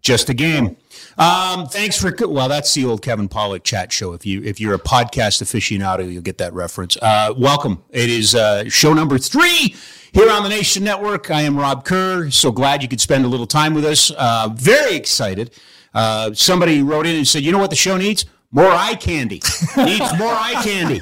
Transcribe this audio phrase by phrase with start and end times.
[0.00, 0.76] Just a Game.
[1.18, 4.12] Um, thanks for well, that's the old Kevin Pollak chat show.
[4.12, 6.96] If you if you're a podcast aficionado, you'll get that reference.
[7.00, 7.82] Uh, welcome.
[7.90, 9.74] It is uh, show number three
[10.12, 11.30] here on the Nation Network.
[11.30, 12.30] I am Rob Kerr.
[12.30, 14.10] So glad you could spend a little time with us.
[14.12, 15.50] Uh, very excited.
[15.92, 19.42] Uh, somebody wrote in and said, "You know what the show needs." More eye candy.
[19.76, 21.00] Needs more eye candy.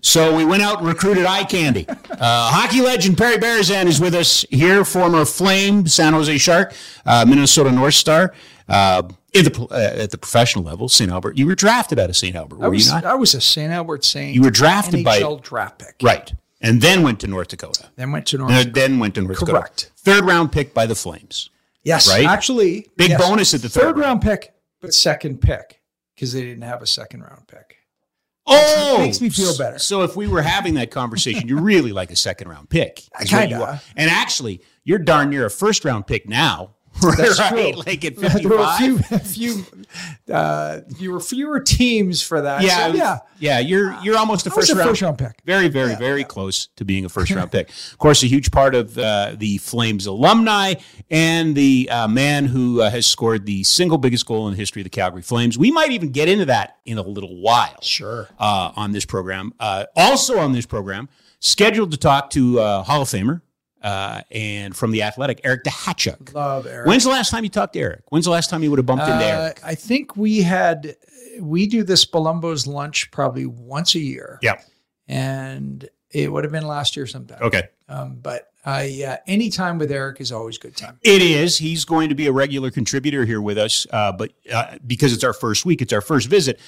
[0.00, 1.86] So we went out and recruited eye candy.
[1.88, 6.72] Uh, hockey legend Perry Berezan is with us here, former Flame, San Jose Shark,
[7.04, 8.32] uh, Minnesota North Star.
[8.68, 9.02] Uh,
[9.32, 11.10] the, uh, at the professional level, St.
[11.10, 11.36] Albert.
[11.36, 12.34] You were drafted out of St.
[12.34, 13.04] Albert, were was, you not?
[13.04, 13.70] I was a St.
[13.70, 14.34] Albert Saint.
[14.34, 15.20] You were drafted by.
[15.20, 15.96] NHL by draft pick.
[16.02, 17.90] right, and then went to North Dakota.
[17.96, 18.50] Then went to North.
[18.50, 18.70] Dakota.
[18.70, 19.58] then went to North Dakota.
[19.58, 19.92] Correct.
[19.98, 21.50] Third round pick by the Flames.
[21.84, 22.24] Yes, right?
[22.24, 23.20] Actually, Big yes.
[23.20, 25.80] bonus at the third third round pick, but second pick
[26.16, 27.76] because they didn't have a second round pick.
[28.48, 29.78] Oh, makes me feel better.
[29.78, 33.02] So if we were having that conversation, you're really like a second round pick.
[33.20, 33.82] is Kinda.
[33.96, 36.75] And actually, you're darn near a first round pick now.
[37.00, 37.72] That's right?
[37.74, 37.82] true.
[37.82, 38.78] Like at there were a 55.
[38.78, 39.64] few, a few,
[40.32, 42.62] uh, fewer, fewer teams for that.
[42.62, 43.18] Yeah, So, yeah.
[43.38, 43.58] yeah.
[43.58, 45.32] You're you're almost a I was first a round first round pick.
[45.44, 47.68] Very, very, very close to being a first round pick.
[47.68, 50.74] Of course, a huge part of uh, the Flames alumni
[51.10, 54.82] and the uh, man who uh, has scored the single biggest goal in the history
[54.82, 55.58] of the Calgary Flames.
[55.58, 57.80] We might even get into that in a little while.
[57.82, 58.28] Sure.
[58.38, 59.52] Uh, on this program.
[59.60, 61.08] Uh, also on this program,
[61.40, 63.40] scheduled to talk to uh, Hall of Famer
[63.82, 66.32] uh, and from the Athletic, Eric Duhatschek.
[66.34, 66.86] Love Eric.
[66.86, 68.02] When's the last time you talked to Eric?
[68.08, 69.60] When's the last time you would have bumped into Uh, Eric?
[69.64, 70.96] I think we had
[71.40, 74.38] we do this Palumbo's lunch probably once a year.
[74.42, 74.60] Yeah.
[75.08, 77.38] and it would have been last year sometime.
[77.42, 77.64] Okay.
[77.88, 80.98] Um, but I uh, any time with Eric is always good time.
[81.02, 81.58] It is.
[81.58, 85.22] He's going to be a regular contributor here with us, uh, but uh, because it's
[85.24, 86.58] our first week, it's our first visit.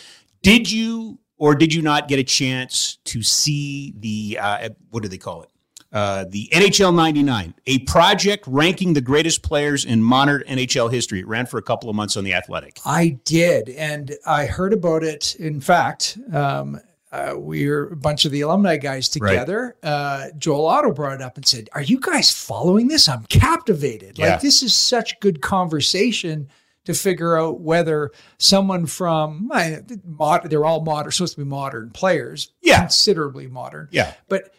[0.43, 5.09] Did you or did you not get a chance to see the uh, what do
[5.09, 5.51] they call it?
[5.91, 11.21] Uh, the NHL 99, a project ranking the greatest players in modern NHL history.
[11.21, 12.79] It ran for a couple of months on the Athletic.
[12.85, 15.35] I did, and I heard about it.
[15.37, 16.79] In fact, um,
[17.11, 19.77] uh, we were a bunch of the alumni guys together.
[19.83, 23.09] Uh, Joel Otto brought it up and said, "Are you guys following this?
[23.09, 24.19] I'm captivated.
[24.19, 24.33] Yeah.
[24.33, 26.49] Like this is such good conversation."
[26.85, 31.91] To figure out whether someone from I- mod, they're all modern, supposed to be modern
[31.91, 32.81] players, Yeah.
[32.81, 34.15] considerably modern, Yeah.
[34.31, 34.55] but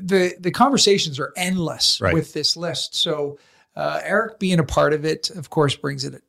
[0.00, 2.14] the the conversations are endless Right.
[2.14, 2.94] with this list.
[2.94, 3.38] So
[3.76, 6.20] uh, Eric being a part of it, of course, brings it a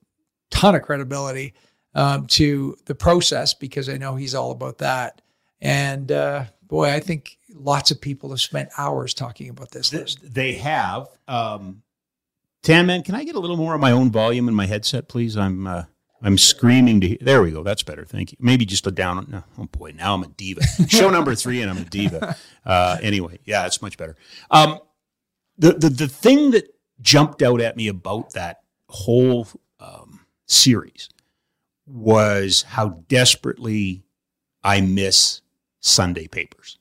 [0.50, 1.54] ton of credibility
[1.96, 5.22] um, to the process because I know he's all about that.
[5.62, 10.20] And uh, boy, I think lots of people have spent hours talking about this list.
[10.34, 11.08] They have.
[11.28, 11.84] Um,
[12.64, 15.10] Tan man, can I get a little more of my own volume in my headset,
[15.10, 15.36] please?
[15.36, 15.84] I'm uh,
[16.24, 17.08] I'm screaming to.
[17.10, 17.18] Hear.
[17.22, 17.64] There we go.
[17.64, 18.06] That's better.
[18.06, 18.38] Thank you.
[18.40, 19.28] Maybe just a down.
[19.30, 20.62] No, oh boy, now I'm a diva.
[20.88, 22.36] Show number three, and I'm a diva.
[22.66, 24.16] Uh, anyway, yeah, it's much better.
[24.50, 24.80] Um,
[25.58, 29.48] the the the thing that jumped out at me about that whole
[29.80, 31.10] um, series
[31.86, 34.04] was how desperately
[34.64, 35.42] I miss
[35.82, 36.78] Sunday papers.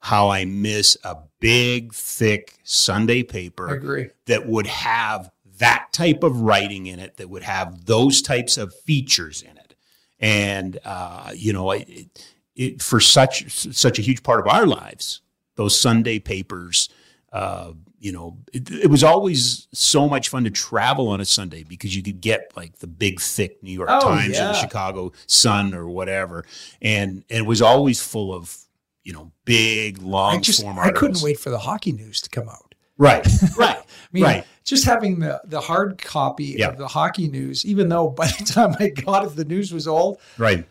[0.00, 6.86] How I miss a big, thick Sunday paper that would have that type of writing
[6.86, 9.74] in it, that would have those types of features in it.
[10.18, 12.24] And, uh, you know, it,
[12.54, 15.22] it, for such such a huge part of our lives,
[15.54, 16.88] those Sunday papers,
[17.32, 21.62] uh, you know, it, it was always so much fun to travel on a Sunday
[21.62, 24.52] because you could get like the big, thick New York Oh, Times or the.
[24.54, 26.44] Chicago Sun or whatever,
[26.82, 28.54] and, and it was always full of
[29.02, 32.30] you know, big, long I just form I couldn't wait for the hockey news to
[32.30, 32.69] come out.
[33.00, 33.26] Right,
[33.58, 34.44] right, I mean, right.
[34.64, 36.68] just having the the hard copy Yeah.
[36.68, 39.88] of the hockey news, even though by the time I got it, the news was
[39.88, 40.20] old.
[40.38, 40.64] Right.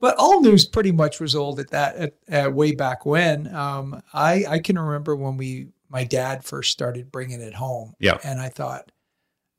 [0.00, 3.52] But all news pretty much was old at that at, at way back when.
[3.54, 7.94] Um, I I can remember when we my dad first started bringing it home.
[8.00, 8.18] Yeah.
[8.24, 8.90] and I thought,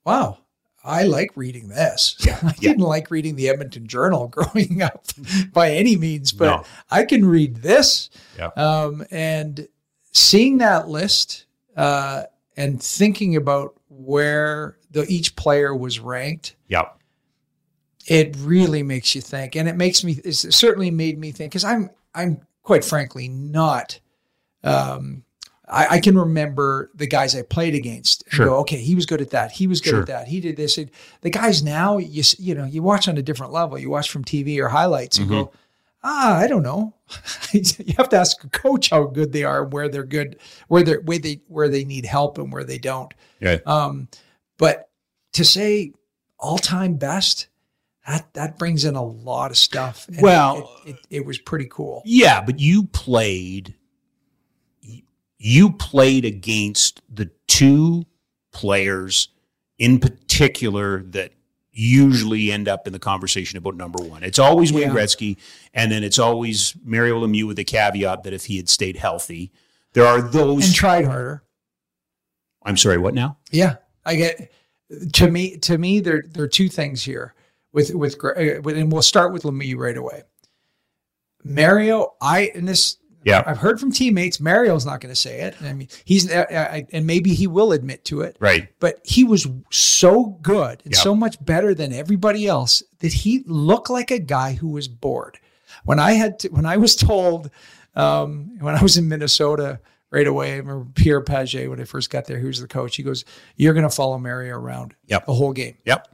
[0.06, 0.40] wow.
[0.84, 2.16] I like reading this.
[2.20, 2.70] Yeah, I yeah.
[2.72, 5.06] didn't like reading the Edmonton Journal growing up
[5.54, 6.64] by any means, but No.
[6.92, 8.10] I can read this.
[8.38, 8.48] Yeah.
[8.56, 9.68] Um, and
[10.14, 11.46] seeing that list
[11.78, 12.24] uh,
[12.58, 16.86] and thinking about where the each player was ranked, Yeah.
[18.08, 20.14] it really makes you think, and it makes me.
[20.24, 24.00] It certainly made me think because I'm I'm quite frankly not.
[24.64, 25.24] Um,
[25.70, 28.24] I, I can remember the guys I played against.
[28.24, 28.46] and Sure.
[28.48, 29.52] Go, okay, he was good at that.
[29.52, 30.02] He was good Sure.
[30.02, 30.28] at that.
[30.30, 30.78] He did this.
[30.78, 30.90] And
[31.22, 33.78] the guys now, you you know, you watch on a different level.
[33.78, 35.36] You watch from TV or highlights and Mm-hmm.
[35.36, 35.52] go,
[36.04, 36.94] ah, I don't know.
[37.52, 41.02] you have to ask a coach how good they are, where they're good, where they're
[41.02, 43.14] where they where they need help and where they don't.
[43.40, 43.58] Yeah.
[43.66, 44.08] Um,
[44.58, 44.90] but
[45.34, 45.94] to say
[46.40, 47.48] all time best,
[48.08, 50.08] that that brings in a lot of stuff.
[50.08, 52.02] And Well- it, it, it was pretty cool.
[52.06, 53.76] Yeah, but you played
[55.40, 58.06] you played against the two
[58.52, 59.30] players
[59.78, 61.32] in particular that
[61.78, 64.24] usually end up in the conversation about number one.
[64.24, 64.96] It's always Wayne Yeah.
[64.96, 65.38] Gretzky,
[65.74, 69.52] and then it's always Mario Lemieux with the caveat that if he had stayed healthy,
[69.94, 70.66] there are those.
[70.66, 71.44] And tried harder.
[72.66, 73.38] I'm sorry, what now?
[73.52, 73.76] Yeah,
[74.06, 74.52] I get.
[75.14, 77.36] To me, to me, there there are two things here
[77.74, 80.24] with with, uh, with and we'll start with Lemieux right away.
[81.44, 82.98] Mario, I and this
[83.28, 84.40] Yeah, I've heard from teammates.
[84.40, 85.56] Mario's not going to say it.
[85.62, 88.38] I mean, he's uh, uh, and maybe he will admit to it.
[88.40, 88.70] right.
[88.80, 91.00] but he was so good and Yeah.
[91.00, 95.38] so much better than everybody else that he looked like a guy who was bored.
[95.84, 97.52] When I had to, when I was told
[97.96, 99.80] um, when I was in Minnesota
[100.10, 102.96] right away, I remember Pierre Pagé when I first got there, he was the coach.
[102.96, 103.26] He goes,
[103.58, 105.26] "You're going to follow Mario around Yep.
[105.26, 106.08] the whole game, Yep.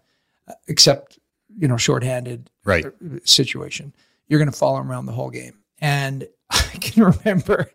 [0.67, 1.19] except
[1.59, 2.85] you know shorthanded Right.
[3.23, 3.93] situation.
[4.27, 7.69] You're going to follow him around the whole game." And I can remember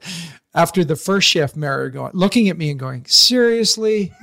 [0.54, 4.12] after the first shift, Mario going, looking at me and going, "Seriously."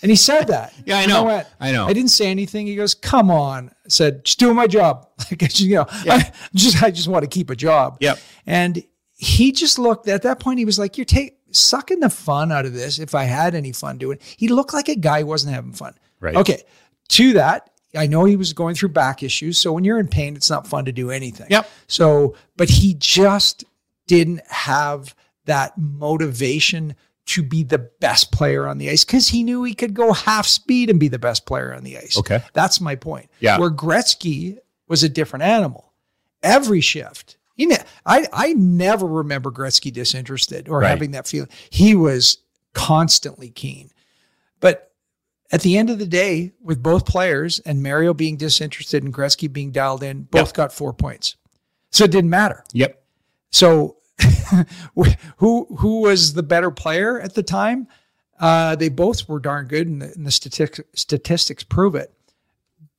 [0.00, 0.72] And he said that.
[0.86, 1.24] Yeah, I know.
[1.24, 1.84] went- I know.
[1.84, 2.68] I didn't say anything.
[2.68, 6.80] He goes, "Come on." I said, "Just doing my job." Like you know, I just
[6.84, 7.96] I just want to keep a job.
[7.98, 8.20] Yep.
[8.46, 8.84] And
[9.16, 10.60] he just looked at that point.
[10.60, 13.72] He was like, "You're taking, sucking the fun out of this." If I had any
[13.72, 15.94] fun doing, he looked like a guy who wasn't having fun.
[16.20, 16.36] Right.
[16.36, 16.62] Okay.
[17.08, 19.58] To that, I know he was going through back issues.
[19.58, 21.46] So when you're in pain, it's not fun to do anything.
[21.50, 21.68] Yep.
[21.86, 23.64] So, but he just
[24.06, 25.14] didn't have
[25.46, 26.94] that motivation
[27.26, 30.46] to be the best player on the ice because he knew he could go half
[30.46, 32.18] speed and be the best player on the ice.
[32.18, 32.42] Okay.
[32.54, 33.30] That's my point.
[33.40, 33.58] Yeah.
[33.58, 35.92] Where Gretzky was a different animal.
[36.42, 37.36] Every shift.
[37.54, 40.88] He ne- I, I never remember Gretzky disinterested or Right.
[40.88, 41.50] having that feeling.
[41.70, 42.38] He was
[42.72, 43.90] constantly keen.
[45.50, 49.50] At the end of the day, with both players and Mario being disinterested and Gretzky
[49.50, 50.54] being dialed in, both Yep.
[50.54, 51.36] got four points.
[51.90, 52.64] So it didn't matter.
[52.74, 53.02] Yep.
[53.50, 53.96] So
[55.38, 57.88] who who was the better player at the time?
[58.38, 62.12] Uh, they both were darn good, and the, and the statistics statistics prove it.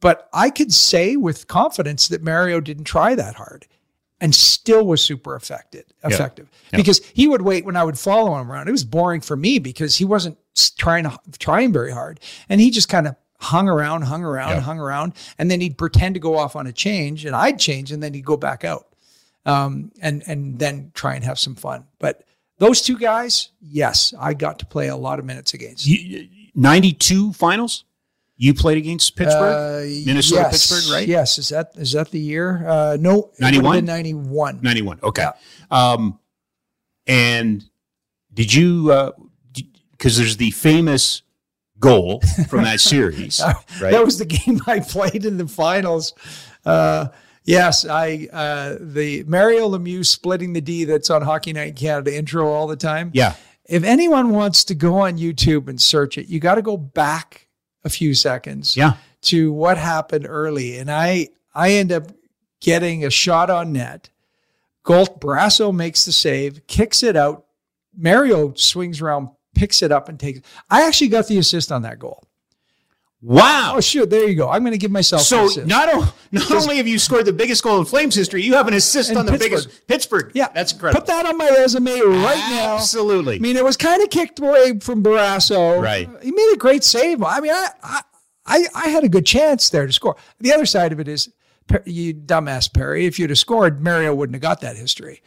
[0.02, 3.68] But I could say with confidence that Mario didn't try that hard,
[4.20, 5.86] and still was super effective.
[6.04, 6.78] Effective Yeah.
[6.78, 8.68] because he would wait when I would follow him around.
[8.68, 10.38] It was boring for me because he wasn't
[10.72, 14.80] trying to trying very hard, and he just kind of hung around, hung around, hung
[14.80, 18.04] around, and then he'd pretend to go off on a change, and I'd change, and
[18.04, 18.88] then he'd go back out
[19.46, 21.86] um, and and then try and have some fun.
[22.00, 22.24] But
[22.58, 25.88] those two guys, yes, I got to play a lot of minutes against.
[25.88, 27.86] You, 92 finals?
[28.36, 29.84] You played against Pittsburgh?
[29.84, 31.08] Uh, Minnesota, yes, Pittsburgh, right?
[31.08, 32.66] Yes, is that is that the year?
[32.68, 33.84] Uh, no, 91?
[33.86, 34.60] ninety one.
[34.62, 35.00] 91.
[35.04, 35.24] Okay.
[35.24, 35.32] Yeah.
[35.70, 36.20] Um,
[37.06, 37.64] and
[38.34, 38.92] did you,
[40.00, 41.22] because there's the famous
[41.80, 43.40] goal from that series,
[43.80, 43.92] right?
[43.92, 46.14] That was the game I played in the finals.
[46.66, 47.10] Uh,
[47.44, 52.16] yes, I uh, the Mario Lemieux splitting the D that's on Hockey Night in Canada
[52.18, 53.12] intro all the time.
[53.14, 53.36] yeah.
[53.66, 57.48] If anyone wants to go on YouTube and search it, you got to go back
[57.84, 58.76] a few seconds.
[58.76, 58.94] Yeah.
[59.22, 60.80] to what happened early.
[60.80, 62.12] And I I end up
[62.62, 64.10] getting a shot on net.
[64.82, 67.46] Gold Barrasso makes the save, kicks it out.
[67.96, 69.30] Mario swings around,
[69.60, 70.40] picks it up, and takes.
[70.70, 72.24] I actually got the assist on that goal.
[73.22, 73.74] Wow.
[73.76, 74.06] Oh, sure.
[74.06, 74.50] There you go.
[74.50, 75.24] I'm going to give myself.
[75.24, 78.54] so not, o- not only have you scored the biggest goal in Flames history, you
[78.54, 79.52] have an assist on the Pittsburgh.
[79.52, 80.32] biggest Pittsburgh.
[80.34, 81.02] yeah, That's incredible.
[81.02, 82.76] Put that on my resume right now.
[82.76, 83.36] Absolutely.
[83.36, 85.82] I mean, it was kind of kicked away from Barrasso.
[85.82, 86.10] Right.
[86.24, 87.22] He made a great save.
[87.22, 88.02] I mean, I, I,
[88.46, 90.16] I, I had a good chance there to score.
[90.40, 91.30] The other side of it is,
[91.86, 95.22] you dumbass Perry, if you'd have scored, Mario wouldn't have got that history.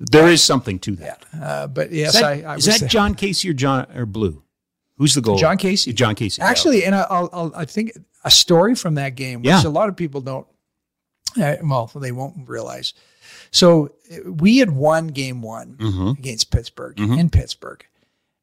[0.00, 1.24] There is something to that.
[1.40, 2.90] Uh, but yes, Is that, I, I is was that.
[2.90, 4.42] Jon Casey or John or Blue?
[4.96, 5.36] Who's the goal?
[5.36, 5.92] Jon Casey.
[5.92, 6.40] Jon Casey.
[6.42, 6.48] yeah.
[6.48, 7.92] Actually, and I- I'll, I'll, I think
[8.24, 9.66] a story from that game, which Yeah.
[9.66, 10.46] a lot of people don't,
[11.40, 12.94] uh, well, they won't realize.
[13.50, 16.18] So uh, we had won game one Mhm.
[16.18, 17.18] against Pittsburgh Mhm.
[17.18, 17.84] in Pittsburgh.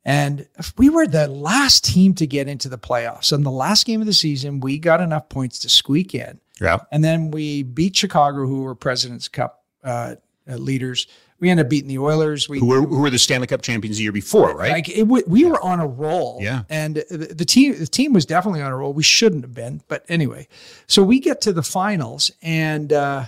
[0.03, 3.31] And we were the last team to get into the playoffs.
[3.31, 6.39] On the last game of the season, we got enough points to squeak in.
[6.59, 6.79] Yeah.
[6.91, 10.15] And then we beat Chicago, who were President's Cup uh,
[10.47, 11.07] leaders.
[11.41, 12.47] We ended up beating the Oilers.
[12.47, 14.71] We Who were who were the Stanley Cup champions the year before, right?
[14.71, 16.37] like it, we were on a roll.
[16.39, 16.63] Yeah.
[16.69, 18.93] and the, the team the team was definitely on a roll.
[18.93, 20.47] We shouldn't have been, but anyway.
[20.87, 23.25] So we get to the finals and uh,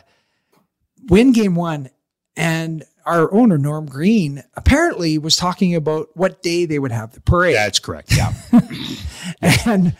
[1.09, 1.89] win game one,
[2.37, 7.21] and our owner Norm Green apparently was talking about what day they would have the
[7.21, 7.55] parade.
[7.55, 8.15] That's correct.
[8.15, 8.33] Yeah.
[9.65, 9.95] And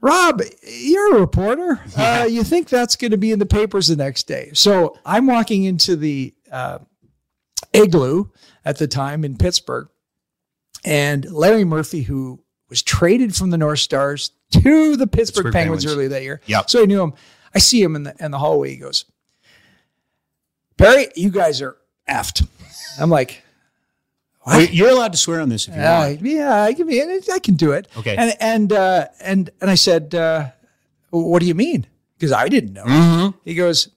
[0.00, 1.80] Rob, you're a reporter.
[1.96, 4.50] Uh, you think that's going to be in the papers the next day?
[4.52, 6.78] So I'm walking into the uh,
[7.72, 8.26] igloo
[8.64, 9.88] at the time in Pittsburgh,
[10.84, 15.84] and Larry Murphy, who was traded from the North Stars to the Pittsburgh, Pittsburgh Penguins,
[15.84, 15.86] Penguins.
[15.86, 16.40] earlier that year.
[16.46, 16.70] Yep.
[16.70, 17.14] So I knew him.
[17.54, 18.70] I see him in the in the hallway.
[18.70, 19.04] He goes,
[20.76, 21.76] Barry, you guys are
[22.08, 22.46] effed.
[23.00, 23.42] I'm like,
[24.46, 26.20] Wait, You're allowed to swear on this if you uh, want.
[26.22, 27.86] yeah, I can, I can do it.
[27.96, 28.16] Okay.
[28.16, 30.50] And and uh, and and I said, uh,
[31.10, 32.84] "What do you mean?" Because I didn't know.
[32.84, 33.38] Mm-hmm.
[33.44, 33.90] He goes,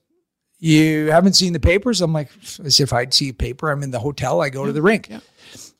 [0.62, 2.30] "You haven't seen the papers?" I'm like,
[2.64, 3.70] "As if I'd see a paper.
[3.70, 4.40] I'm in the hotel.
[4.40, 5.20] I go to the rink." Yeah.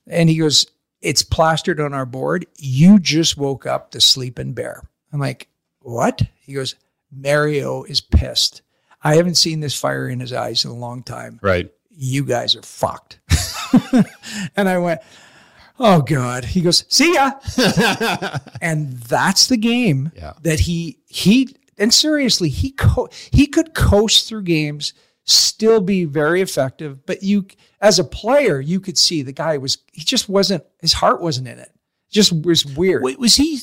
[0.07, 0.67] And he goes,
[1.01, 2.47] "It's plastered on our board.
[2.59, 5.49] You just woke up the sleeping bear." I'm like,
[5.81, 6.75] "What?" He goes,
[7.11, 8.63] "Mario is pissed.
[9.05, 11.71] I haven't seen this fire in his eyes in a long time." Right.
[11.95, 13.21] you guys are fucked.
[14.57, 15.01] and I went,
[15.79, 16.45] oh God.
[16.45, 17.33] He goes, see ya.
[18.61, 20.33] and that's the game Yeah.
[20.43, 26.41] that he, he, and seriously, he, co- he could coast through games, still be very
[26.41, 27.05] effective.
[27.07, 27.47] But you,
[27.81, 31.49] as a player, you could see the guy was, he just wasn't, his heart wasn't
[31.49, 31.71] in it.
[32.11, 33.03] Just was weird.
[33.03, 33.61] Wait, was he?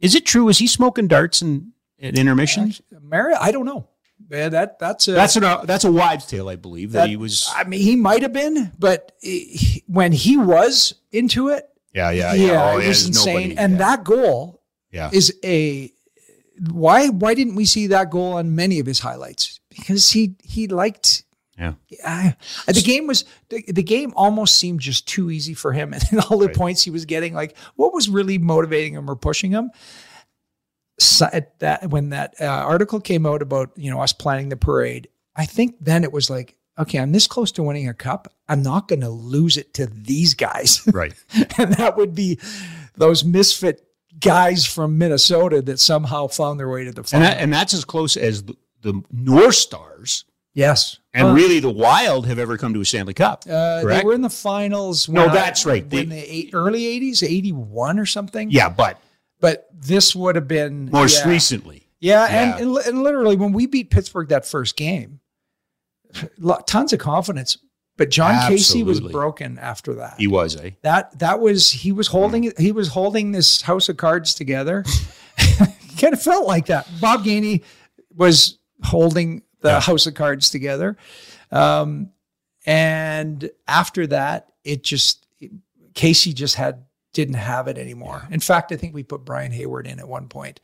[0.00, 0.44] Is it true?
[0.44, 2.72] Was he smoking darts and at intermission?
[3.02, 3.88] Mary, I don't know.
[4.30, 6.92] Yeah, that, that's a, That's a uh, that's a wives' tale, I believe.
[6.92, 7.50] That, that- he was.
[7.56, 12.34] I mean, he might have been, but he- when he was into it, Yeah, yeah,
[12.34, 12.72] yeah, yeah.
[12.74, 13.34] Oh, it was insane.
[13.34, 13.78] nobody- and yeah.
[13.78, 14.60] that goal
[14.92, 15.10] yeah.
[15.12, 15.90] is a
[16.70, 19.60] why why didn't we see that goal on many of his highlights?
[19.70, 21.22] Because he he liked
[21.58, 21.74] Yeah.
[22.04, 22.36] I,
[22.66, 26.38] the game was the, the game almost seemed just too easy for him and all
[26.38, 26.54] the Right.
[26.56, 29.70] points he was getting like what was really motivating him or pushing him
[30.98, 34.56] so at that when that uh, article came out about you know us planning the
[34.56, 38.32] parade i think then it was like okay i'm this close to winning a cup
[38.48, 41.14] i'm not going to lose it to these guys Right.
[41.58, 42.38] and that would be
[42.96, 43.84] those misfit
[44.20, 47.84] guys from Minnesota that somehow found their way to the And that, and that's as
[47.84, 52.74] close as the, the North Stars yes, and Uh, really the Wild have ever come
[52.74, 53.44] to a Stanley Cup.
[53.48, 55.08] uh, they were in the finals.
[55.08, 55.88] No, when I- that's right.
[55.88, 58.50] They- the eight, early '80s, '81 or something.
[58.50, 59.00] Yeah, but
[59.40, 61.30] but this would have been most yeah.
[61.30, 61.88] recently.
[62.00, 62.56] Yeah, Yeah.
[62.56, 65.20] And, and and literally when we beat Pittsburgh that first game,
[66.66, 67.58] tons of confidence.
[67.98, 70.14] But Jon Casey was broken after that.
[70.18, 70.70] He was, eh?
[70.82, 74.84] that that was he was holding it he was holding this house of cards together.
[75.98, 76.88] Kind of felt like that.
[77.00, 77.64] Bob gainey
[78.16, 79.80] was holding the Yeah.
[79.80, 80.96] house of cards together.
[81.50, 82.10] Um,
[82.64, 85.26] and after that it just
[85.94, 88.26] casey just had didn't have it anymore.
[88.30, 90.60] In fact i think we put brian hayward in at one point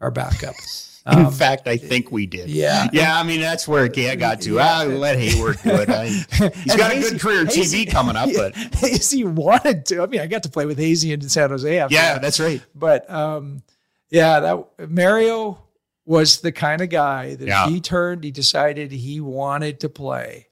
[0.00, 0.54] our backup
[1.10, 2.50] In Um, fact, I think we did.
[2.50, 2.88] yeah.
[2.92, 4.54] Yeah, I mean, that's where it got to.
[4.54, 4.80] Yeah.
[4.80, 5.88] Ah, let Hayward do it.
[5.88, 6.06] I,
[6.64, 10.02] he's got a good career in Hazy- TV coming up, but Hazy wanted to.
[10.02, 11.78] I mean, I got to play with Hazy in San Jose.
[11.78, 12.22] After yeah, that.
[12.22, 12.60] that's right.
[12.74, 13.62] But um,
[14.10, 15.62] yeah, that Mario
[16.04, 17.68] was the kind of guy that Yeah.
[17.68, 18.24] he turned.
[18.24, 20.48] He decided he wanted to play.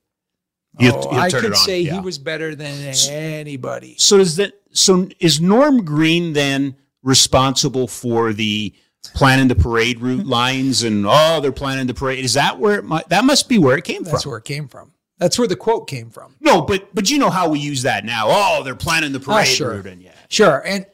[0.78, 1.94] He'll- oh, he'll I could say yeah.
[1.94, 3.94] he was better than anybody.
[3.98, 5.08] So is that so?
[5.20, 8.74] Is Norm Green then responsible for the
[9.14, 12.24] planning the parade route lines and oh, they're planning the parade?
[12.24, 14.16] Is that where it might, that must be where it came That's from?
[14.16, 14.92] That's where it came from.
[15.18, 16.36] That's where the quote came from.
[16.40, 18.26] no, but but you know how we use that now.
[18.28, 19.70] Oh, they're planning the parade Ah, sure.
[19.76, 20.84] route, and yeah, Sure, and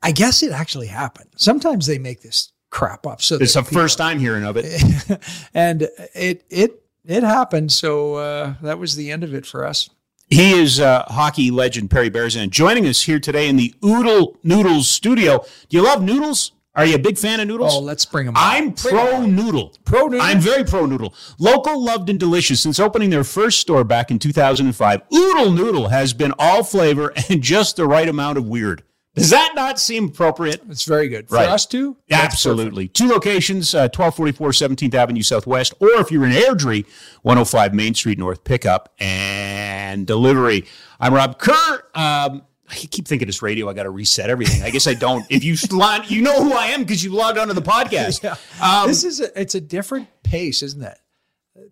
[0.00, 1.30] I guess it actually happened.
[1.36, 3.20] Sometimes they make this crap up.
[3.20, 5.20] So it's the first time hearing of it.
[5.54, 5.82] and
[6.14, 7.72] it it it happened.
[7.72, 9.90] So uh, that was the end of it for us.
[10.28, 14.88] He is uh, hockey legend Perry Berezan joining us here today in the Oodle Noodles
[14.88, 15.44] studio.
[15.68, 16.52] Do you love noodles?
[16.74, 17.74] Are you a big fan of noodles?
[17.74, 18.34] Oh, let's bring them.
[18.36, 19.76] I'm pro noodle.
[19.84, 20.22] Pro noodle?
[20.22, 21.14] I'm very pro noodle.
[21.38, 25.02] Local, loved, and delicious since opening their first store back in 2005.
[25.12, 28.82] Oodle Noodle has been all flavor and just the right amount of weird.
[29.14, 30.62] Does that not seem appropriate?
[30.70, 31.98] It's very good for us too.
[32.10, 32.88] Absolutely.
[32.88, 36.86] Two locations, uh, 1244 17th Avenue Southwest, or if you're in Airdrie,
[37.20, 40.64] 105 Main Street North, pickup and delivery.
[40.98, 41.82] I'm Rob Kerr.
[41.94, 43.68] Um, I keep thinking it's radio.
[43.68, 44.62] I got to reset everything.
[44.62, 45.26] I guess I don't.
[45.28, 48.22] If you slot, you know who I am because you logged onto the podcast.
[48.22, 48.36] Yeah.
[48.62, 50.98] Um, this is a, it's a different pace, isn't it?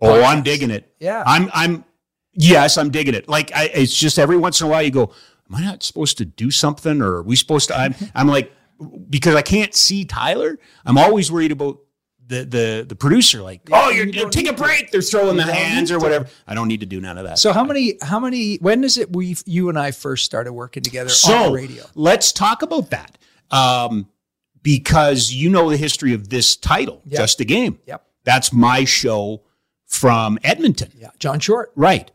[0.03, 0.93] oh, I'm digging it.
[0.99, 1.23] Yeah.
[1.27, 1.51] I'm.
[1.55, 1.85] I'm.
[2.33, 3.29] Yes, I'm digging it.
[3.29, 5.13] Like I, it's just every once in a while you go,
[5.49, 7.79] am I not supposed to do something, or are we supposed to?
[7.79, 7.95] I'm.
[8.15, 8.53] I'm like
[9.09, 10.59] because I can't see Tyler.
[10.85, 11.81] I'm always worried about
[12.31, 13.43] the the the producer.
[13.43, 14.91] Like, oh, you're, you you're take a break.
[14.91, 16.27] They're throwing the hands or whatever.
[16.47, 17.39] I don't need to do none of that.
[17.39, 20.83] So how many how many when is it we you and I first started working
[20.83, 21.85] together on the radio?
[21.95, 23.19] let's talk about that.
[23.51, 24.09] Um,
[24.63, 27.19] because you know the history of this title, Yep.
[27.21, 27.79] just a game.
[27.87, 28.07] Yep.
[28.25, 29.43] That's my show
[29.87, 30.93] from Edmonton.
[30.97, 31.73] Yeah, John Short.
[31.75, 32.11] Right.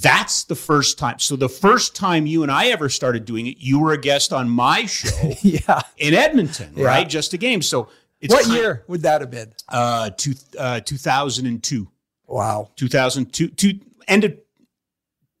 [0.00, 1.18] That's the first time.
[1.18, 4.32] So the first time you and I ever started doing it, you were a guest
[4.32, 5.80] on my show Yeah.
[5.96, 6.86] in Edmonton, Yeah.
[6.86, 7.08] right?
[7.08, 7.62] Just a game.
[7.62, 7.88] So
[8.20, 9.52] it's what year would that have been?
[9.68, 11.88] Uh, two, uh, 2002,
[12.26, 12.70] Wow.
[12.76, 14.36] 2002, two, end of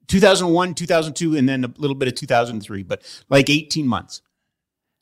[0.06, 4.22] 2001, 2002, and then a little bit of 2003, but like 18 months.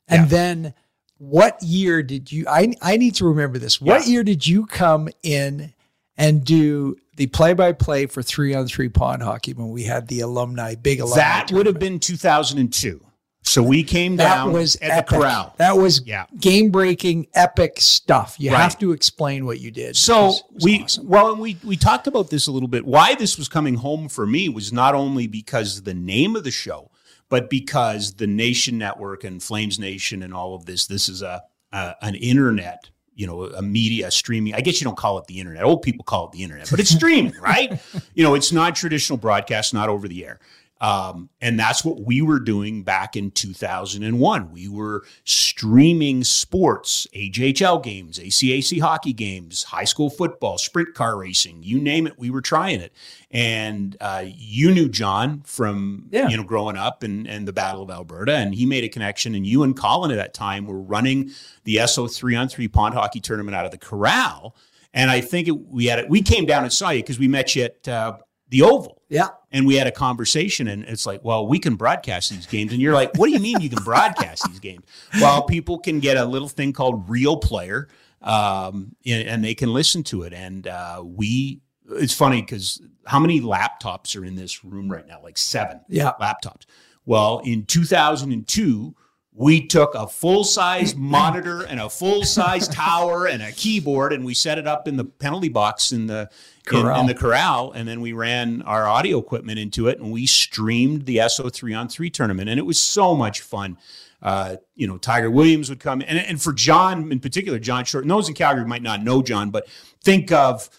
[0.07, 0.27] And Yeah.
[0.27, 0.73] then
[1.17, 3.79] what year did you I I need to remember this.
[3.81, 4.11] What Yeah.
[4.13, 5.73] year did you come in
[6.17, 10.07] and do the play by play for three on three pond hockey when we had
[10.07, 11.15] the alumni big alumni?
[11.17, 13.01] That would have been 2002.
[13.47, 15.09] So we came down that was at epic.
[15.09, 15.53] the corral.
[15.57, 16.25] That was Yeah.
[16.39, 18.35] game breaking, epic stuff.
[18.37, 18.59] You Right.
[18.61, 19.95] have to explain what you did.
[19.95, 21.07] So because it was we awesome.
[21.07, 22.85] well, and we we talked about this a little bit.
[22.85, 26.51] Why this was coming home for me was not only because the name of the
[26.51, 26.91] show,
[27.29, 30.85] but because the Nation Network and Flames Nation and all of this.
[30.87, 34.53] This is a, a an internet, you know, a media streaming.
[34.55, 35.63] I guess you don't call it the internet.
[35.63, 37.79] Old people call it the internet, but it's streaming, right?
[38.13, 40.39] You know, it's not traditional broadcast, not over the air.
[40.79, 44.51] Um, and that's what we were doing back in 2001.
[44.51, 51.63] We were streaming sports, AJHL games, ACAC hockey games, high school football, sprint car racing,
[51.63, 52.93] you name it, we were trying it.
[53.31, 56.29] And uh, you knew John from Yeah.
[56.29, 59.35] you know growing up and and the Battle of Alberta, and he made a connection.
[59.35, 61.31] And you and Colin at that time were running
[61.63, 64.55] the SO three on three pond hockey tournament out of the corral.
[64.93, 66.09] And I think it, we had it.
[66.09, 68.17] We came down and saw you because we met you at uh,
[68.49, 69.27] the Oval yeah.
[69.51, 72.71] And we had a conversation and it's like well we can broadcast these games.
[72.73, 74.83] And you're like what do you mean you can broadcast these games?
[75.21, 77.87] Well people can get a little thing called real player
[78.21, 80.33] um, and, and they can listen to it.
[80.33, 85.21] And uh, we it's funny because how many laptops are in this room right now?
[85.23, 86.11] Like seven Yeah.
[86.19, 86.63] laptops.
[87.05, 88.95] Well in 2002
[89.39, 94.25] we took a full size monitor and a full size tower and a keyboard and
[94.25, 96.27] we set it up in the penalty box in the
[96.71, 100.25] in, in the corral and then we ran our audio equipment into it and we
[100.25, 103.77] streamed the SO3 on 3 tournament and it was so much fun.
[104.21, 108.03] Uh, you know, Tiger Williams would come and, and for John in particular, John Short,
[108.03, 109.67] and those in Calgary might not know John, but
[110.03, 110.69] think of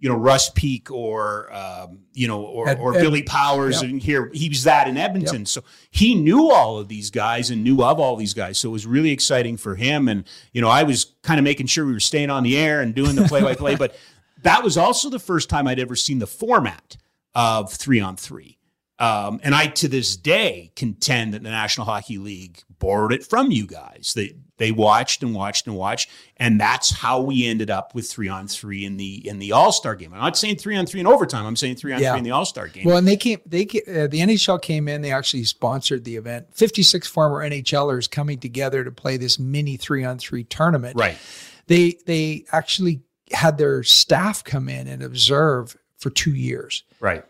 [0.00, 3.90] you know Russ Peake or um, you know or, Ed- or Ed- Billy Powers Yep.
[3.90, 7.64] and here he was that in Edmonton, so he knew all of these guys and
[7.64, 10.06] knew of all these guys, so it was really exciting for him.
[10.08, 12.82] And you know, I was kind of making sure we were staying on the air
[12.82, 13.96] and doing the play by play, but
[14.44, 16.96] that was also the first time I'd ever seen the format
[17.34, 18.58] of three on three.
[19.00, 23.50] Um, and I, to this day, contend that the National Hockey League borrowed it from
[23.50, 24.12] you guys.
[24.14, 28.28] They they watched and watched and watched, and that's how we ended up with three
[28.28, 30.14] on three in the in the All Star game.
[30.14, 31.44] I'm not saying three on three in overtime.
[31.44, 32.12] I'm saying three on Yeah.
[32.12, 32.84] three in the All Star game.
[32.84, 33.40] Well, and they came.
[33.44, 35.02] They uh, the NHL came in.
[35.02, 36.54] They actually sponsored the event.
[36.54, 40.96] Fifty six former NHLers coming together to play this mini three on three tournament.
[40.96, 41.18] right.
[41.66, 43.00] They they actually
[43.32, 47.24] had their staff come in and observe for two years Right.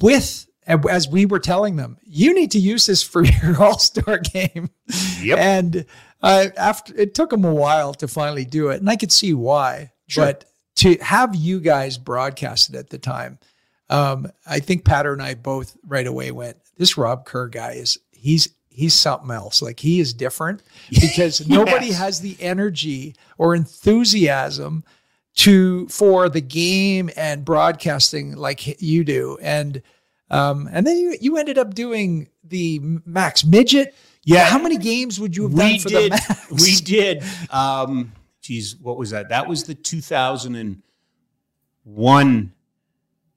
[0.00, 0.46] with.
[0.66, 4.70] As we were telling them, you need to use this for your All Star game.
[5.20, 5.38] Yep.
[5.38, 5.84] And
[6.22, 9.34] uh, after it took them a while to finally do it, and I could see
[9.34, 9.92] why.
[10.06, 10.24] Sure.
[10.24, 13.38] But to have you guys broadcast it at the time,
[13.90, 17.98] um, I think Patter and I both right away went, "This Rob Kerr guy is
[18.10, 19.60] he's he's something else.
[19.60, 24.82] Like he is different because nobody has the energy or enthusiasm
[25.36, 29.82] to for the game and broadcasting like you do." And
[30.30, 33.94] um, and then you you ended up doing the Mac's Midget.
[34.24, 34.44] Yeah.
[34.44, 36.12] How many games would you have done we for did.
[36.12, 36.50] the Mac's?
[36.62, 37.22] We did.
[37.50, 39.28] Um, geez, what was that?
[39.28, 42.52] That was the 2001.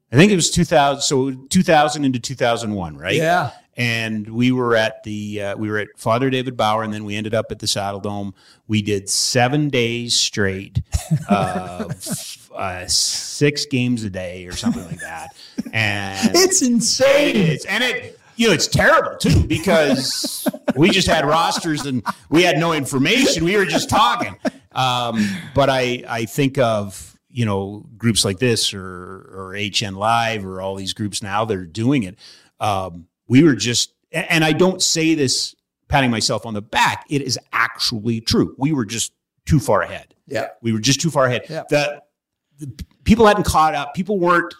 [0.10, 1.02] I think it was 2000.
[1.02, 3.16] So 2000 into 2001, right?
[3.16, 3.52] Yeah.
[3.78, 7.16] And we were at the uh, we were at Father David Bauer, and then we
[7.16, 8.34] ended up at the Saddle Dome.
[8.68, 10.82] We did seven days straight,
[11.30, 15.36] uh, f- uh, six games a day or something like that.
[15.72, 17.36] And It's insane.
[17.36, 22.42] is, and it you know it's terrible too because we just had rosters and we
[22.44, 23.44] had no information.
[23.46, 24.36] We were just talking.
[24.72, 30.46] Um, but I, I think of, you know, groups like this or, or HN Live
[30.46, 32.16] or all these groups now that are doing it.
[32.60, 35.56] Um, we were just, and I don't say this
[35.88, 37.06] patting myself on the back.
[37.10, 38.56] It is actually true.
[38.58, 39.14] We were just
[39.46, 40.14] too far ahead.
[40.28, 40.48] Yeah.
[40.62, 41.46] We were just too far ahead.
[41.50, 41.64] Yeah.
[41.70, 42.04] The,
[42.60, 43.94] the people hadn't caught up.
[43.94, 44.54] People weren't.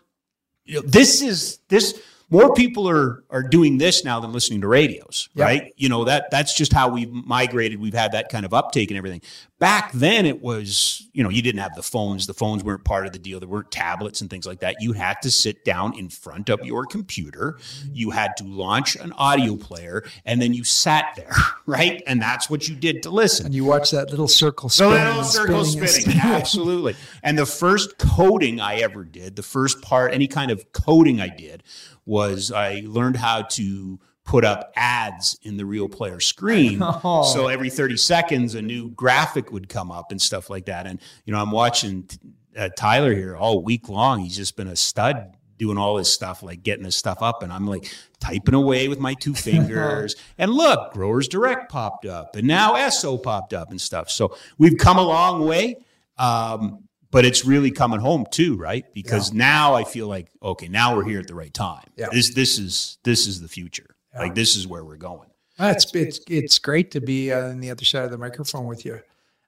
[0.64, 2.02] You know, this is this.
[2.30, 5.46] More people are are doing this now than listening to radios, Yeah.
[5.46, 5.74] right?
[5.78, 7.80] You know that that's just how we've migrated.
[7.80, 9.22] We've had that kind of uptake and everything.
[9.60, 12.28] Back then, it was you know you didn't have the phones.
[12.28, 13.40] The phones weren't part of the deal.
[13.40, 14.76] There weren't tablets and things like that.
[14.82, 17.58] You had to sit down in front of your computer.
[17.94, 21.32] You had to launch an audio player, and then you sat there,
[21.66, 22.04] right?
[22.08, 23.46] And that's what you did to listen.
[23.46, 24.96] And you watch that little circle spinning.
[24.96, 26.20] The little circle spinning and spinning.
[26.24, 26.96] Absolutely.
[27.24, 31.30] And the first coding I ever did, the first part, any kind of coding I
[31.30, 31.64] did,
[32.08, 36.82] was I learned how to put up ads in the real player screen.
[37.04, 37.24] Oh.
[37.34, 40.88] So every 30 seconds, a new graphic would come up and stuff like that.
[40.88, 42.10] And, you know, I'm watching
[42.58, 44.20] uh, Tyler here all week long.
[44.22, 47.44] He's just been a stud doing all this stuff, like getting this stuff up.
[47.44, 50.16] And I'm like typing away with my two fingers.
[50.38, 54.10] and look, Growers Direct popped up and now SO popped up and stuff.
[54.10, 55.78] So we've come a long way.
[56.18, 58.86] Um, but it's really coming home too, right?
[58.94, 61.86] Because now I feel like, okay, now we're here at the right time.
[61.96, 62.08] Yeah.
[62.12, 63.96] This this is this is the future.
[64.18, 65.30] Like this is where we're going.
[65.60, 68.84] Well, it's it's it's great to be on the other side of the microphone with
[68.86, 69.00] you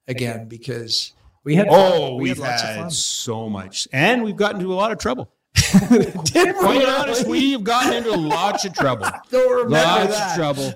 [0.08, 2.92] again because we had Oh, we we've lots had, of fun.
[2.92, 5.32] so much, and we've gotten into a lot of trouble.
[6.24, 9.08] Did Quite honest, we've gotten into lots of trouble.
[9.32, 10.30] don't remember Lots that.
[10.30, 10.74] of trouble.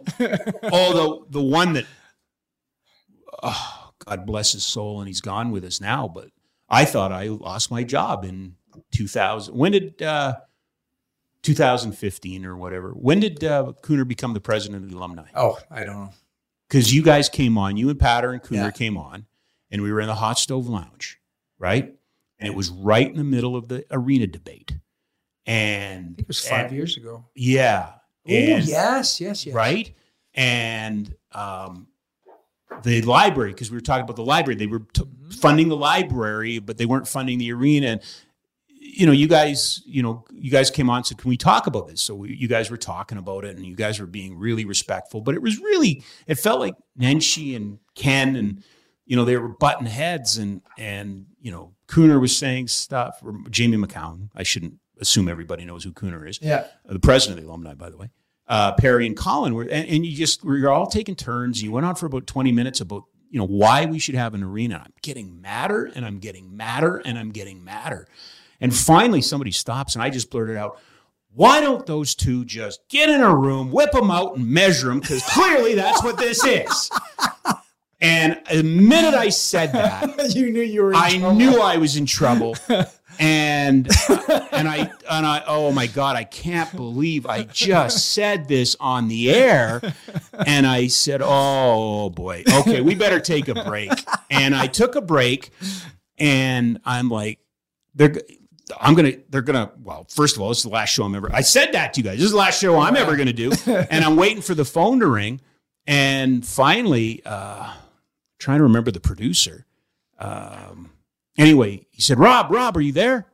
[0.74, 1.86] oh, the the one that,
[3.44, 6.08] oh, God bless his soul, and he's gone with us now.
[6.08, 6.30] But
[6.74, 8.56] I thought I lost my job in
[8.92, 9.56] 2000.
[9.56, 10.36] When did uh,
[11.44, 12.92] 2015 or whatever?
[12.92, 15.28] When did uh, Cooner become the president of the alumni?
[15.36, 16.10] Oh, I don't know.
[16.68, 18.72] because you guys came on, you and Patter and Cooner Yeah.
[18.72, 19.26] came on,
[19.72, 21.20] and we were in the hot stove lounge,
[21.60, 21.94] right?
[22.40, 24.74] And it was right in the middle of the arena debate,
[25.46, 27.26] and It was five and- years ago.
[27.36, 27.92] Yeah,
[28.26, 29.54] Oh yes, yes, yes.
[29.54, 29.94] right,
[30.34, 31.88] and um,
[32.82, 34.56] the library because we were talking about the library.
[34.56, 35.30] They were t- Mm-hmm.
[35.40, 37.88] funding the library, but they weren't funding the arena.
[37.88, 38.02] And
[38.68, 41.66] you know, you guys, you know, you guys came on and said, "Can we talk
[41.68, 44.38] about this?" So we, you guys were talking about it, and you guys were being
[44.38, 45.22] really respectful.
[45.22, 48.64] But it was really, it felt like Nenshi and Ken and
[49.06, 53.36] you know they were button heads, and and you know Cooner was saying stuff, or
[53.50, 54.30] Jamie Macoun.
[54.36, 56.68] I shouldn't assume everybody knows who Cooner is Yeah.
[56.88, 58.10] uh, the president of the alumni, by the way,
[58.48, 61.62] uh, Perry and Colin were, and, and you just we were all taking turns.
[61.62, 64.44] You went on for about twenty minutes about you know why we should have an
[64.44, 64.82] arena.
[64.86, 68.08] I'm getting madder, and I'm getting madder, and I'm getting madder,
[68.60, 70.80] and finally somebody stops, and I just blurted out.
[71.36, 75.00] Why don't those two just get in a room, whip them out, and measure them?
[75.00, 76.92] Because clearly that's what this is.
[78.00, 80.92] And the minute I said that, you knew you were.
[80.92, 81.36] In I trouble.
[81.36, 82.56] knew I was in trouble.
[83.20, 83.88] And
[84.52, 89.08] and I and I oh my god, I can't believe I just said this on
[89.08, 89.82] the air.
[90.46, 92.44] And I said, "Oh boy.
[92.60, 93.92] Okay, we better take a break."
[94.30, 95.52] And I took a break
[96.18, 97.40] and I'm like
[97.96, 98.16] they're
[98.80, 99.14] I'm gonna.
[99.30, 99.72] They're gonna.
[99.84, 101.30] Well, first of all, this is the last show I'm ever.
[101.34, 102.18] I said that to you guys.
[102.18, 105.00] This is the last show I'm ever gonna do, and I'm waiting for the phone
[105.02, 105.42] to ring.
[105.86, 107.74] And finally, uh,
[108.40, 109.66] trying to remember the producer.
[110.18, 110.92] Um,
[111.38, 113.28] anyway, he said, "Rob, Rob, are you there?"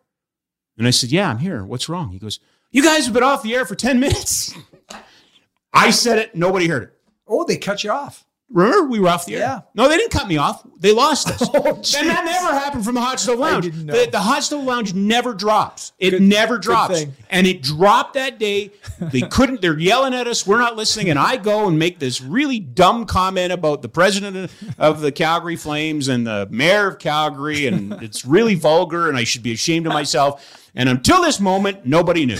[0.78, 1.64] And I said, "Yeah, I'm here.
[1.64, 2.40] What's wrong?" He goes,
[2.72, 4.54] "You guys have been off the air for ten minutes."
[5.74, 6.36] I said it.
[6.36, 6.94] Nobody heard it.
[7.28, 8.26] Oh, they cut you off.
[8.52, 9.40] Remember, we were off the air.
[9.42, 9.60] Yeah.
[9.76, 10.66] No, they didn't cut me off.
[10.80, 11.48] They lost us.
[11.54, 13.66] Oh, and that never happened from the Hot Stove Lounge.
[13.70, 15.92] The, the Hot Stove Lounge never drops.
[16.00, 17.06] It Good- never drops.
[17.30, 18.72] And it dropped that day.
[19.00, 19.62] They couldn't.
[19.62, 20.48] They're yelling at us.
[20.48, 21.10] We're not listening.
[21.10, 25.56] And I go and make this really dumb comment about the president of the Calgary
[25.56, 29.86] Flames and the mayor of Calgary, and it's really vulgar, and I should be ashamed
[29.86, 30.70] of myself.
[30.76, 32.38] And until this moment, nobody knew.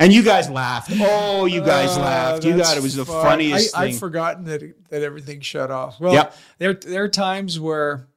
[0.00, 0.90] And you guys laughed.
[0.94, 2.44] Oh, you guys Uh, laughed.
[2.44, 3.22] You got it was the fun.
[3.22, 3.94] funniest I, thing.
[3.94, 6.00] I'd forgotten that that everything shut off.
[6.00, 6.36] Well, Yep.
[6.58, 8.08] there there are times where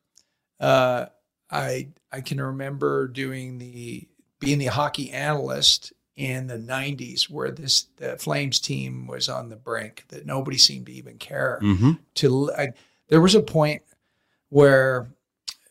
[0.59, 1.07] uh,
[1.51, 4.07] I I can remember doing the
[4.39, 9.55] being the hockey analyst in the '90s, where this the Flames team was on the
[9.57, 11.59] brink that nobody seemed to even care.
[11.61, 11.99] Mhm.
[12.15, 12.73] To I,
[13.09, 13.81] there was a point
[14.49, 15.09] where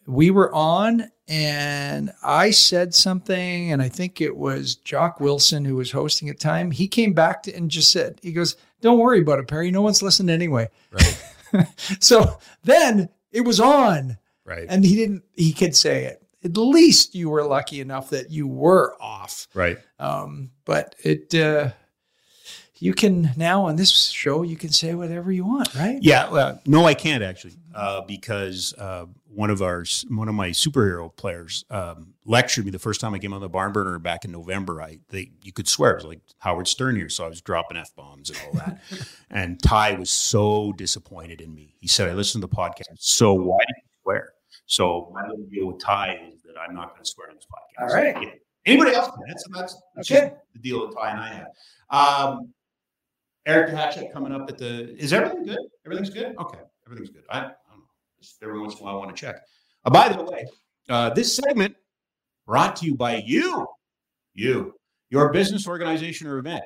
[0.06, 5.76] we were on and I said something, and I think it was Jock Wilson who
[5.76, 6.70] was hosting at the time.
[6.70, 9.70] He came back to and just said, he goes, Don't worry about it, Perry.
[9.70, 10.68] No one's listening anyway.
[10.90, 11.66] Right.
[12.00, 14.66] so then it was on, Right.
[14.68, 16.22] and he didn't, he could say it.
[16.44, 19.48] At least you were lucky enough that you were off.
[19.54, 19.78] Right.
[19.98, 21.70] Um, but it, uh,
[22.82, 25.98] you can now on this show you can say whatever you want, right?
[26.02, 30.48] Yeah, well, no, I can't actually, uh, because uh, one of our one of my
[30.50, 34.24] superhero players um, lectured me the first time I came on the barn burner back
[34.24, 34.82] in November.
[34.82, 37.76] I they you could swear it was like Howard Stern here, so I was dropping
[37.76, 38.80] f bombs and all that.
[39.30, 41.76] and Ty was so disappointed in me.
[41.78, 44.32] He said, "I listened to the podcast, so why did you swear?"
[44.66, 47.46] So my little deal with Ty is that I'm not going to swear on this
[47.46, 47.88] podcast.
[47.90, 48.40] All right.
[48.66, 49.10] Anybody else?
[49.28, 50.32] That's that's, that's Okay.
[50.54, 51.48] the deal that Ty and I have.
[51.90, 52.52] Um,
[53.46, 54.94] Eric Duhatschek coming up at the.
[54.96, 55.58] Is everything good?
[55.84, 56.36] Everything's good.
[56.38, 57.24] Okay, everything's good.
[57.28, 57.84] I, I don't know.
[58.20, 59.36] Just every once in a while, I want to check.
[59.84, 60.46] Uh, by the way,
[60.88, 61.74] uh, this segment
[62.46, 63.66] brought to you by you,
[64.34, 64.74] you,
[65.10, 66.62] your business, organization, or event.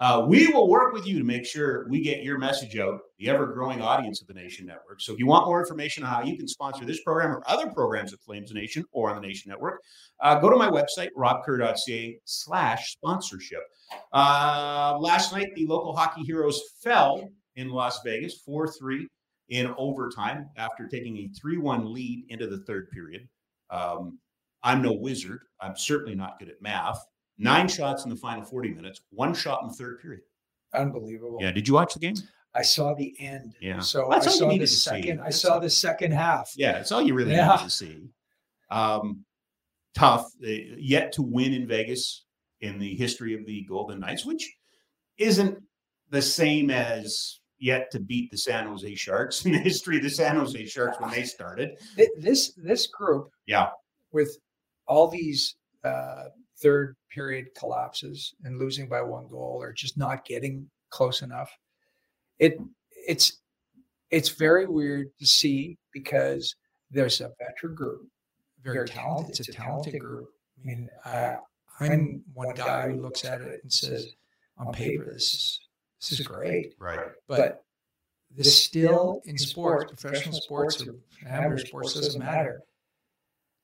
[0.00, 3.28] Uh, we will work with you to make sure we get your message out, the
[3.28, 5.00] ever growing audience of the Nation Network.
[5.00, 7.68] So if you want more information on how you can sponsor this program or other
[7.70, 9.82] programs at Flames Nation or on the Nation Network,
[10.20, 13.62] uh, go to my website, robkerr.ca slash sponsorship.
[14.12, 19.08] Uh, last night, the local hockey heroes fell in Las Vegas 4 3
[19.48, 23.28] in overtime after taking a 3 1 lead into the third period.
[23.70, 24.18] Um,
[24.62, 25.40] I'm no wizard.
[25.60, 27.04] I'm certainly not good at math.
[27.38, 30.22] Nine shots in the final 40 minutes, one shot in the third period.
[30.74, 31.38] Unbelievable.
[31.40, 31.52] Yeah.
[31.52, 32.16] Did you watch the game?
[32.54, 33.54] I saw the end.
[33.60, 33.78] Yeah.
[33.80, 34.90] So That's I all you saw needed the to see.
[34.90, 35.20] second.
[35.20, 36.50] I saw the second half.
[36.56, 36.72] Yeah.
[36.72, 37.48] That's all you really Yeah.
[37.48, 38.08] needed to see.
[38.70, 39.24] Um,
[39.94, 40.26] tough.
[40.42, 42.24] Uh, Yet to win in Vegas
[42.60, 44.50] in the history of the Golden Knights, which
[45.18, 45.58] isn't
[46.10, 50.10] the same as yet to beat the San Jose Sharks in the history of the
[50.10, 51.78] San Jose Sharks when they started.
[52.18, 53.70] This this group Yeah.
[54.10, 54.36] with
[54.86, 56.24] all these uh,
[56.62, 61.50] third period collapses and losing by one goal or just not getting close enough.
[62.38, 62.58] It
[63.06, 63.40] it's
[64.10, 66.54] it's very weird to see because
[66.90, 68.06] there's a veteran group,
[68.62, 69.38] very talented.
[69.38, 70.28] It's a talented group.
[70.60, 71.36] I mean, uh,
[71.80, 74.08] I'm one guy who looks at it and says,
[74.56, 75.60] on paper, this is
[76.00, 77.00] this is great, Right.
[77.26, 77.64] but
[78.34, 80.94] this still in sports, professional sports or
[81.26, 82.62] amateur sports doesn't matter.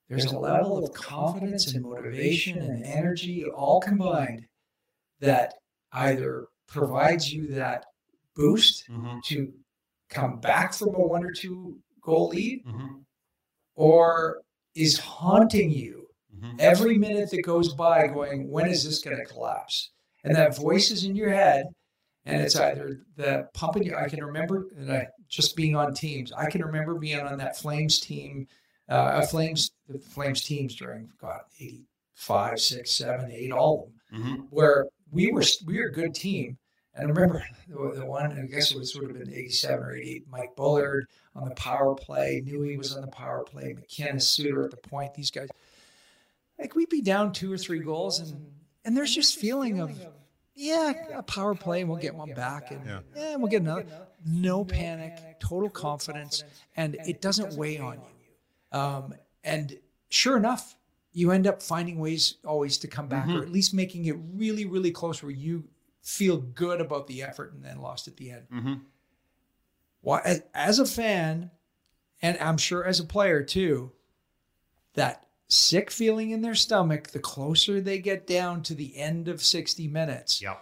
[0.08, 4.46] There's a level of confidence and motivation and energy all combined
[5.20, 5.54] that
[5.92, 7.84] either provides you that
[8.36, 9.18] boost Mm-hmm.
[9.26, 9.52] to
[10.10, 12.96] come back from a one or two goal lead Mm-hmm.
[13.74, 14.42] or
[14.74, 16.00] is haunting you
[16.36, 16.56] Mm-hmm.
[16.58, 19.92] every minute that goes by going when is this going to collapse
[20.24, 21.66] and that voice is in your head
[22.26, 26.32] and it's either the pumping you i can remember that i just being on teams
[26.32, 28.48] i can remember being on that flames team
[28.88, 33.90] uh a flames the flames teams during god 85 6 7 8 all of them
[34.14, 34.42] Mm-hmm.
[34.50, 36.56] where we were we were a good team
[36.94, 39.96] and I remember the, the one, I guess it was sort of in 87 or
[39.96, 44.22] 88, Mike Bullard on the power play, knew he was on the power play, MacInnis
[44.22, 45.48] Suter at the point, these guys.
[46.60, 48.46] Like we'd be down two or three goals and
[48.84, 49.98] and there's just feeling of
[50.54, 53.00] yeah, a power play and we'll get one back and Yeah.
[53.16, 53.86] yeah, we'll get another.
[54.24, 56.44] No panic, total confidence,
[56.76, 58.00] and it doesn't weigh on you.
[58.74, 59.78] Um, and
[60.10, 60.76] sure enough,
[61.12, 64.64] you end up finding ways always to come back, or at least making it really,
[64.64, 65.64] really close where you
[66.02, 68.46] feel good about the effort and then lost at the end.
[68.52, 68.74] Mm-hmm.
[70.00, 71.52] Why, as, as a fan,
[72.20, 73.92] and I'm sure as a player too,
[74.94, 79.42] that sick feeling in their stomach the closer they get down to the end of
[79.42, 80.42] 60 minutes.
[80.42, 80.56] Yeah.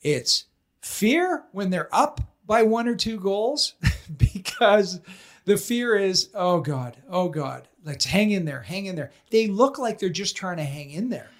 [0.00, 0.44] It's
[0.80, 3.74] fear when they're up by one or two goals
[4.16, 5.00] because
[5.48, 9.10] the fear is, oh God, oh God, let's hang in there, hang in there.
[9.30, 11.30] They look like they're just trying to hang in there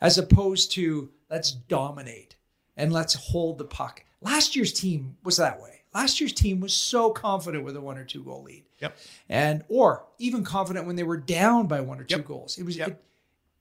[0.00, 2.36] as opposed to let's dominate
[2.76, 4.04] and let's hold the puck.
[4.20, 5.80] Last year's team was that way.
[5.92, 8.62] Last year's team was so confident with a one or two goal lead.
[8.80, 8.96] Yep.
[9.28, 12.26] And or even confident when they were down by one or two Yep.
[12.26, 12.58] goals.
[12.58, 12.88] It was Yep.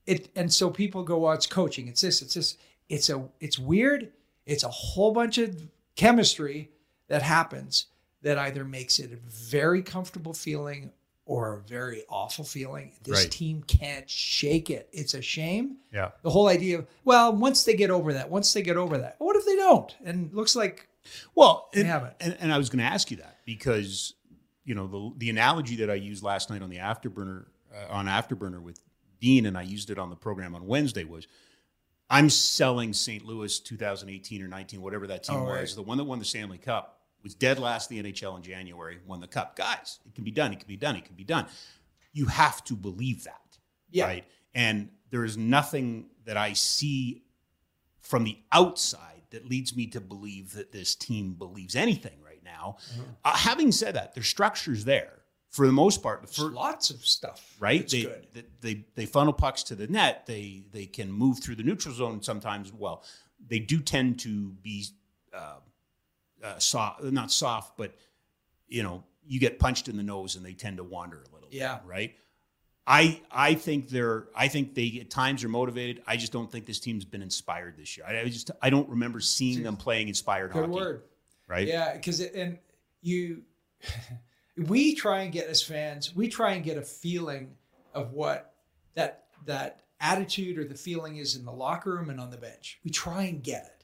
[0.06, 2.58] it, it and so people go, well, it's coaching, it's this, it's this.
[2.90, 4.12] It's a it's weird.
[4.46, 5.64] It's a whole bunch of
[5.96, 6.70] chemistry
[7.08, 7.88] that happens
[8.26, 10.92] that either makes it a very comfortable feeling
[11.28, 12.92] or a very awful feeling.
[13.04, 13.32] This Right.
[13.32, 14.90] team can't shake it.
[14.92, 15.78] It's a shame.
[15.94, 16.12] Yeah.
[16.24, 19.16] The whole idea of, well, once they get over that, once they get over that,
[19.20, 19.96] what if they don't?
[20.04, 20.88] And looks like
[21.36, 22.14] Well, They and, haven't.
[22.20, 24.14] and, and I was going to ask you that because
[24.64, 28.08] you know the the analogy that I used last night on the afterburner uh, on
[28.08, 28.80] afterburner with
[29.22, 31.28] Dean, and I used it on the program on Wednesday was.
[32.08, 33.26] I'm selling St.
[33.26, 35.76] Louis 2018 or 19, whatever that team Oh, was, right.
[35.76, 36.95] the one that won the Stanley Cup,
[37.26, 39.58] was dead last in the NHL in January, won the cup.
[39.58, 40.54] Guys, it can be done.
[40.54, 40.96] It can be done.
[40.96, 41.48] It can be done.
[42.14, 43.58] You have to believe that.
[43.92, 44.06] Yeah.
[44.06, 44.26] Right.
[44.54, 47.24] And there is nothing that I see
[48.00, 52.78] from the outside that leads me to believe that this team believes anything right now.
[53.26, 56.22] Uh, having said that, their structure's there for the most part.
[56.22, 57.56] The first, lots of stuff.
[57.60, 57.88] right?
[57.90, 58.28] They, good.
[58.34, 60.26] they they they funnel pucks to the net.
[60.26, 62.72] They they can move through the neutral zone sometimes.
[62.72, 63.04] Well,
[63.48, 64.86] they do tend to be
[65.34, 65.56] uh,
[66.46, 67.96] uh, soft, not soft, but
[68.68, 71.50] you know, you get punched in the nose and they tend to wander a little.
[71.52, 71.76] Yeah.
[71.78, 72.16] Bit, right.
[72.88, 76.04] I I think they're I think they at times are motivated.
[76.06, 78.06] I just don't think this team's been inspired this year.
[78.08, 80.72] I, I just I don't remember seeing them playing inspired Good hockey.
[80.72, 81.02] word.
[81.48, 81.68] Right.
[81.68, 82.60] Yeah, because and
[83.02, 83.42] you,
[84.58, 87.56] we try and get as fans, we try and get a feeling
[87.94, 88.54] of what
[88.94, 92.80] that that attitude or the feeling is in the locker room and on the bench.
[92.84, 93.75] We try and get it It-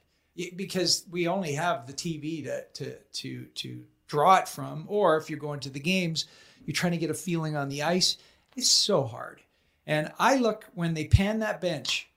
[0.56, 4.84] because we only have the TV to to to to draw it from.
[4.88, 6.26] Or if you're going to the games,
[6.66, 8.18] you're trying to get a feeling on the ice.
[8.56, 9.40] It's so hard.
[9.86, 12.08] And I look when they pan that bench.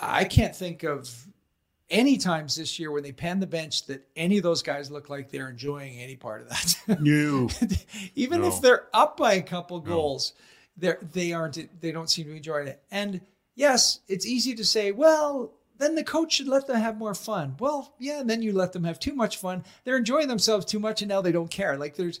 [0.00, 1.26] I can't think of
[1.90, 5.08] any times this year when they pan the bench that any of those guys look
[5.10, 6.76] like they're enjoying any part of that.
[7.00, 7.48] No.
[8.14, 8.48] Even No.
[8.48, 10.32] if they're up by a couple goals,
[10.76, 12.82] they're they aren't they don't seem to enjoy it.
[12.90, 13.20] And
[13.54, 17.56] yes, it's easy to say, well, then the coach should let them have more fun.
[17.58, 19.64] Well, yeah, and then you let them have too much fun.
[19.84, 21.76] They're enjoying themselves too much and now they don't care.
[21.76, 22.20] Like there's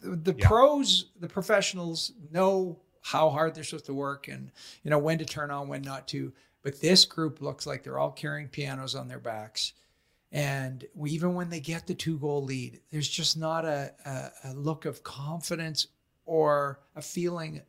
[0.00, 0.48] the, the Yeah.
[0.48, 4.50] pros, the professionals know how hard they're supposed to work and
[4.84, 6.32] you know when to turn on, when not to.
[6.62, 9.72] But this group looks like they're all carrying pianos on their backs.
[10.30, 14.30] And we, even when they get the two goal lead, there's just not a, a,
[14.50, 15.88] a look of confidence
[16.24, 17.60] or a feeling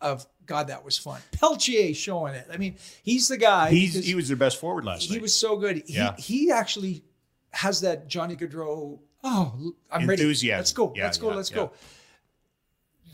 [0.00, 1.20] of God, that was fun.
[1.32, 2.46] Pelletier showing it.
[2.52, 3.70] I mean, he's the guy.
[3.70, 5.14] He's he was their best forward last he night.
[5.16, 5.82] He was so good.
[5.86, 6.16] He, Yeah.
[6.16, 7.04] he actually
[7.52, 8.98] has that Johnny Gaudreau.
[9.22, 10.22] Oh, I'm ready.
[10.22, 10.58] Enthusiasm.
[10.58, 10.92] Let's go.
[10.96, 11.28] Yeah, let's go.
[11.30, 11.72] yeah, let's go.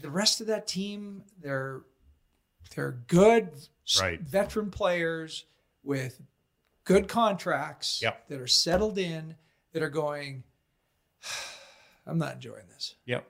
[0.03, 1.83] The rest of that team, they're
[2.75, 3.51] they're good
[4.01, 4.21] Right.
[4.21, 5.45] veteran players
[5.83, 6.21] with
[6.85, 8.29] good contracts Yep.
[8.29, 9.37] that are settled in
[9.73, 10.45] that are going.
[12.07, 13.29] I'm not enjoying this, Yep.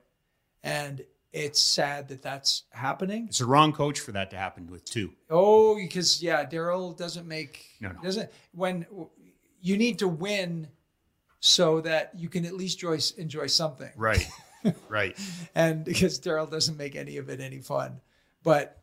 [0.62, 1.04] and
[1.36, 3.26] it's sad that that's happening.
[3.28, 5.12] It's the wrong coach for that to happen with two.
[5.28, 8.00] Oh, because yeah, Daryl doesn't make No, no.
[8.02, 8.86] doesn't when
[9.60, 10.68] you need to win
[11.40, 13.90] so that you can at least enjoy enjoy something.
[13.96, 14.26] Right.
[14.88, 15.14] right.
[15.54, 18.00] And because Daryl doesn't make any of it any fun,
[18.42, 18.82] but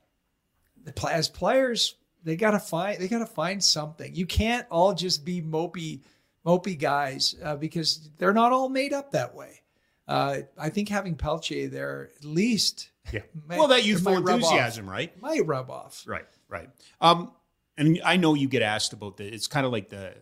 [0.84, 4.14] the as players, they gotta find they gotta find something.
[4.14, 6.02] You can't all just be mopey
[6.46, 9.63] mopey guys uh, because they're not all made up that way.
[10.08, 13.22] Uh, I think having Pelche there at least Yeah.
[13.48, 14.52] might- well, that youthful might rub off.
[14.52, 15.20] enthusiasm, right?
[15.22, 16.04] might rub off.
[16.08, 16.70] Right, right.
[17.00, 17.32] Um,
[17.78, 19.26] and I know you get asked about the.
[19.26, 20.14] It's kind of like the,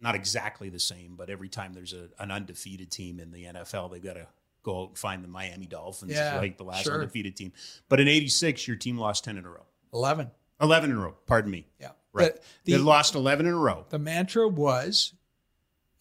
[0.00, 3.92] not exactly the same, but every time there's a, an undefeated team in the NFL,
[3.92, 4.26] they've got to
[4.64, 6.94] go out and find the Miami Dolphins, Yeah, like the last sure.
[6.94, 7.52] undefeated team.
[7.88, 10.30] But in '86, your team lost ten in a row, Eleven.
[10.60, 11.14] eleven in a row.
[11.26, 11.66] Pardon me.
[11.80, 11.90] Yeah.
[12.12, 12.32] Right.
[12.32, 13.84] But they lost eleven in a row.
[13.90, 15.12] the mantra was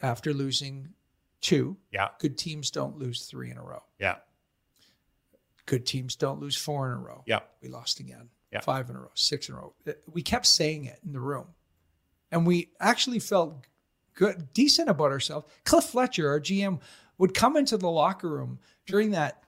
[0.01, 0.89] after losing
[1.41, 3.83] two, Yeah, good teams don't lose three in a row.
[3.99, 4.15] yeah,
[5.65, 7.23] Good teams don't lose four in a row.
[7.25, 7.39] yeah.
[7.61, 8.29] We lost again.
[8.53, 8.61] Yeah.
[8.61, 9.73] Five in a row, six in a row.
[9.85, 11.47] Uh, We kept saying it in the room.
[12.31, 13.65] And we actually felt
[14.15, 15.45] good, decent about ourselves.
[15.65, 16.79] Cliff Fletcher, our GM,
[17.17, 19.43] would come into the locker room during that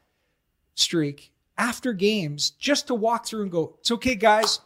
[0.75, 4.59] streak after games just to walk through and go, It's okay, guys.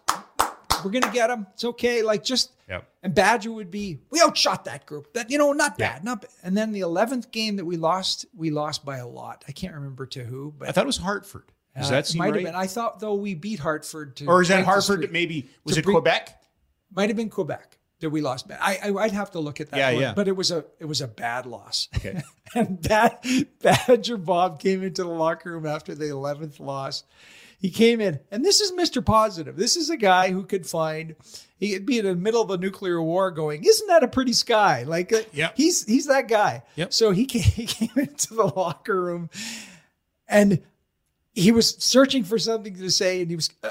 [0.84, 1.46] We're going to get them.
[1.54, 2.02] It's okay.
[2.02, 2.89] Like just Yep.
[3.04, 5.13] And Badger would be, we outshot that group.
[5.13, 5.93] That you know, not Yeah.
[5.93, 6.32] bad, not bad.
[6.43, 9.43] And then the eleventh game that we lost, we lost by a lot.
[9.47, 11.52] I can't remember to who, but I thought it was Hartford.
[11.76, 12.36] Does uh, that seem might right?
[12.36, 12.56] have been.
[12.56, 15.12] I thought though we beat Hartford to, or is that Hartford?
[15.12, 16.39] Maybe was it Quebec?
[16.95, 18.45] Might have been Quebec that we lost.
[18.52, 19.78] I, I I'd have to look at that.
[19.78, 20.13] Yeah, one, yeah.
[20.13, 21.89] But it was a it was a bad loss.
[21.97, 22.21] Okay.
[22.56, 23.26] and that
[23.62, 27.04] Badger Bob came into the locker room after the eleventh loss.
[27.63, 29.04] He came in, and this is Mr.
[29.04, 29.56] Positive.
[29.56, 31.15] This is a guy who could find.
[31.62, 34.84] He'd be in the middle of a nuclear war, going, "Isn't that a pretty sky?"
[34.84, 35.54] Like, uh, Yep.
[35.56, 36.63] he's he's that guy.
[36.76, 36.91] Yep.
[36.91, 39.30] So he came, he came into the locker room,
[40.28, 40.62] and
[41.34, 43.49] he was searching for something to say, and he was.
[43.63, 43.69] Uh,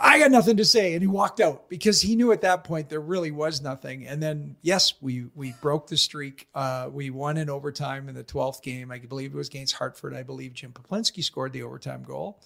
[0.00, 2.88] I got nothing to say, and he walked out because he knew at that point
[2.88, 4.06] there really was nothing.
[4.06, 6.48] And then, yes, we we broke the streak.
[6.54, 8.90] Uh, we won in overtime in the twelfth game.
[8.90, 10.14] I believe it was against Hartford.
[10.14, 12.40] I believe Jim Peplinski scored the overtime goal,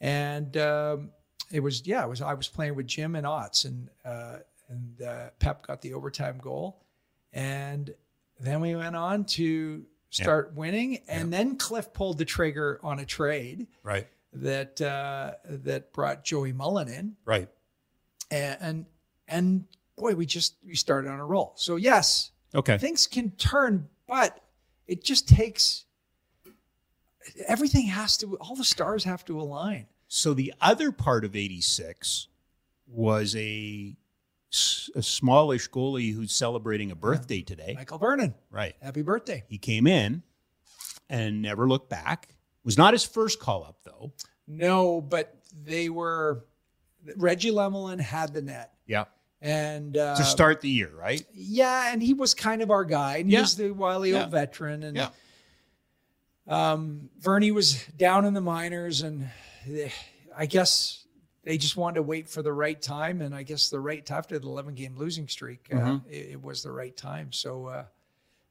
[0.00, 1.10] and um,
[1.50, 2.22] it was yeah, it was.
[2.22, 6.38] I was playing with Jim and Otts, and uh, and uh, Pep got the overtime
[6.38, 6.82] goal,
[7.32, 7.94] and
[8.40, 13.04] then we went on to start winning, and then Cliff pulled the trigger on a
[13.04, 14.06] trade Right.
[14.32, 17.48] That uh, that brought Joey Mullen in, Right.
[18.30, 18.86] and, and
[19.26, 19.64] and
[19.96, 21.52] boy, we just we started on a roll.
[21.56, 22.78] So yes, Okay.
[22.78, 24.40] things can turn, but
[24.86, 25.84] it just takes
[27.46, 29.86] everything has to all the stars have to align.
[30.08, 32.28] So the other part of 86
[32.86, 33.94] was a
[34.94, 37.74] a smallish goalie who's celebrating a birthday today.
[37.76, 38.74] Michael Vernon, Right.
[38.80, 39.44] happy birthday!
[39.46, 40.22] He came in
[41.10, 42.34] and never looked back.
[42.68, 44.12] Was not his first call up though.
[44.46, 46.44] No, but they were
[47.16, 49.04] Reggie Lemelin had the net, Yeah.
[49.40, 51.24] And uh, to start the year, right?
[51.32, 53.40] yeah, and he was kind of our guy, and he Yeah.
[53.40, 54.24] was the wily Yeah.
[54.24, 55.08] old veteran, and Yeah.
[56.46, 59.30] um, Vernie was down in the minors, and
[59.66, 59.88] eh,
[60.36, 61.06] I guess
[61.44, 64.18] they just wanted to wait for the right time, and I guess the right time
[64.18, 66.08] after the 11 game losing streak, uh, Mm-hmm.
[66.10, 67.32] it, it was the right time.
[67.32, 67.84] So uh,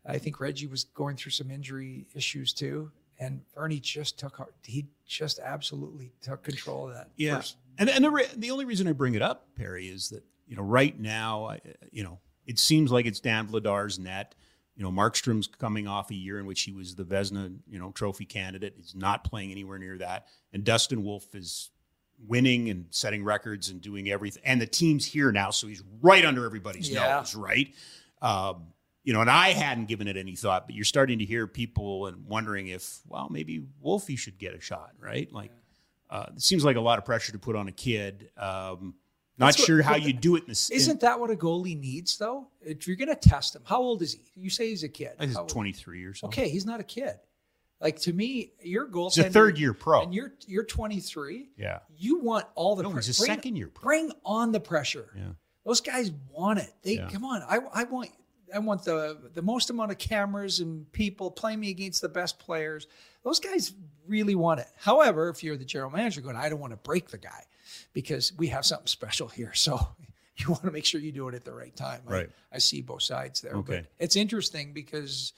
[0.05, 4.87] I think Reggie was going through some injury issues too, and Vernie just took he
[5.05, 7.09] just absolutely took control of that.
[7.15, 10.09] Yeah, first- and and the re- the only reason I bring it up, Perry, is
[10.09, 11.59] that you know right now, I,
[11.91, 14.35] you know, it seems like it's Dan Vladar's net.
[14.75, 17.91] You know, Markstrom's coming off a year in which he was the Vezina, you know,
[17.91, 18.73] trophy candidate.
[18.77, 21.71] He's not playing anywhere near that, and Dustin Wolf is
[22.27, 24.41] winning and setting records and doing everything.
[24.45, 27.17] And the team's here now, so he's right under everybody's Yeah.
[27.17, 27.73] nose, right?
[28.21, 28.67] Um,
[29.07, 32.07] you know, and I hadn't given it any thought, but you're starting to hear people
[32.07, 35.31] and wondering if, well, maybe Wolfie should get a shot, right?
[35.31, 35.51] Like,
[36.09, 38.29] uh, it seems like a lot of pressure to put on a kid.
[38.35, 38.95] Um,
[39.37, 40.69] not That's what- sure how you do it in the.
[40.73, 42.49] Isn't that what a goalie needs though?
[42.59, 44.19] If you're going to test him, how old is he?
[44.35, 45.11] You say he's a kid.
[45.17, 46.27] I think How old- 23 or so.
[46.27, 47.15] Okay, he's not a kid.
[47.79, 49.09] Like to me, your goal.
[49.09, 50.01] He's a third year pro.
[50.01, 51.47] and you're you're 23.
[51.55, 51.79] Yeah.
[51.95, 53.83] You want all the No, pre- he's a bring- second year pro.
[53.85, 55.13] Bring on the pressure.
[55.15, 55.23] Yeah.
[55.63, 56.73] Those guys want it.
[56.81, 57.07] They Yeah.
[57.09, 57.41] come on.
[57.43, 58.09] I I want
[58.53, 62.39] I want the the most amount of cameras and people playing me against the best
[62.39, 62.87] players.
[63.23, 63.73] Those guys
[64.07, 64.67] really want it.
[64.77, 67.43] However, if you're the general manager going, I don't want to break the guy
[67.93, 69.53] because we have something special here.
[69.67, 69.79] So
[70.37, 72.01] you want to make sure you do it at the right time.
[72.05, 72.29] Right.
[72.53, 73.55] I, see both sides there.
[73.55, 73.77] Okay.
[73.77, 75.33] But it's interesting because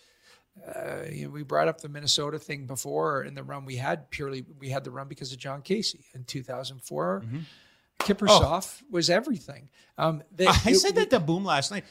[0.68, 4.10] uh, you know, we brought up the Minnesota thing before in the run we had
[4.12, 7.24] purely we had the run because of Jon Casey in 2004.
[7.99, 9.70] Kiprusoff was everything.
[9.97, 11.86] Um, they, I it- said that to Boom last night.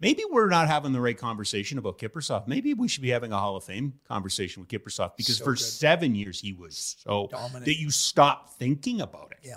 [0.00, 2.46] Maybe we're not having the right conversation about Kiprusoff.
[2.46, 5.52] Maybe we should be having a Hall of Fame conversation with Kiprusoff because So for
[5.54, 5.60] good.
[5.60, 7.64] seven years he was so Dominant.
[7.64, 9.38] that you stop thinking about it.
[9.42, 9.56] Yeah,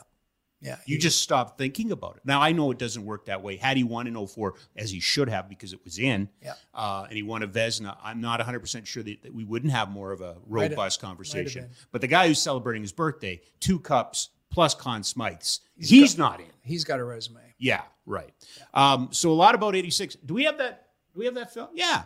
[0.59, 0.77] yeah.
[0.87, 2.23] You just stop thinking about it.
[2.25, 3.55] Now I know it doesn't work that way.
[3.57, 6.53] Had he won in 04, as he should have because it was in, Yeah.
[6.73, 9.89] uh, and he won a Vezina, I'm not 100% sure that, that we wouldn't have
[9.91, 11.69] more of a robust conversation.
[11.91, 16.47] But the guy who's celebrating his birthday, two cups plus Conn Smythes, he's, not in.
[16.63, 17.39] he's got a resume.
[17.59, 18.33] Yeah, right.
[18.73, 20.15] Um, so a lot about 86.
[20.25, 20.87] Do we have that?
[21.13, 21.69] Do we have that film?
[21.73, 22.03] Yeah.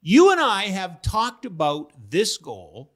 [0.00, 2.92] You and I have talked about this goal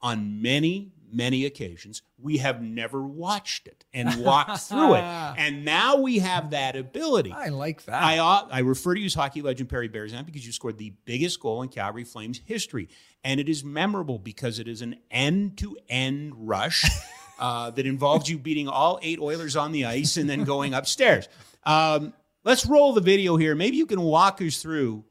[0.00, 2.02] on many, many occasions.
[2.18, 5.04] We have never watched it and walked through it.
[5.04, 7.32] And now we have that ability.
[7.32, 8.02] I like that.
[8.02, 10.94] I, uh, I refer to you as hockey legend Perry Berezan because you scored the
[11.04, 12.88] biggest goal in Calgary Flames history.
[13.22, 16.84] And it is memorable because it is an end to end rush
[17.38, 21.28] uh, that involved you beating all eight Oilers on the ice and then going upstairs.
[21.64, 22.12] Um,
[22.44, 23.54] let's roll the video here.
[23.54, 25.04] Maybe you can walk us through.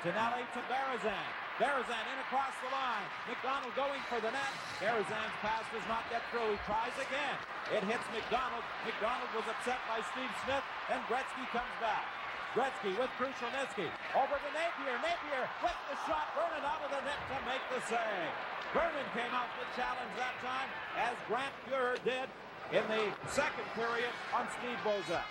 [0.00, 1.28] Tonelli to Berezan.
[1.60, 3.04] Berezan in across the line.
[3.28, 4.52] McDonald going for the net.
[4.80, 6.56] Berezan's pass does not get through.
[6.56, 7.36] He tries again.
[7.68, 8.64] It hits McDonald.
[8.88, 12.08] McDonald was upset by Steve Smith, and Gretzky comes back.
[12.56, 13.92] Gretzky with Krushelnyski.
[14.16, 14.96] Over to Napier.
[15.04, 16.32] Napier with the shot.
[16.32, 18.32] Vernon out of the net to make the save.
[18.72, 22.24] Vernon came out to challenge that time, as Grant Fuhr did
[22.70, 25.26] in the second period on Steve Bozek.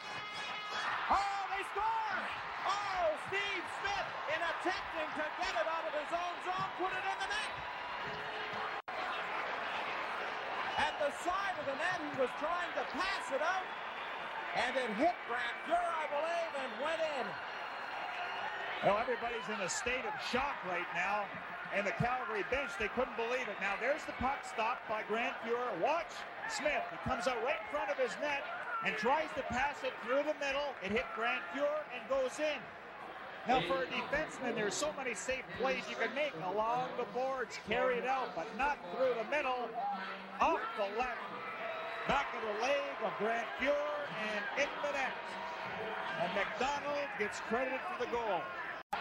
[1.08, 2.20] Oh, they score!
[2.68, 7.00] Oh, Steve Smith, in attempting to get it out of his own zone, put it
[7.00, 7.52] in the net.
[10.84, 13.68] At the side of the net, he was trying to pass it out,
[14.60, 17.26] and it hit Grant Fuhr, I believe, and went in.
[18.84, 21.24] Well, everybody's in a state of shock right now.
[21.76, 23.54] And the Calgary bench, they couldn't believe it.
[23.62, 25.70] Now, there's the puck stopped by Grant Fuhr.
[25.80, 26.10] Watch
[26.52, 26.84] Smith.
[26.92, 28.44] He comes out right in front of his net
[28.86, 30.74] and tries to pass it through the middle.
[30.84, 32.60] It hit Grant Fuhr and goes in.
[33.48, 37.58] Now, for a defenseman, there's so many safe plays you can make along the boards,
[37.68, 39.70] carry it out, but not through the middle,
[40.40, 41.24] off the left,
[42.08, 45.16] back of the leg of Grant Fuhr, and in the net.
[46.22, 48.42] And McDonald gets credited for the goal.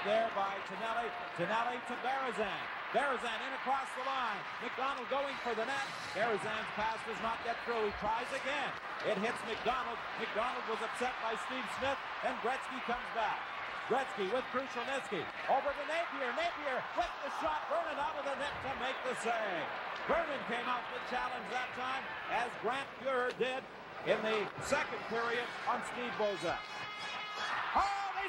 [0.05, 1.11] There by Tonelli.
[1.37, 2.78] Tonelli to Berezan.
[2.97, 4.41] Berezan in across the line.
[4.65, 5.87] McDonald going for the net.
[6.17, 7.85] Berezan's pass does not get through.
[7.85, 8.73] He tries again.
[9.05, 10.01] It hits McDonald.
[10.17, 13.45] McDonald was upset by Steve Smith, and Gretzky comes back.
[13.93, 15.21] Gretzky with Krushelnyski.
[15.53, 16.33] Over to Napier.
[16.33, 17.69] Napier with the shot.
[17.69, 19.69] Vernon out of the net to make the save.
[20.09, 22.01] Vernon came out to challenge that time,
[22.33, 23.61] as Grant Fuhr did
[24.09, 26.57] in the second period on Steve Bozek.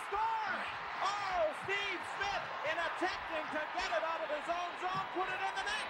[0.07, 0.55] Score!
[1.03, 5.41] Oh, Steve Smith, in attempting to get it out of his own zone, put it
[5.43, 5.87] in the net.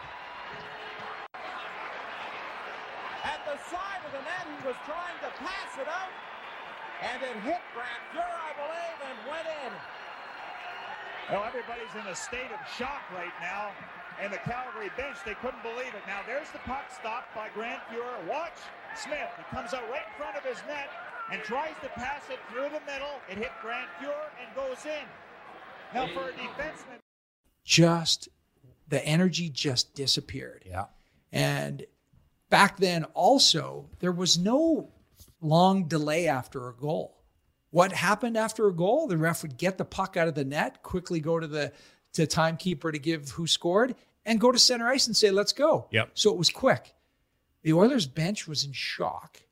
[3.21, 6.13] At the side of the net, he was trying to pass it out,
[7.05, 9.71] and it hit Grant Fuhr, I believe, and went in.
[11.29, 13.69] Well, everybody's in a state of shock right now.
[14.19, 16.03] And the Calgary bench, they couldn't believe it.
[16.03, 18.27] Now, there's the puck stopped by Grant Fuhr.
[18.27, 18.59] Watch
[18.97, 19.31] Smith.
[19.37, 20.91] He comes out right in front of his net
[21.31, 23.19] and tries to pass it through the middle.
[23.29, 25.05] It hit Grant Fuhr and goes in.
[25.93, 26.99] Now for a defenseman.
[27.63, 28.29] Just
[28.87, 30.63] the energy just disappeared.
[30.65, 30.85] Yeah.
[31.31, 31.85] And
[32.49, 34.89] back then, also, there was no
[35.41, 37.23] long delay after a goal.
[37.71, 39.07] What happened after a goal?
[39.07, 41.71] The ref would get the puck out of the net, quickly go to the
[42.13, 45.87] to timekeeper to give who scored, and go to center ice and say, "Let's go."
[45.91, 46.11] Yep.
[46.15, 46.95] So it was quick.
[47.61, 49.43] The Oilers bench was in shock.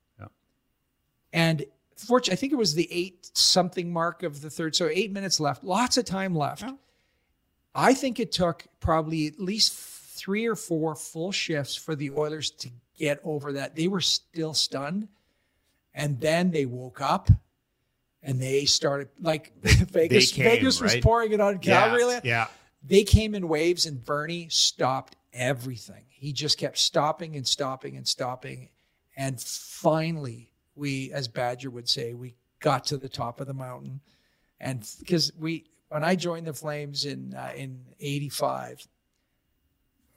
[1.37, 1.65] And
[1.95, 4.75] fortunately, I think it was the eight something mark of the third.
[4.75, 5.63] So eight minutes left.
[5.63, 6.65] Lots of time left.
[7.75, 12.49] I think it took probably at least three or four full shifts for the Oilers
[12.51, 13.75] to get over that.
[13.75, 15.09] They were still stunned.
[15.93, 17.29] And then they woke up
[18.23, 20.31] and they started like Vegas.
[20.31, 22.01] came, Vegas was pouring it on Calgary.
[22.01, 22.19] Yeah.
[22.23, 22.47] yeah.
[22.83, 26.05] They came in waves and Vernie stopped everything.
[26.09, 28.69] He just kept stopping and stopping and stopping.
[29.15, 34.01] And finally, we, as Badger would say, we got to the top of the mountain.
[34.59, 38.87] And because we, when I joined the Flames in uh, in '85,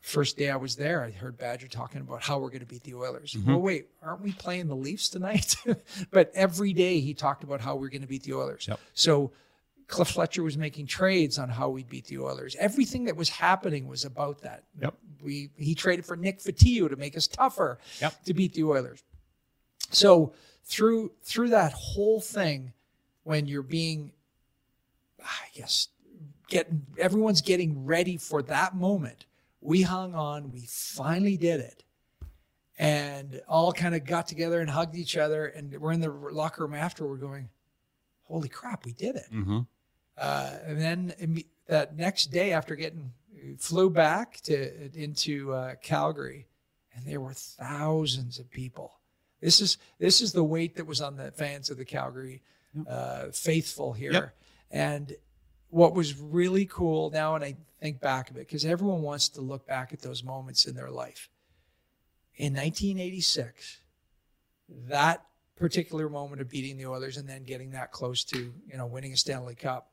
[0.01, 2.83] first day I was there, I heard Badger talking about how we're going to beat
[2.85, 3.35] the Oilers.
[3.35, 3.51] Mm-hmm.
[3.51, 5.55] Well, wait, aren't we playing the Leafs tonight?
[6.11, 8.67] but every day he talked about how we're going to beat the Oilers.
[8.69, 8.81] Yep.
[8.95, 9.33] So
[9.87, 12.57] Cliff Fletcher was making trades on how we'd beat the Oilers.
[12.59, 14.65] Everything that was happening was about that.
[14.81, 14.95] Yep.
[15.23, 18.25] We he traded for Nick Fotiu to make us tougher Yep.
[18.25, 19.03] to beat the Oilers.
[19.91, 20.33] So
[20.65, 22.73] through through that whole thing,
[23.25, 24.13] when you're being,
[25.23, 25.89] I guess,
[26.49, 29.27] getting everyone's getting ready for that moment.
[29.61, 30.51] We hung on.
[30.51, 31.85] We finally did it,
[32.79, 35.47] and all kind of got together and hugged each other.
[35.47, 37.07] And we're in the locker room after.
[37.07, 37.49] We're going,
[38.25, 39.61] "Holy crap, we did it!" Mm-hmm.
[40.17, 43.13] Uh, and then that next day, after getting
[43.59, 46.47] flew back to into uh, Calgary,
[46.95, 49.00] and there were thousands of people.
[49.41, 52.43] This is this is the weight that was on the fans of the Calgary
[52.89, 54.35] uh, faithful here, Yep.
[54.71, 55.17] and
[55.71, 59.41] what was really cool now, and I think back of it because everyone wants to
[59.41, 61.29] look back at those moments in their life.
[62.37, 63.79] In 1986,
[64.89, 65.25] that
[65.57, 69.13] particular moment of beating the Oilers and then getting that close to you know winning
[69.13, 69.91] a Stanley Cup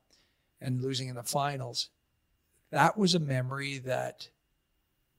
[0.62, 1.90] and losing in the finals,
[2.72, 4.30] that was a memory that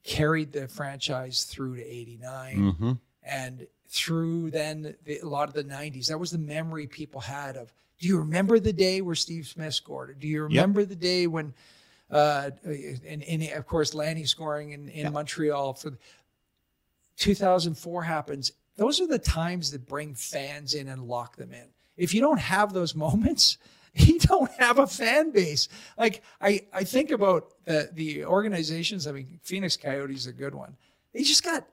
[0.05, 2.93] carried the franchise through to 89 Mm-hmm.
[3.23, 7.57] and through then the, a lot of the 90s that was the memory people had
[7.57, 10.11] of do you remember the day where steve smith scored?
[10.11, 11.55] Or do you remember the day when
[12.11, 15.99] uh and, and of course lanny scoring in, in montreal for
[17.17, 18.53] 2004 happens.
[18.77, 21.67] Those are the times that bring fans in and lock them in.
[21.97, 23.59] If you don't have those moments
[23.95, 25.69] you don't have a fan base.
[25.97, 29.07] Like i i think about the the organizations.
[29.07, 30.77] I mean phoenix coyotes is a good one.
[31.15, 31.67] They just got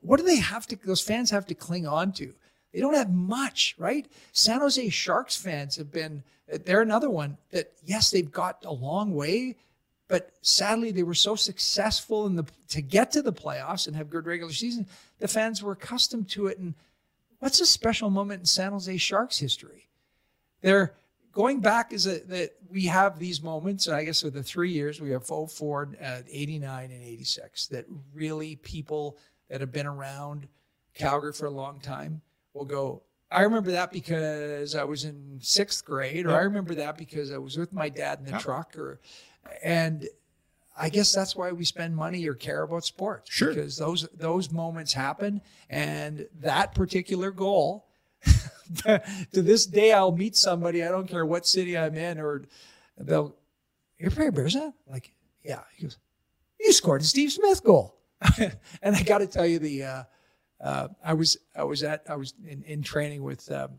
[0.00, 2.34] what do they have to those fans have to cling on to?
[2.72, 4.06] They don't have much right?
[4.32, 6.22] San jose sharks fans have been
[6.64, 9.56] they're another one that yes they've got a long way
[10.08, 14.10] but sadly they were so successful in the to get to the playoffs and have
[14.10, 14.86] good regular season
[15.18, 16.58] the fans were accustomed to it.
[16.58, 16.74] And
[17.38, 19.88] what's a special moment in san jose sharks history?
[20.60, 20.94] They're
[21.32, 25.10] going back is that we have these moments i guess with the three years we
[25.10, 29.16] have 04 uh, 89 and 86 that really people
[29.48, 30.48] that have been around
[30.94, 32.20] calgary for a long time
[32.54, 36.96] will go i remember that because i was in sixth grade or i remember that
[36.96, 39.00] because i was with my dad in the truck or
[39.62, 40.08] and
[40.80, 43.32] I guess that's why we spend money or care about sports.
[43.32, 43.48] Sure.
[43.52, 47.88] Because those those moments happen and that particular goal
[48.84, 52.44] to this day I'll meet somebody, I don't care what city I'm in, or
[52.96, 53.34] they'll
[53.98, 54.72] you're Perry Berezan?
[54.88, 55.12] Like,
[55.44, 55.62] yeah.
[55.74, 55.98] He goes,
[56.60, 57.96] You scored a Steve Smith goal.
[58.82, 60.02] and I gotta tell you the uh,
[60.60, 63.78] uh, I was I was at I was in, in training with um,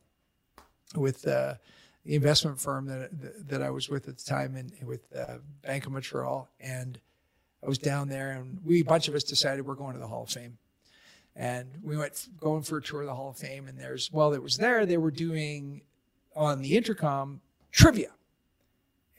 [0.96, 1.56] with uh,
[2.06, 5.86] the investment firm that that I was with at the time, and with uh, Bank
[5.86, 7.00] of Montreal, and
[7.64, 10.08] I was down there, and we a bunch of us decided we're going to the
[10.08, 10.58] Hall of Fame,
[11.36, 14.34] and we went going for a tour of the Hall of Fame, and there's well,
[14.34, 15.82] it was there they were doing
[16.36, 18.12] on the intercom trivia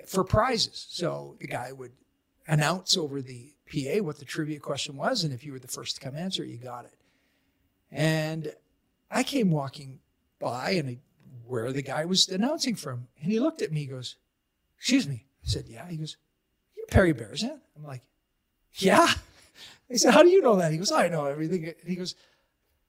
[0.06, 1.92] for prizes, so the guy would
[2.46, 5.96] announce over the PA what the trivia question was, and if you were the first
[5.96, 6.98] to come answer, you got it,
[7.90, 8.52] and
[9.10, 10.00] I came walking
[10.38, 10.98] by, and I
[11.50, 13.08] where the guy was announcing from.
[13.20, 14.16] And he looked at me, he goes,
[14.78, 15.26] Excuse me.
[15.44, 15.86] I said, Yeah.
[15.88, 16.16] He goes,
[16.76, 17.58] You're Perry Berezan?
[17.76, 18.02] I'm like,
[18.74, 19.08] Yeah.
[19.88, 20.70] He said, How do you know that?
[20.70, 21.74] He goes, I know everything.
[21.84, 22.14] He goes,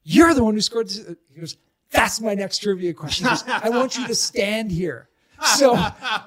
[0.04, 1.04] You're the one who scored this.
[1.34, 1.58] He goes,
[1.90, 3.26] That's my next trivia question.
[3.28, 5.10] Goes, I want you to stand here.
[5.58, 5.74] So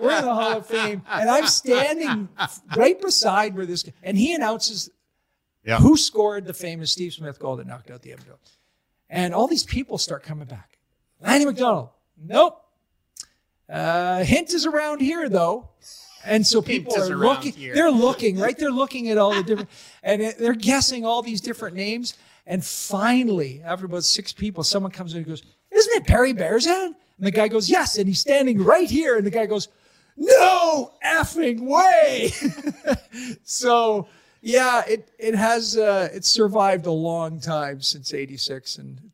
[0.01, 2.29] we're in the Hall of Fame, and I'm standing
[2.77, 4.91] right beside where this, and he announces
[5.65, 5.79] Yeah.
[5.79, 8.37] who scored the famous Steve Smith goal that knocked out the Edmonton.
[9.09, 10.79] And all these people start coming back.
[11.21, 11.91] Lanny McDonald,
[12.21, 12.61] Nope.
[13.69, 15.71] Uh, hint is around here though.
[16.27, 17.75] And so people are looking, here.
[17.75, 18.57] they're looking, right?
[18.57, 19.69] They're looking at all the different,
[20.03, 22.17] and they're guessing all these different names.
[22.47, 26.95] And finally, after about six people, someone comes in and goes, Isn't it Perry Berezan?
[27.19, 27.97] And the guy goes, Yes.
[27.99, 29.17] And he's standing right here.
[29.17, 29.69] And the guy goes,
[30.17, 32.33] No effing way.
[33.43, 34.09] so,
[34.41, 38.79] yeah, it, it has, uh, it's survived a long time since 86.
[38.79, 39.11] And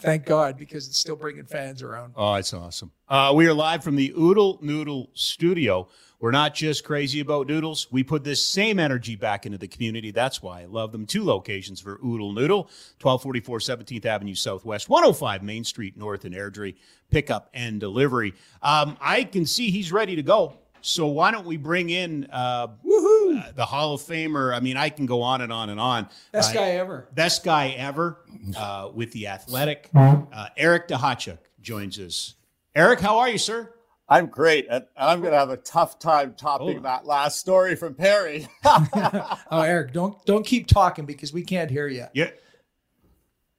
[0.00, 2.14] thank God because it's still bringing fans around.
[2.16, 2.90] Oh, it's awesome.
[3.08, 5.88] Uh, we are live from the Oodle Noodle studio.
[6.20, 7.90] We're not just crazy about noodles.
[7.90, 10.10] We put this same energy back into the community.
[10.10, 11.06] That's why I love them.
[11.06, 12.64] Two locations for Oodle Noodle
[13.00, 16.76] 1244 17th Avenue Southwest, 105 Main Street North in Airdrie.
[17.10, 18.34] Pickup and delivery.
[18.62, 20.59] Um, I can see he's ready to go.
[20.82, 24.54] So why don't we bring in uh, uh, the Hall of Famer?
[24.54, 26.08] I mean, I can go on and on and on.
[26.32, 27.08] Best Uh, guy ever.
[27.14, 28.18] best guy ever
[28.56, 29.90] uh, with the athletic.
[29.94, 32.34] Uh, Eric Duhatschek joins us.
[32.74, 33.72] Eric, how are you, sir?
[34.08, 36.82] I'm great, and I'm going to have a tough time topping Oh.
[36.82, 38.48] that last story from Perry.
[38.64, 42.06] Oh, Eric, don't don't keep talking because we can't hear you.
[42.14, 42.30] Yeah.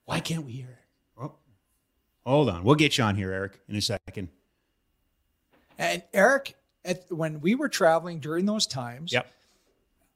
[0.06, 1.22] Why can't we hear it?
[1.22, 1.34] Oh,
[2.26, 2.64] hold on.
[2.64, 4.28] We'll get you on here, Eric, in a second.
[5.78, 6.56] And Eric,
[6.86, 9.28] at, when we were traveling during those times, Yep.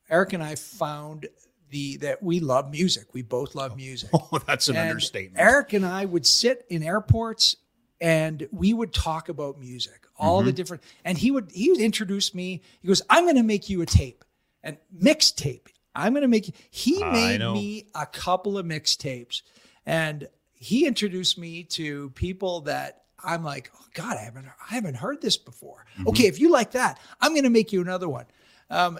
[0.09, 1.27] Eric and I found
[1.69, 3.13] the that we love music.
[3.13, 4.09] We both love music.
[4.13, 5.43] Oh, that's an And understatement.
[5.43, 7.55] Eric and I would sit in airports
[7.99, 10.45] and we would talk about music, all Mm-hmm.
[10.47, 10.83] the different.
[11.03, 12.61] And he would he would introduce me.
[12.81, 14.23] He goes, "I'm going to make you a tape,
[14.63, 15.67] and mixtape.
[15.95, 19.41] I'm going to make you." He made me a couple of mixtapes,
[19.87, 24.95] and he introduced me to people that I'm like, "Oh God, I haven't I haven't
[24.95, 26.09] heard this before." Mm-hmm.
[26.09, 28.25] Okay, if you like that, I'm going to make you another one.
[28.69, 28.99] Um,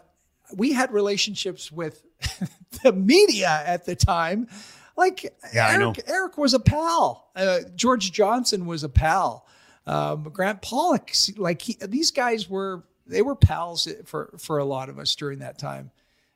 [0.53, 2.03] we had relationships with
[2.83, 4.47] the media at the time.
[4.97, 7.29] Like Yeah, I Eric, Eric was a pal.
[7.35, 9.45] Uh, George Johnson was a pal.
[9.87, 14.89] Um, Grant Pollak, like he, these guys were, they were pals for for a lot
[14.89, 15.91] of us during that time.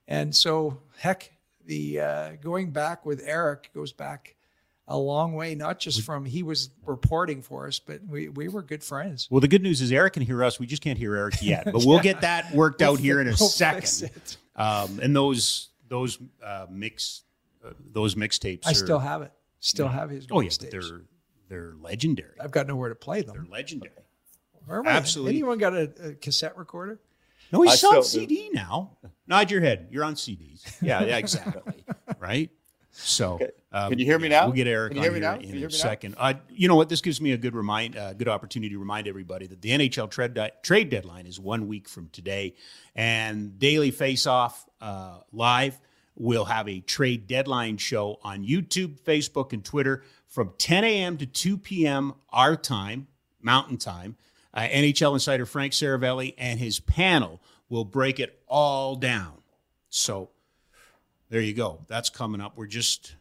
[0.07, 1.31] And so, heck,
[1.65, 4.35] the uh, going back with Eric goes back
[4.89, 5.55] a long way.
[5.55, 9.27] Not just from he was reporting for us, but we we were good friends.
[9.31, 10.59] well, the good news is Eric can hear us.
[10.59, 13.31] We just can't hear Eric yet, but we'll get that worked out here in a
[13.39, 14.11] We'll second.
[14.55, 17.21] Um, and those those uh, mix
[17.63, 18.65] uh, those mixtapes.
[18.67, 19.31] I are- still have it.
[19.61, 20.27] Still have his.
[20.31, 21.01] Oh yeah, they're
[21.47, 22.35] they're legendary.
[22.39, 23.35] I've got nowhere to play them.
[23.35, 23.93] They're legendary.
[24.65, 24.91] Where am I?
[24.91, 25.33] Absolutely.
[25.35, 26.99] Anyone got a, a cassette recorder?
[27.51, 28.97] No, he's I on still- CD now.
[29.27, 29.87] Nod your head.
[29.91, 30.63] You're on CDs.
[30.81, 31.83] Yeah, yeah, exactly.
[32.19, 32.51] right.
[32.91, 33.49] So, Okay.
[33.72, 34.45] Um, Can you hear me now?
[34.45, 35.57] We'll get Eric Can you on hear me here now?
[35.59, 36.15] in a second.
[36.17, 36.89] Uh, you know what?
[36.89, 40.09] This gives me a good remind, uh, good opportunity to remind everybody that the NHL
[40.09, 42.55] trade di- trade deadline is one week from today,
[42.95, 45.80] and Daily Face Off uh, live
[46.15, 51.17] will have a trade deadline show on YouTube, Facebook, and Twitter from 10 a.m.
[51.17, 52.13] to 2 p.m.
[52.32, 53.07] our time,
[53.41, 54.15] Mountain Time.
[54.53, 57.39] Uh, NHL insider Frank Seravalli and his panel
[57.70, 59.41] will break it all down.
[59.89, 60.32] So
[61.30, 61.86] there you go.
[61.88, 62.57] That's coming up.
[62.57, 63.15] We're just,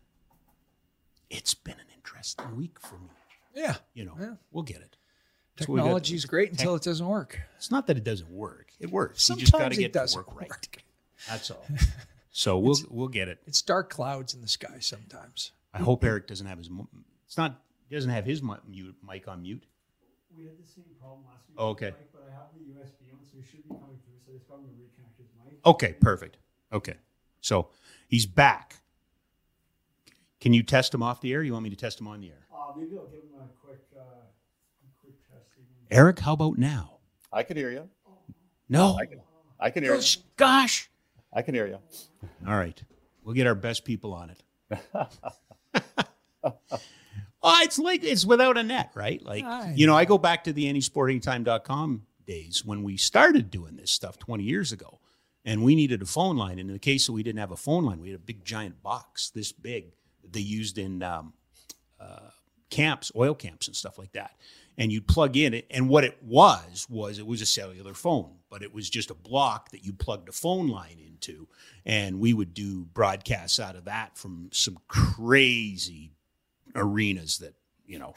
[1.31, 3.11] it's been an interesting week for me.
[3.55, 3.76] Yeah.
[3.95, 4.35] You know, Yeah.
[4.51, 4.97] we'll get it.
[5.57, 5.85] That's what we got.
[5.85, 7.41] Technology's great until it doesn't work.
[7.57, 8.72] It's not that it doesn't work.
[8.79, 9.24] It works.
[9.24, 10.49] Sometimes you just got to it get doesn't to work right.
[10.49, 10.83] work.
[11.29, 11.64] That's all.
[12.31, 13.41] So we'll we'll get it.
[13.49, 15.51] It's dark clouds in the sky sometimes.
[15.74, 16.70] I hope Eric doesn't have his.
[17.26, 17.61] It's not.
[17.89, 19.64] He doesn't have his mute mic on mute.
[20.37, 21.57] We had the same problem last week.
[21.59, 21.87] Oh, okay.
[21.87, 24.20] mic, But I have the USB on, so it should be coming through.
[24.24, 25.66] So it's probably going to reconnect his mic.
[25.66, 26.37] Okay, perfect.
[26.72, 26.95] Okay,
[27.41, 27.70] so
[28.07, 28.76] he's back.
[30.41, 31.43] Can you test them off the air?
[31.43, 32.47] You want me to test them on the air?
[32.53, 34.03] Uh, maybe I'll give him a quick, uh,
[35.01, 35.47] quick test.
[35.91, 36.99] Eric, how about now?
[37.32, 37.89] I can hear you.
[38.68, 38.97] No.
[38.97, 39.20] I can,
[39.59, 40.03] I can hear you.
[40.36, 40.91] Gosh.
[41.32, 41.78] I can hear you.
[42.47, 42.80] All right.
[43.22, 44.43] We'll get our best people on it.
[47.43, 49.22] oh, it's like it's without a net, right?
[49.24, 53.76] Like, I you know, I go back to the anysportingtime.com days when we started doing
[53.76, 55.01] this stuff 20 years ago.
[55.45, 56.59] And we needed a phone line.
[56.59, 58.45] And in the case that we didn't have a phone line, we had a big
[58.45, 59.97] giant box this big that
[60.33, 61.33] they used in um,
[62.01, 62.31] uh,
[62.70, 64.33] camps, oil camps, and stuff like that.
[64.76, 68.37] And you'd plug in it, and what it was was it was a cellular phone,
[68.49, 71.49] but it was just a block that you plugged a phone line into,
[71.85, 76.12] and we would do broadcasts out of that from some crazy
[76.76, 77.55] arenas that
[77.87, 78.14] you know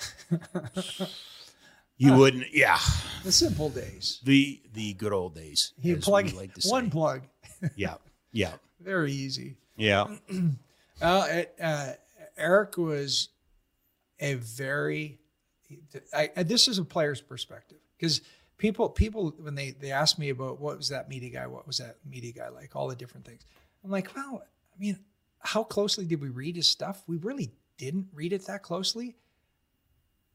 [1.97, 2.53] you wouldn't.
[2.53, 2.77] Yeah,
[3.23, 4.19] The simple days.
[4.23, 5.73] the the good old days.
[5.81, 6.89] You plug like one say.
[6.91, 7.21] plug.
[7.75, 7.95] Yeah,
[8.31, 9.57] yeah, Very easy.
[9.77, 10.05] yeah.
[11.01, 11.93] Uh, it, uh,
[12.41, 13.29] Eric was
[14.19, 15.19] a very.
[16.13, 18.21] I, I- this is a player's perspective because
[18.57, 21.77] people people when they they ask me about what was that media guy, what was
[21.77, 23.41] that media guy like, all the different things.
[23.83, 24.99] I'm like, well, I mean,
[25.39, 27.03] how closely did we read his stuff?
[27.07, 29.15] We really didn't read it that closely,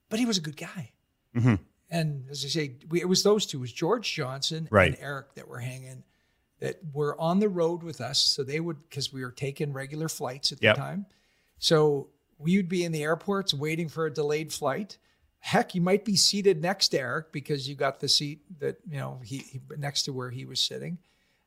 [0.08, 0.92] but he was a good guy.
[1.36, 1.58] Mhm.
[1.90, 4.88] And as I say, we, it was those two, it was George Johnson Right.
[4.92, 6.02] and Eric that were hanging,
[6.58, 8.18] that were on the road with us.
[8.18, 10.74] So they would, because we were taking regular flights at Yep.
[10.74, 11.06] the time.
[11.58, 14.98] So we would be in the airports waiting for a delayed flight.
[15.38, 18.98] Heck, you might be seated next to Eric because you got the seat that, you
[18.98, 20.98] know, he, he next to where he was sitting.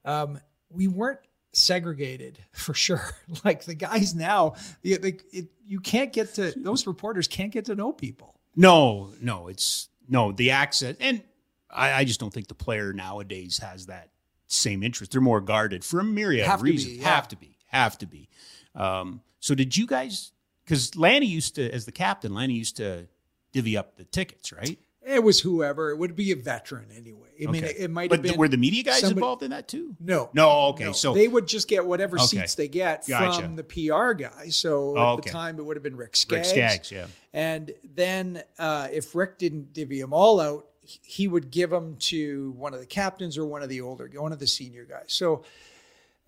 [0.05, 0.39] Um,
[0.69, 1.19] we weren't
[1.51, 3.09] segregated for sure.
[3.43, 7.65] like the guys now, the, the, it, you can't get to, those reporters can't get
[7.65, 8.39] to know people.
[8.55, 11.21] No, no, it's no the accent, and
[11.69, 14.09] I, I just don't think the player nowadays has that
[14.47, 15.11] same interest.
[15.11, 16.97] They're more guarded for a myriad Have of to be, reasons.
[16.97, 17.15] yeah.
[17.15, 18.27] Have to be, have to be.
[18.75, 20.31] Um, so did you guys?
[20.65, 23.07] Because Lanny used to, as the captain, Lanny used to
[23.51, 24.77] divvy up the tickets, right?
[25.01, 25.89] It was whoever.
[25.89, 27.29] It would be a veteran anyway.
[27.41, 27.73] I mean, Okay.
[27.73, 28.37] it, it might But have been.
[28.37, 29.95] were the media guys somebody- involved in that too?
[29.99, 30.29] No.
[30.33, 32.25] No, okay, so- they would just get whatever Okay.
[32.27, 33.41] seats they get Gotcha.
[33.41, 34.49] from the PR guy.
[34.49, 35.29] So Oh, at okay.
[35.29, 36.49] the time, it would have been Rick Skaggs.
[36.49, 36.91] Rick Skaggs.
[36.91, 37.07] Yeah.
[37.33, 42.51] And then uh, if Rick didn't divvy them all out, he would give them to
[42.57, 45.05] one of the captains or one of the older, one of the senior guys.
[45.07, 45.43] So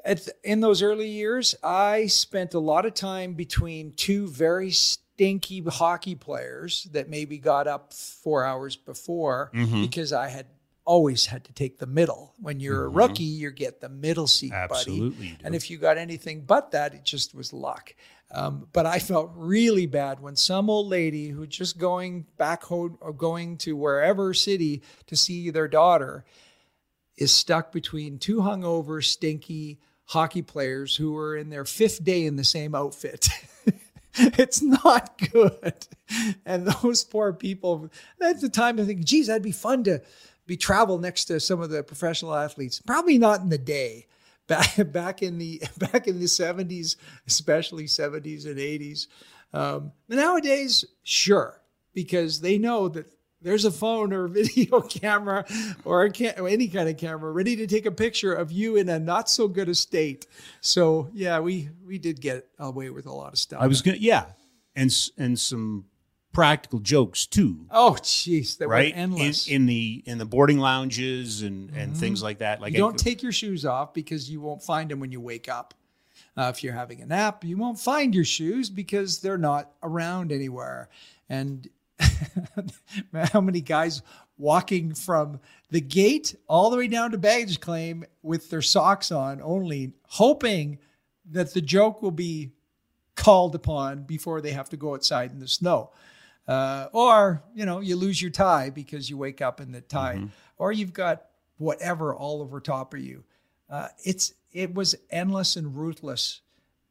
[0.06, 5.62] at in those early years, I spent a lot of time between two very stinky
[5.62, 9.82] hockey players that maybe got up four hours before Mhm.
[9.84, 10.48] because I had
[10.84, 12.34] always had to take the middle.
[12.40, 14.74] When you're a rookie, you get the middle seat, Mm-hmm.
[14.74, 15.38] Absolutely buddy.
[15.44, 17.94] And if you got anything but that, it just was luck.
[18.32, 22.98] Um, but I felt really bad when some old lady who just going back home
[23.00, 26.26] or going to wherever city to see their daughter
[27.18, 29.80] is stuck between two hungover, stinky
[30.12, 33.30] hockey players who were in their fifth day in the same outfit.
[34.16, 35.88] it's not good.
[36.46, 37.90] And those poor people,
[38.22, 40.02] at the time, I think, geez, that'd be fun to
[40.46, 42.82] be travel next to some of the professional athletes.
[42.86, 44.08] Probably not in the day.
[44.48, 49.08] Back, back in the back in the 70s, especially 70s and 80s.
[49.54, 51.62] Um, nowadays, sure,
[51.94, 53.06] because they know that
[53.42, 55.46] there's a phone or a video camera
[55.86, 58.76] or, a ca- or any kind of camera ready to take a picture of you
[58.76, 60.28] in a not so good a state.
[60.62, 63.62] So yeah, we we did get away with a lot of stuff.
[63.62, 64.26] I was gonna, yeah,
[64.76, 65.86] and and some
[66.34, 67.66] practical jokes too.
[67.72, 69.48] oh jeez, they right were endless.
[69.48, 72.62] in, in the in the boarding lounges and and things like that.
[72.62, 75.20] Like you don't I- take your shoes off because you won't find them when you
[75.20, 75.74] wake up.
[76.38, 80.32] Uh, if you're having a nap, you won't find your shoes because they're not around
[80.32, 80.88] anywhere.
[81.28, 81.68] And
[83.32, 84.02] how many guys
[84.38, 85.40] walking from
[85.70, 90.80] the gate all the way down to baggage claim with their socks on, only hoping
[91.30, 92.52] that the joke will be
[93.16, 95.92] called upon before they have to go outside in the snow.
[96.48, 100.22] Uh, or, you know, you lose your tie because you wake up in the tie,
[100.58, 101.26] or you've got
[101.58, 103.24] whatever all over top of you.
[103.70, 106.42] Uh, it's it was endless and ruthless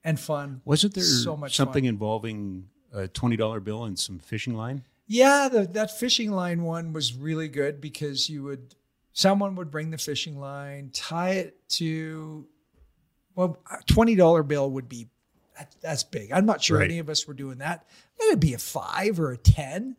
[0.02, 0.62] and fun.
[0.64, 1.88] wasn't there so much something fun.
[1.88, 4.82] involving a twenty dollar bill and some fishing line?
[5.12, 8.76] Yeah, the, that fishing line one was really good because you would
[9.12, 12.46] someone would bring the fishing line, tie it to
[13.34, 15.08] well, a twenty dollar bill would be
[15.58, 16.30] that, that's big.
[16.30, 16.84] I'm not sure Right.
[16.84, 17.86] any of us were doing that.
[18.24, 19.96] It'd be a five or a ten,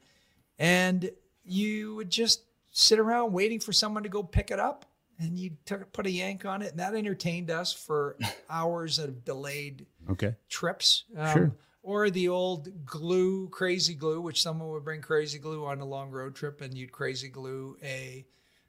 [0.57, 1.11] and
[1.43, 4.85] you would just sit around waiting for someone to go pick it up,
[5.19, 8.15] and you took put a yank on it, and that entertained us for
[8.49, 11.03] hours of delayed Okay, trips.
[11.17, 11.51] Um, Sure.
[11.83, 16.11] Or the old glue, crazy glue, which someone would bring crazy glue on a long
[16.11, 18.25] road trip and you'd crazy glue a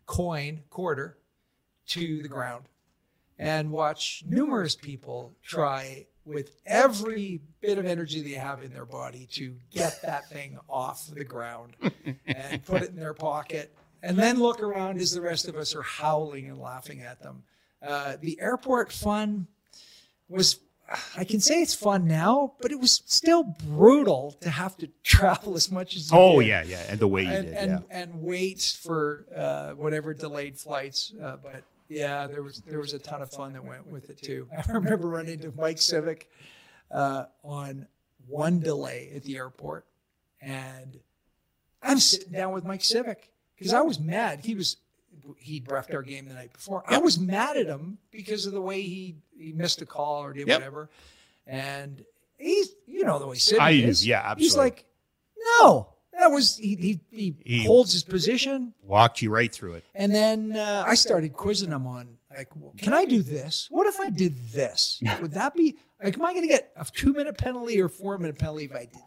[0.07, 1.19] coin, quarter,
[1.89, 2.65] to the ground.
[3.39, 9.27] And watch numerous people try with every bit of energy they have in their body
[9.33, 11.75] to get that thing off the ground
[12.27, 13.75] and put it in their pocket.
[14.03, 17.43] And then look around as the rest of us are howling and laughing at them.
[17.81, 19.47] Uh, the airport fun
[20.29, 20.61] was
[21.17, 25.55] I can say it's fun now, but it was still brutal to have to travel
[25.55, 26.49] as much as you Oh did.
[26.49, 27.79] yeah, yeah, and the way you and did, and, yeah.
[28.03, 31.13] and wait for uh, whatever delayed flights.
[31.23, 34.21] Uh, but yeah, there was there was a ton of fun that went with it
[34.21, 34.49] too.
[34.69, 36.25] I remember running into Mike Cvik
[36.91, 37.87] uh, on
[38.29, 39.87] one delay at the airport,
[40.41, 40.99] and
[41.83, 43.17] I'm sitting down with Mike Cvik
[43.57, 44.41] because I was mad.
[44.45, 44.77] He was
[45.39, 46.83] he'd brefed our game the night before.
[46.87, 50.33] I was mad at him because of the way he he missed a call or
[50.33, 50.59] did Yep.
[50.61, 50.91] whatever,
[51.47, 52.05] and
[52.39, 54.07] he's you know the way Cvik I do, is.
[54.07, 54.45] yeah, absolutely.
[54.45, 54.85] He's like,
[55.61, 59.85] no, that was he he, he, He- holds his position, Walked you right through it.
[59.95, 63.67] and then uh, I started quizzing him on like, well, can I do this?
[63.71, 65.03] What if I did this?
[65.21, 68.17] Would that be like, am I going to get a two minute penalty or four
[68.19, 69.03] minute penalty if I did?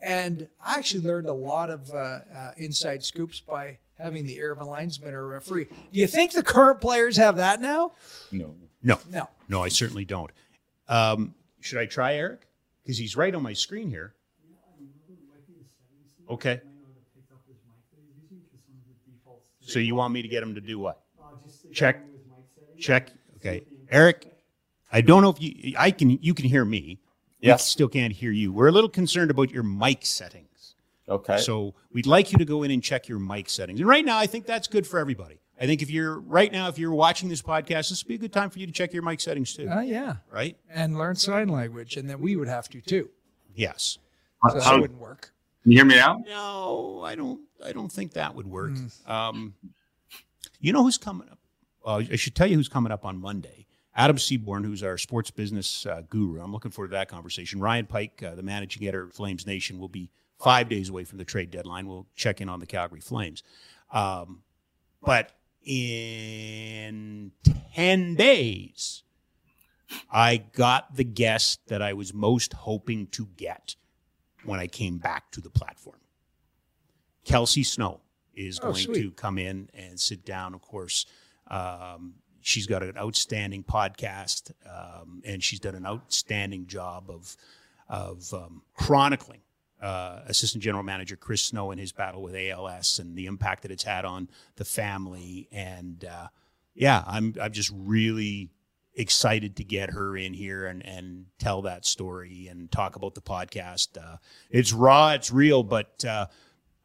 [0.00, 1.96] And I actually learned a lot of uh,
[2.34, 5.64] uh, inside scoops by having the ear of a linesman or a referee.
[5.92, 7.92] Do you think the current players have that now?
[8.32, 8.98] No, No.
[9.10, 10.30] no, No, I certainly don't.
[10.88, 12.46] Um, should I try Eric?
[12.82, 14.14] Because he's right on my screen here.
[16.28, 16.60] Okay.
[19.60, 21.02] So you want me to get him to do what?
[21.22, 21.26] Uh,
[21.72, 22.02] Check.
[22.02, 22.84] with mic settings.
[22.84, 23.10] Check.
[23.36, 24.26] Okay, Eric.
[24.92, 25.74] I don't know if you.
[25.78, 26.10] I can.
[26.20, 26.98] You can hear me.
[27.40, 27.66] We Yes.
[27.66, 28.52] still can't hear you.
[28.52, 30.48] We're a little concerned about your mic settings.
[31.08, 31.38] Okay.
[31.38, 33.80] So we'd like you to go in and check your mic settings.
[33.80, 35.40] And right now, I think that's good for everybody.
[35.60, 38.18] I think if you're right now, if you're watching this podcast, this would be a
[38.18, 39.68] good time for you to check your mic settings too.
[39.68, 40.16] Uh, yeah.
[40.30, 40.56] right?
[40.70, 41.96] And learn sign language.
[41.96, 43.10] And then we would have to too.
[43.54, 43.98] Yes.
[44.48, 45.32] So that wouldn't work.
[45.62, 46.22] Can you hear me now?
[46.26, 47.40] No, I don't.
[47.64, 48.72] I don't think that would work.
[48.72, 49.08] Mm.
[49.08, 49.54] Um,
[50.60, 51.38] you know who's coming up?
[51.84, 53.66] Well, I should tell you who's coming up on Monday.
[53.94, 56.40] Adam Seaborn, who's our sports business uh, guru.
[56.40, 57.60] I'm looking forward to that conversation.
[57.60, 60.10] Ryan Pike, uh, the managing editor of Flames Nation, will be
[60.42, 61.86] five days away from the trade deadline.
[61.86, 63.42] We'll check in on the Calgary Flames.
[63.92, 64.42] Um,
[65.02, 65.32] but
[65.64, 67.32] in
[67.74, 69.02] 10 days,
[70.10, 73.76] I got the guest that I was most hoping to get
[74.44, 75.98] when I came back to the platform.
[77.24, 78.00] Kelsey Snow
[78.34, 79.02] is Oh, going sweet.
[79.02, 80.54] to come in and sit down.
[80.54, 81.06] Of course,
[81.48, 87.36] um, she's got an outstanding podcast, um, and she's done an outstanding job of
[87.88, 89.42] of um, chronicling
[89.82, 93.70] uh, Assistant General Manager Chris Snow and his battle with ALS and the impact that
[93.70, 95.48] it's had on the family.
[95.50, 96.28] And uh,
[96.74, 98.50] yeah, I'm I'm just really
[98.94, 103.20] excited to get her in here and and tell that story and talk about the
[103.20, 103.98] podcast.
[104.00, 104.18] Uh,
[104.50, 106.26] it's raw, it's real, but uh,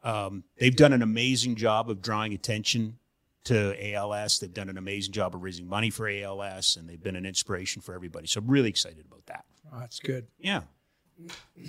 [0.02, 2.98] um, they've done an amazing job of drawing attention
[3.44, 4.40] to ALS.
[4.40, 7.80] They've done an amazing job of raising money for ALS, and they've been an inspiration
[7.80, 8.26] for everybody.
[8.26, 9.44] So I'm really excited about that.
[9.72, 10.26] Oh, that's good.
[10.38, 10.62] Yeah.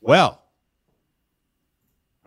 [0.00, 0.42] Well,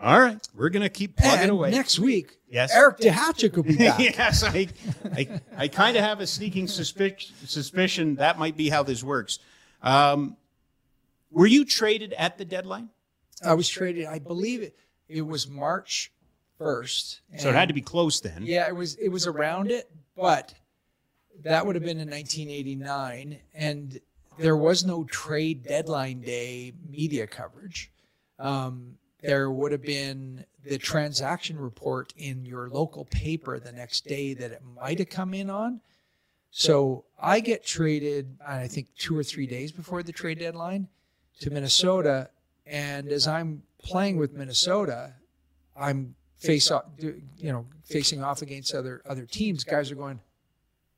[0.02, 1.72] all right, we're gonna keep plugging And away.
[1.72, 2.72] next week, Yes.
[2.76, 4.00] Eric Duhatschek will be back.
[4.18, 4.68] yes, I,
[5.16, 9.40] I, I kind of have a sneaking suspicion, suspicion that might be how this works.
[9.82, 10.38] Um,
[11.32, 12.90] were you traded at the deadline?
[13.44, 14.06] I was traded.
[14.06, 14.78] I believe it.
[15.08, 16.12] It was March
[16.60, 17.22] first.
[17.40, 18.44] So it had to be close then.
[18.46, 18.96] Yeah, it was.
[18.96, 20.54] It was around it, but
[21.44, 24.00] that would have been in 1989, and
[24.38, 27.92] there was no trade deadline day media coverage.
[28.40, 34.34] Um, there would have been the transaction report in your local paper the next day
[34.34, 35.82] that it might have come in on.
[36.52, 40.88] So I get traded, I think, two or three days before the trade deadline
[41.40, 42.30] to Minnesota.
[42.66, 45.14] And as I'm playing with Minnesota,
[45.76, 47.22] I'm face off, you
[47.52, 49.64] know, facing off against other other teams.
[49.64, 50.20] Guys are going,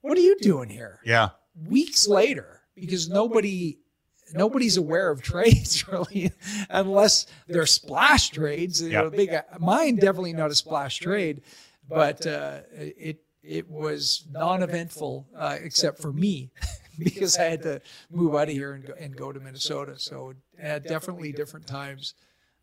[0.01, 1.29] "What are you doing here?" Yeah.
[1.67, 3.77] Weeks later, because nobody
[4.33, 6.31] nobody's aware of trades really,
[6.69, 8.81] unless they're splash trades.
[8.81, 9.09] You know, Yeah.
[9.09, 11.41] big mine definitely not a splash trade,
[11.87, 16.49] but uh, it it was non-eventful uh, except for me
[16.99, 19.99] because I had to move out of here and go, and go to Minnesota.
[19.99, 22.15] So at definitely different times.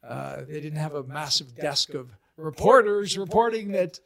[0.03, 4.01] Uh, they didn't have a massive desk of reporters reporting that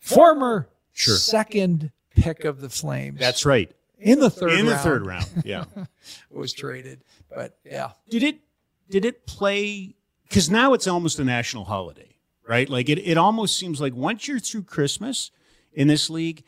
[0.00, 1.16] former Sure.
[1.16, 3.70] second pick of the Flames That's right.
[3.98, 5.26] In the third In the round third round.
[5.44, 5.64] Yeah.
[6.30, 7.02] was traded.
[7.34, 8.40] But yeah, did it
[8.90, 9.94] did it play
[10.28, 12.16] because now it's almost a national holiday
[12.48, 15.30] right like it, it almost seems like once you're through christmas
[15.72, 16.42] in this league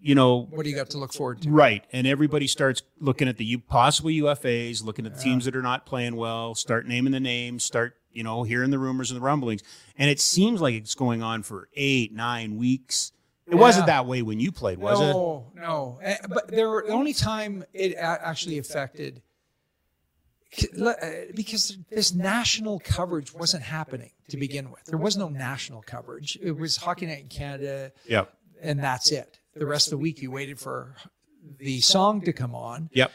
[0.00, 1.50] you know what do you got to look forward to?
[1.50, 5.62] right and everybody starts looking at the possible ufas looking at the teams that are
[5.62, 9.24] not playing well start naming the names start you know hearing the rumors and the
[9.24, 9.62] rumblings
[9.98, 13.12] and it seems like it's going on for eight nine weeks
[13.48, 15.98] it wasn't that way when you played was it no, no.
[16.02, 19.22] Eh, But there were the only time it actually affected
[20.80, 20.92] uh,
[21.34, 24.84] because this national coverage wasn't happening to begin with.
[24.84, 26.38] There was no national coverage.
[26.40, 28.32] It was Hockey Night in Canada, yep
[28.62, 29.38] and that's it.
[29.54, 30.94] The rest of the week, you waited for
[31.58, 33.12] the song to come on, yep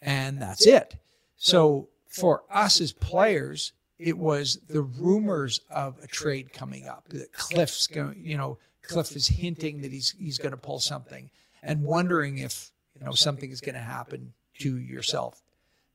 [0.00, 0.96] and that's it.
[1.36, 7.08] So for us as players, it was the rumors of a trade coming up.
[7.08, 11.30] That Cliff's going, you know, Cliff is hinting that he's he's going to pull something,
[11.62, 15.42] and wondering if you know something is going to happen to yourself.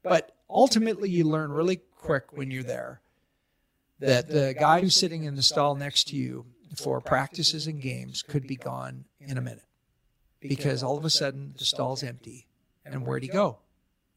[0.04, 3.02] But ultimately, you learn really quick when you're there
[4.00, 8.22] that the guy who's sitting in the stall next to you for practices and games
[8.22, 9.64] could be gone in a minute
[10.40, 12.46] because all of a sudden the stall's empty.
[12.86, 13.58] And where'd he go?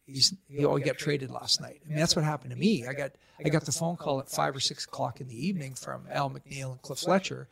[0.07, 1.81] He's he all got traded last night.
[1.85, 2.87] I mean, that's what happened to me.
[2.87, 3.13] I got
[3.45, 6.31] I got the phone call at five or six o'clock in the evening from Al
[6.31, 7.49] MacNeil and Cliff Fletcher,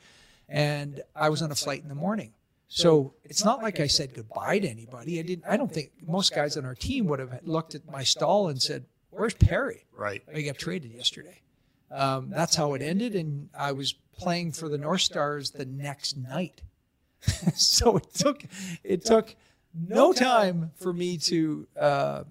[0.48, 2.32] and I was on a flight in the morning.
[2.68, 5.18] So it's not like I said goodbye to anybody.
[5.18, 5.44] I didn't.
[5.48, 8.60] I don't think most guys on our team would have looked at my stall and
[8.60, 11.40] said, "Where's Perry?" right I got traded yesterday.
[11.90, 16.18] Um, that's how it ended, and I was playing for the North Stars the next
[16.18, 16.60] night.
[17.54, 18.44] so it took
[18.84, 19.34] it took
[19.74, 21.66] no time for me to.
[21.78, 22.24] Uh,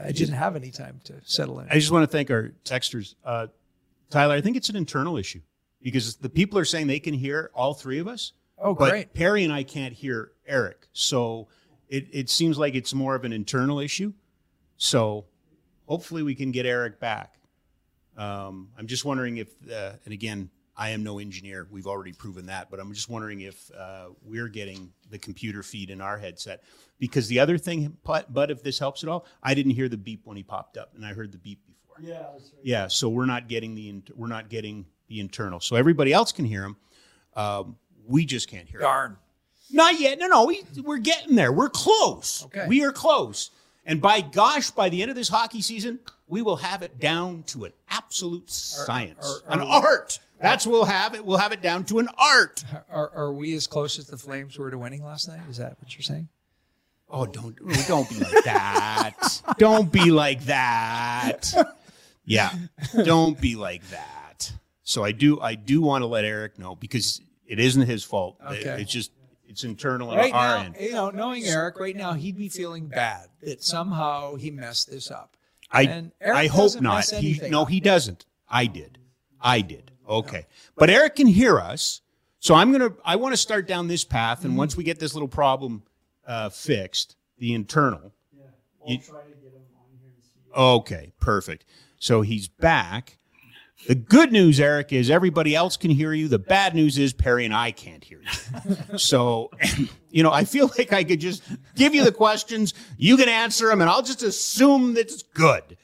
[0.00, 1.68] I didn't have any time to settle in.
[1.70, 3.14] I just want to thank our texters.
[3.24, 3.48] Uh,
[4.10, 5.40] Tyler, I think it's an internal issue.
[5.82, 8.32] Because the people are saying they can hear all three of us.
[8.58, 9.14] Oh, but great.
[9.14, 10.88] Perry and I can't hear Eric.
[10.92, 11.48] So
[11.88, 14.12] it, it seems like it's more of an internal issue.
[14.76, 15.26] So
[15.86, 17.34] hopefully we can get Eric back.
[18.16, 21.66] Um, I'm just wondering if, uh, and again, I am no engineer.
[21.70, 25.90] We've already proven that, but I'm just wondering if uh, we're getting the computer feed
[25.90, 26.62] in our headset.
[27.00, 29.96] Because the other thing, but, but if this helps at all, I didn't hear the
[29.96, 31.96] beep when he popped up, and I heard the beep before.
[32.00, 32.62] Yeah, that's right.
[32.62, 35.60] Yeah, so we're not getting the we're not getting the internal.
[35.60, 36.76] So everybody else can hear them.
[37.34, 38.80] Um, we just can't hear.
[38.80, 39.16] Darn.
[39.70, 40.18] Not yet.
[40.18, 41.52] No, no, we, we're getting there.
[41.52, 42.44] We're close.
[42.46, 42.66] Okay.
[42.66, 43.50] We are close.
[43.84, 47.42] And by gosh, by the end of this hockey season, we will have it down
[47.44, 50.18] to an absolute science, are- an are- art.
[50.40, 51.24] That's what we'll have it.
[51.24, 52.64] We'll have it down to an art.
[52.90, 55.40] Are, are we as close as the Flames were to winning last night?
[55.50, 56.28] Is that what you're saying?
[57.10, 59.42] Oh, don't oh, don't be like that.
[59.58, 61.52] don't be like that.
[62.24, 62.52] Yeah,
[63.04, 64.17] don't be like that.
[64.88, 68.38] So I do I do want to let Eric know because it isn't his fault.
[68.40, 68.82] It- Okay.
[68.82, 69.12] it's just
[69.46, 70.76] it's internal on Right our now, end.
[70.80, 75.10] you know, knowing Eric right now, he'd be feeling bad that somehow he messed this
[75.10, 75.36] up.
[75.70, 78.24] I I hope doesn't He, no, he doesn't.
[78.48, 78.96] I did.
[79.40, 79.90] I did.
[80.08, 80.46] Okay.
[80.76, 82.00] But Eric can hear us.
[82.40, 84.46] So I'm gonna I want to start down this path, Mm-hmm.
[84.48, 85.82] and once we get this little problem
[86.26, 88.12] uh, fixed, the internal.
[88.32, 88.44] Yeah.
[88.82, 90.50] I'll You- try to get him on here and see.
[90.54, 91.66] Okay, perfect.
[91.98, 93.17] So he's back.
[93.86, 96.28] The good news, Eric, is everybody else can hear you.
[96.28, 98.98] The bad news is Perry and I can't hear you.
[98.98, 99.50] so,
[100.10, 101.42] you know, I feel like I could just
[101.74, 105.76] give you the questions, you can answer them, and I'll just assume that it's good.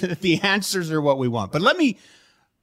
[0.00, 1.52] that the answers are what we want.
[1.52, 1.98] But let me.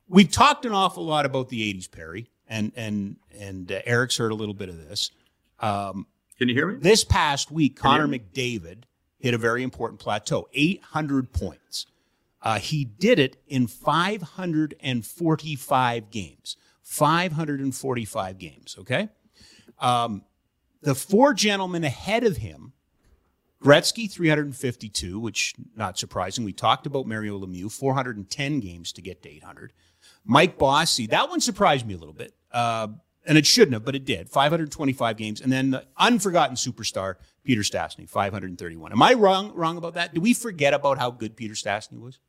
[0.08, 4.32] We've talked an awful lot about the '80s, Perry, and and and uh, Eric's heard
[4.32, 5.12] a little bit of this.
[5.60, 6.08] Um,
[6.38, 6.80] Can you hear me?
[6.80, 8.84] this past week, Connor McDavid
[9.20, 11.86] hit a very important plateau 800 points.
[12.42, 16.58] Uh, he did it in 545 games.
[16.82, 19.10] 545 games, okay?
[19.80, 20.24] Um,
[20.82, 22.72] the four gentlemen ahead of him
[23.62, 26.44] Gretzky, 352, which not surprising.
[26.44, 29.72] We talked about Mario Lemieux, 410 games to get to 800.
[30.26, 32.34] Mike Bossy, that one surprised me a little bit.
[32.52, 32.88] Uh,
[33.24, 34.30] and it shouldn't have, but it did.
[34.30, 35.42] 525 games.
[35.42, 38.92] And then the unforgotten superstar, Peter Stastny, 531.
[38.92, 40.16] Am I wrong wrong about that?
[40.16, 42.20] Do we forget about how good Peter Stastny was?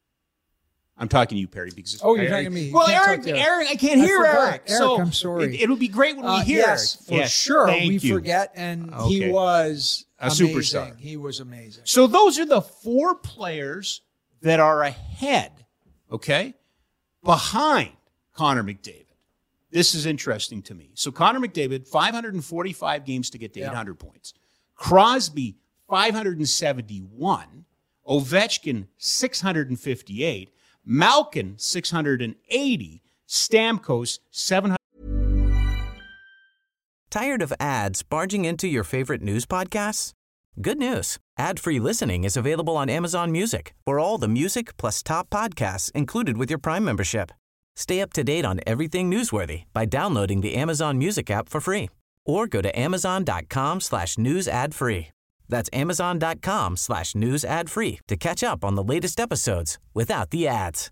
[1.02, 2.66] I'm talking to you, Perry, because Oh, you're talking to me.
[2.68, 3.42] You Well, Eric, to Eric.
[3.44, 4.34] Eric, I can't I hear forgot.
[4.36, 4.62] Eric.
[4.68, 5.60] Eric, so I'm sorry.
[5.60, 7.08] It, will be great when we Uh, hear yes, Eric.
[7.08, 7.66] for Yes, sure.
[7.66, 8.14] thank we you.
[8.14, 9.08] forget, and Okay.
[9.08, 10.46] he was A amazing.
[10.46, 10.96] superstar.
[11.00, 11.82] He was amazing.
[11.86, 14.02] So those are the four players
[14.42, 15.50] that are ahead,
[16.12, 16.54] okay,
[17.24, 17.90] behind
[18.32, 19.06] Connor McDavid.
[19.72, 20.92] This is interesting to me.
[20.94, 23.72] So Connor McDavid, 545 games to get to Yeah.
[23.72, 24.34] 800 points.
[24.76, 25.56] Crosby,
[25.88, 27.64] 571.
[28.06, 30.50] Ovechkin, 658.
[30.84, 33.02] Malkin, 680.
[33.28, 34.76] Stamkos, 700.
[37.10, 40.12] Tired of ads barging into your favorite news podcasts?
[40.60, 41.18] Good news.
[41.38, 46.36] Ad-free listening is available on Amazon Music for all the music plus top podcasts included
[46.36, 47.32] with your Prime membership.
[47.76, 51.88] Stay up to date on everything newsworthy by downloading the Amazon Music app for free
[52.26, 55.08] or go to amazon.com slash news ad free.
[55.52, 60.48] That's amazon.com slash news ad free to catch up on the latest episodes without the
[60.48, 60.90] ads.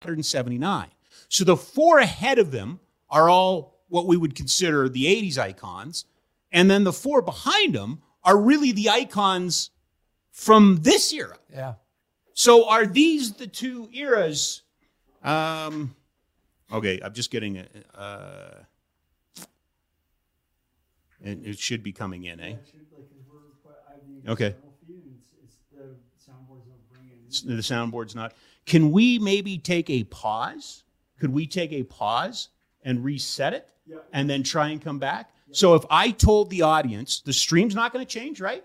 [0.00, 0.88] 179.
[1.28, 6.06] So the four ahead of them are all what we would consider the 80s icons.
[6.50, 9.70] And then the four behind them are really the icons
[10.30, 11.36] from this era.
[11.52, 11.74] Yeah.
[12.32, 14.62] So are these the two eras?
[15.22, 15.94] Um,
[16.72, 17.86] okay, I'm just getting it.
[17.94, 18.62] Uh,
[21.24, 22.48] it, it should be coming in, eh?
[22.50, 24.46] It should, like, 'cause we're, but I have the Okay.
[24.48, 27.26] external feed and it's, it's the soundboard's not bringing it.
[27.28, 28.34] S- The soundboard's not.
[28.66, 30.84] Can we maybe take a pause?
[31.20, 32.48] Could we take a pause
[32.82, 33.98] and reset it Yeah.
[34.12, 35.30] and then try and come back?
[35.50, 38.64] So if I told the audience the stream's not going to change, right?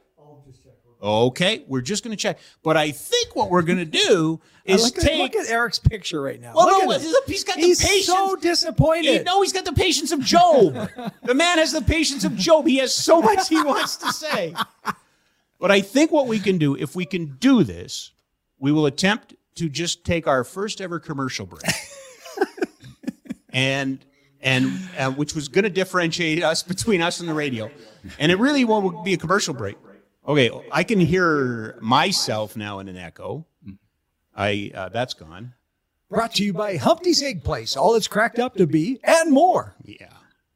[1.01, 1.59] I'll just check.
[1.59, 2.39] Okay, we're just going to check.
[2.63, 5.19] But I think what we're going to do is take.
[5.19, 6.53] look at Eric's picture right now.
[6.55, 7.11] Well, Look no, at him.
[7.27, 8.05] he's got the He's patience.
[8.05, 9.05] so disappointed.
[9.05, 10.89] He, no, he's got the patience of Job.
[11.23, 12.67] the man has the patience of Job.
[12.67, 14.53] He has so much he wants to say.
[15.59, 18.11] But I think what we can do, if we can do this,
[18.59, 21.63] we will attempt to just take our first ever commercial break,
[23.53, 23.99] and
[24.41, 27.69] and uh, which was going to differentiate us between us and the radio,
[28.17, 29.77] and it really won't be a commercial break.
[30.29, 33.47] Okay, I can hear myself now in an echo.
[34.35, 35.55] I uh, that's gone.
[36.07, 37.75] Brought to you by Humpty's Egg Place.
[37.75, 39.73] All it's cracked up to be and more.
[39.83, 40.05] Yeah.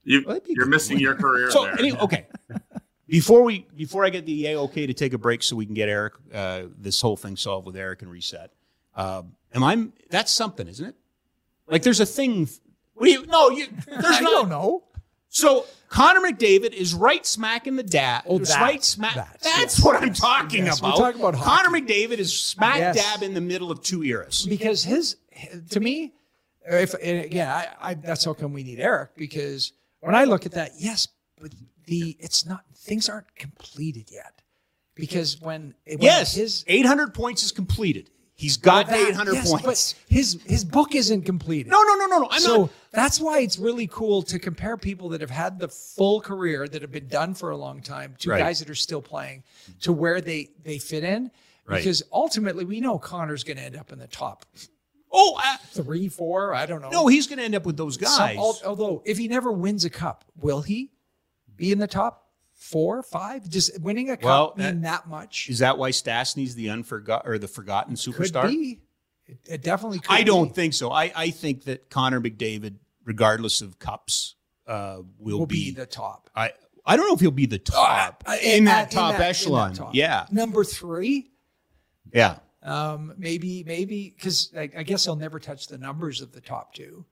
[0.03, 0.69] you, well, you're good.
[0.69, 1.79] missing your career So there.
[1.79, 2.27] anyway, okay.
[3.07, 5.73] Before we before I get the a okay to take a break so we can
[5.73, 8.51] get Eric uh, this whole thing solved with Eric and reset.
[8.95, 9.87] Um, am I?
[10.11, 10.95] That's something, isn't it?
[11.67, 12.47] Like there's a thing.
[12.93, 13.25] What do you?
[13.25, 13.67] No, you.
[13.87, 14.31] There's I not.
[14.31, 14.83] don't know.
[15.33, 18.23] So Connor McDavid is right smack in the dab.
[18.27, 19.15] Oh, that- right smack.
[19.15, 20.81] that, that's yes, what I'm yes, talking yes.
[20.81, 20.97] We're about.
[20.99, 21.69] talking about Connor.
[21.69, 24.45] McDavid is smack dab in the middle of two eras.
[24.47, 25.17] because his
[25.71, 26.13] to me
[26.65, 30.53] if again I, I that's how come we need eric because when i look at
[30.53, 31.07] that yes
[31.41, 31.51] but
[31.87, 34.41] the it's not things aren't completed yet
[34.95, 38.11] because when, when Yes, his 800 points is completed.
[38.43, 39.65] He's got that- 800 yes, points.
[39.65, 42.27] but his his book isn't completed No, no, no, no, no.
[42.29, 42.69] I'm so not.
[42.91, 46.81] that's why it's really cool to compare people that have had the full career that
[46.81, 48.39] have been done for a long time to Right.
[48.39, 49.43] guys that are still playing
[49.81, 51.31] to where they they fit in
[51.65, 51.77] Right.
[51.77, 54.45] because ultimately we know connor's going to end up in the top
[55.15, 57.97] Oh, uh, three four i don't know no, he's going to end up with those
[57.97, 58.35] guys.
[58.35, 60.91] al- although, if he never wins a cup, will he
[61.55, 62.22] be in the top
[62.63, 63.49] four, five?
[63.49, 65.49] Does winning a cup Well, mean that- that much?
[65.49, 68.41] Is that why Stastny's the unforgot or the forgotten superstar?
[68.43, 68.79] Could be.
[69.25, 70.11] It, it definitely could.
[70.11, 70.53] I don't be.
[70.53, 70.91] think so.
[70.91, 74.35] I, I think that Connor McDavid, regardless of cups,
[74.67, 76.51] uh, will, will be, the top I
[76.85, 79.29] I don't know if he'll be the top Uh, in that at- top in that
[79.29, 79.73] echelon.
[79.73, 79.93] top.
[79.95, 81.31] Yeah, Number three,
[82.13, 82.39] yeah.
[82.61, 86.73] um, maybe, maybe because I, I guess he'll never touch the numbers of the top
[86.73, 87.05] two.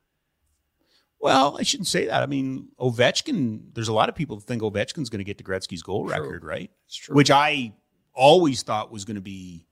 [1.21, 2.23] Well, I shouldn't say that.
[2.23, 3.73] I mean, Ovechkin.
[3.73, 6.13] There's a lot of people that think Ovechkin's going to get to Gretzky's goal True.
[6.13, 6.71] record, right?
[6.87, 7.15] It's true.
[7.15, 7.73] Which I
[8.13, 9.67] always thought was going to be,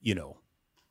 [0.00, 0.38] you know,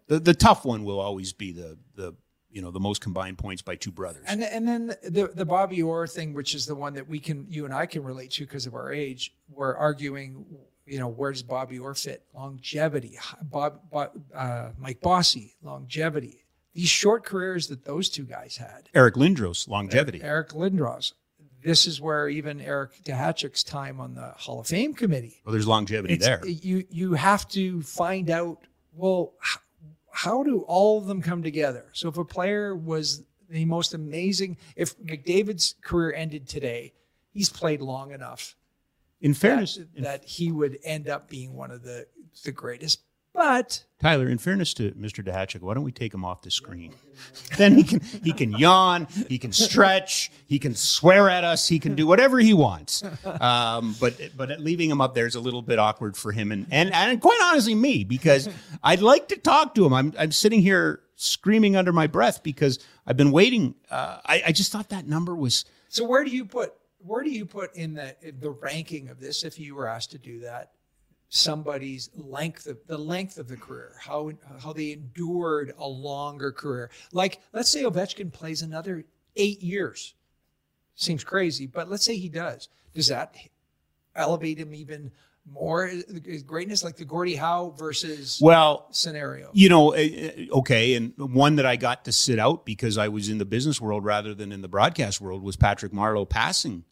[0.07, 2.15] the the tough one will always be the the
[2.49, 4.23] you know the most combined points by two brothers.
[4.27, 7.45] And and then the the Bobby Orr thing, which is the one that we can
[7.49, 9.35] you and I can relate to because of our age.
[9.49, 10.45] We're arguing,
[10.85, 12.23] you know, where does Bobby Orr fit?
[12.33, 13.19] Longevity.
[13.41, 16.42] Bob, Bob uh, Mike Bossy, longevity.
[16.73, 18.89] These short careers that those two guys had.
[18.95, 20.21] Eric Lindros, longevity.
[20.23, 21.13] Eric Lindros.
[21.63, 25.39] This is where even Eric Duhatschek's time on the Hall of Fame committee.
[25.45, 26.45] well, there's longevity there.
[26.45, 28.57] You you have to find out.
[28.93, 29.33] Well,
[30.11, 31.85] how do all of them come together?
[31.93, 36.93] So if a player was the most amazing, if McDavid's career ended today,
[37.31, 38.55] he's played long enough
[39.21, 42.07] In fairness, that, in- that he would end up being one of the
[42.43, 42.99] the greatest.
[43.33, 45.25] But Tyler, in fairness to Mr.
[45.25, 46.93] Duhatschek, why don't we take him off the screen?
[47.57, 51.79] then he can he can yawn, he can stretch, he can swear at us, he
[51.79, 53.03] can do whatever he wants.
[53.25, 56.67] Um, but but leaving him up there is a little bit awkward for him and
[56.69, 58.49] and and quite honestly me because
[58.83, 59.93] I'd like to talk to him.
[59.93, 63.73] I'm I'm sitting here screaming under my breath because I've been waiting.
[63.89, 67.31] Uh, I I just thought that number was so where do you put where do
[67.31, 70.41] you put in the in the ranking of this if you were asked to do
[70.41, 70.71] that?
[71.35, 76.91] Somebody's length of the length of the career, how how they endured a longer career.
[77.11, 79.03] Like let's say Ovechkin plays another
[79.35, 80.13] eight years.
[80.93, 82.69] Seems crazy, but let's say he does.
[82.93, 83.35] Does that
[84.15, 85.11] elevate him even
[85.51, 85.87] more?
[85.87, 89.49] Is greatness like the Gordie Howe versus well scenario?
[89.53, 93.07] You know, eh, eh, okay, and one that I got to sit out because I
[93.07, 96.83] was in the business world rather than in the broadcast world was Patrick Marleau passing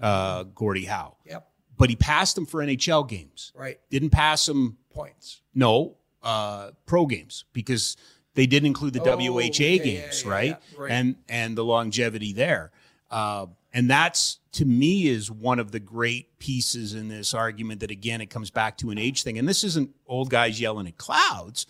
[0.00, 1.16] uh, Gordie Howe.
[1.26, 1.49] Yep.
[1.80, 3.52] But he passed him for NHL games.
[3.56, 3.80] Right.
[3.90, 5.40] Didn't pass him, Points.
[5.54, 7.96] no, uh, pro games because
[8.34, 10.46] they did include the Oh, WHA okay, games, yeah, right?
[10.48, 10.90] yeah, right.
[10.92, 12.70] And and the longevity there.
[13.10, 17.90] Uh, and that's to me is one of the great pieces in this argument that
[17.90, 19.38] again it comes back to an age thing.
[19.38, 21.66] And this isn't old guys yelling at clouds,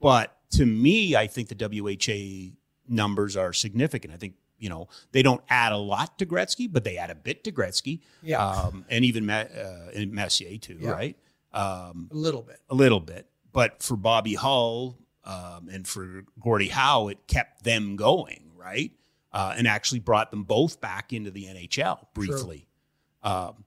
[0.00, 2.56] but to me, I think the WHA
[2.92, 4.12] numbers are significant.
[4.14, 7.14] I think you know they don't add a lot to Gretzky, but they add a
[7.14, 8.00] bit to Gretzky.
[8.22, 8.44] Yeah.
[8.46, 10.90] um, and even Ma- uh, and Messier too, Yeah.
[10.90, 11.16] right?
[11.52, 12.60] Um, A little bit.
[12.68, 17.96] a little bit, but for Bobby Hull um, and for Gordie Howe, it kept them
[17.96, 18.90] going, right?
[19.32, 22.66] Uh, and actually brought them both back into the NHL briefly.
[23.22, 23.64] Um,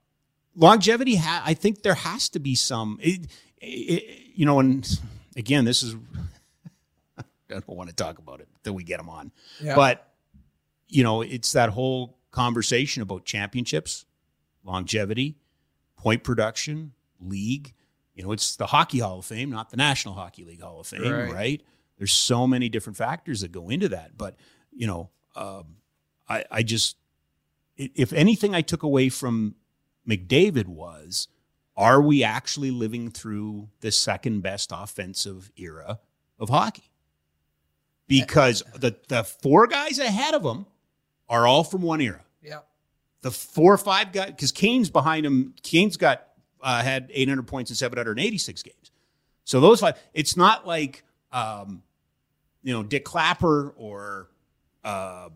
[0.56, 3.28] longevity, ha- I think there has to be some, it,
[3.60, 4.04] it,
[4.36, 4.88] you know, and
[5.36, 5.96] again, this is,
[7.18, 9.32] I don't want to talk about it till we get them on,
[9.62, 9.76] Yeah.
[9.76, 10.08] but
[10.88, 14.06] you know, it's that whole conversation about championships,
[14.64, 15.38] longevity,
[15.98, 17.74] point production, league.
[18.14, 20.88] You know, it's the Hockey Hall of Fame, not the National Hockey League Hall of
[20.88, 21.32] Fame, Right.
[21.34, 21.62] right?
[21.98, 24.18] There's so many different factors that go into that.
[24.18, 24.36] But,
[24.72, 25.78] you know, um,
[26.30, 26.98] I, I just,
[27.76, 29.56] if anything I took away from
[30.08, 31.28] McDavid was,
[31.76, 36.00] are we actually living through the second best offensive era
[36.40, 36.92] of hockey?
[38.08, 40.66] Because the, the four guys ahead of him
[41.30, 42.60] are all from one era Yeah.
[43.22, 45.54] the four or five guys because Kane's behind him.
[45.64, 46.28] Kane's got
[46.62, 48.92] uh, had 800 points in 786 games.
[49.44, 49.98] So those five.
[50.14, 51.84] It's not like um,
[52.64, 54.30] you know Dit Clapper or
[54.84, 55.30] uh,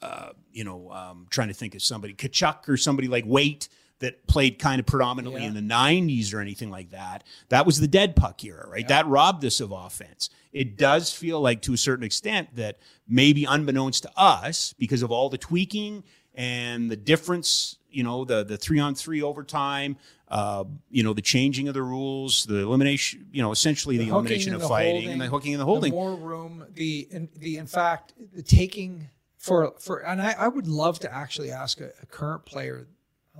[0.00, 3.68] uh, you know um, trying to think of somebody Tkachuk or somebody like Wait
[4.02, 5.48] that played kind of predominantly Yeah.
[5.48, 7.24] in the 90s or anything like that.
[7.48, 8.86] That was the dead puck era, right?
[8.86, 10.28] That robbed us of offense.
[10.52, 15.10] It does feel like, to a certain extent, that maybe unbeknownst to us, because of
[15.10, 16.04] all the tweaking
[16.34, 19.96] and the difference, you know, the the three on three overtime,
[20.28, 24.14] uh, you know, the changing of the rules, the elimination, you know, essentially the, hooking
[24.14, 25.92] elimination of the fighting holding, and the hooking and the holding.
[25.92, 30.66] more room, the in, the in fact the taking for for and I, I would
[30.66, 32.86] love to actually ask a, a current player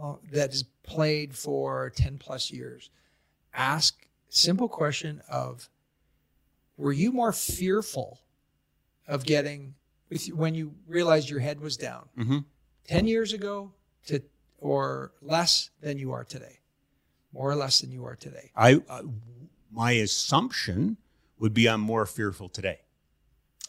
[0.01, 2.90] uh, that has played for ten plus years,
[3.55, 5.69] ask simple question of,
[6.77, 8.20] were you more fearful
[9.06, 9.74] of getting
[10.09, 12.44] with when you realized your head was down Mhm.
[12.85, 13.73] ten years ago
[14.06, 14.23] to
[14.59, 16.60] or less than you are today,
[17.32, 18.51] more or less than you are today?
[18.56, 19.02] I, uh,
[19.70, 20.97] my assumption
[21.39, 22.81] would be I'm more fearful today.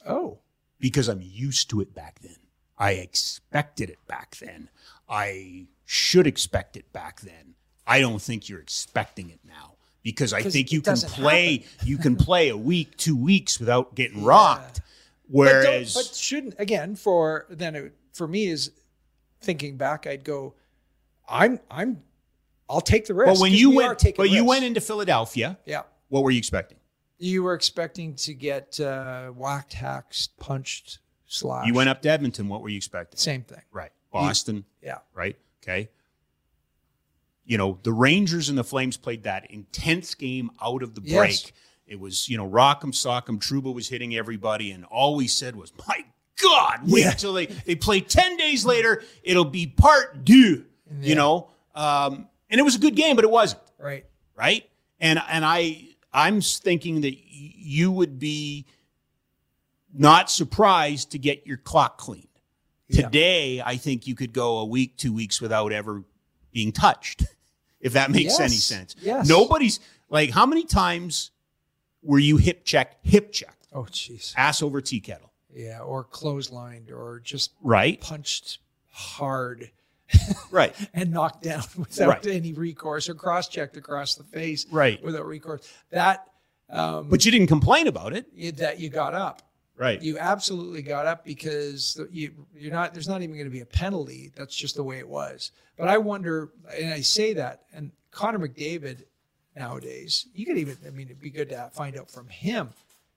[0.05, 0.39] Oh.
[0.79, 2.35] because I'm used to it back then.
[2.83, 4.67] I expected it back then.
[5.07, 7.55] I should expect it back then.
[7.87, 12.15] I don't think you're expecting it now because I think you can play you can
[12.27, 14.81] play a week, two weeks without getting rocked.
[15.29, 18.71] Whereas but, but shouldn't again for then it, for me is
[19.39, 20.55] thinking back, I'd go,
[21.29, 22.03] I'm I'm
[22.69, 23.35] I'll take the risk.
[23.35, 26.79] but when you we went but you went into Philadelphia, yeah, what were you expecting?
[27.23, 30.99] you were expecting to get uh, whacked, hacked, punched,
[31.33, 31.67] slashed.
[31.67, 33.17] You went up to Edmonton, what were you expecting?
[33.17, 33.61] same thing.
[33.71, 33.91] Right.
[34.11, 35.35] Boston, Yeah, right?
[35.63, 35.89] Okay.
[37.45, 41.17] You know, the Rangers and the Flames played that intense game out of the Yes.
[41.17, 41.53] break.
[41.87, 43.39] It was, you know, rock'em sock'em.
[43.39, 46.05] Trouba was hitting everybody, and all we said was, "My
[46.41, 47.11] God, wait Yeah.
[47.11, 49.03] until they they play ten days later.
[49.23, 50.65] It'll be part deux."
[51.01, 51.07] Yeah.
[51.09, 54.05] You know, um, and it was a good game, but it wasn't right.
[54.35, 54.69] right?
[55.01, 58.65] And and I I'm thinking that you would be
[59.93, 62.27] not surprised to get your clock cleaned.
[62.87, 63.03] Yeah.
[63.03, 66.03] Today, I think you could go a week, two weeks without ever
[66.51, 67.23] being touched,
[67.79, 68.39] if that makes Yes.
[68.39, 68.95] any sense.
[69.01, 69.27] Yes.
[69.27, 69.79] Nobody's
[70.09, 71.31] like, how many times
[72.01, 74.33] were you hip checked, hip checked, Oh, jeez.
[74.35, 77.99] ass over tea kettle, Yeah, or clotheslined, or just right?
[78.01, 78.59] punched
[78.91, 79.71] hard
[80.51, 80.75] Right.
[80.93, 82.27] and knocked down without Right.
[82.27, 85.01] any recourse, or cross-checked across the face, Right.
[85.03, 85.67] without recourse.
[85.91, 86.27] That,
[86.69, 88.27] um, But you didn't complain about it.
[88.35, 89.41] you- that you got up.
[89.75, 90.01] Right.
[90.01, 92.93] You absolutely got up because you you're not.
[92.93, 94.31] There's not even going to be a penalty.
[94.35, 95.51] That's just the way it was.
[95.77, 99.03] But I wonder, and I say that, and Connor McDavid
[99.55, 100.77] nowadays, you could even.
[100.85, 102.69] I mean, it'd be good to find out from him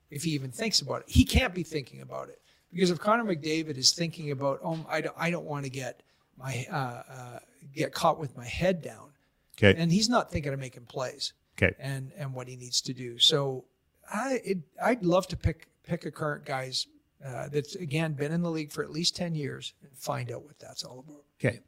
[0.09, 1.09] if he even thinks about it.
[1.09, 5.01] He can't be thinking about it because if Connor McDavid is thinking about, oh, I
[5.01, 6.01] don't, I don't want to get
[6.37, 7.39] my uh, uh,
[7.75, 9.09] get caught with my head down,
[9.57, 9.79] okay.
[9.79, 11.75] and he's not thinking of making plays Okay.
[11.79, 13.17] and and what he needs to do.
[13.17, 13.65] So
[14.11, 16.87] I it, I'd love to pick pick a current guy's
[17.25, 20.43] uh, that's again been in the league for at least ten years and find out
[20.43, 21.23] what that's all about.
[21.43, 21.59] Okay.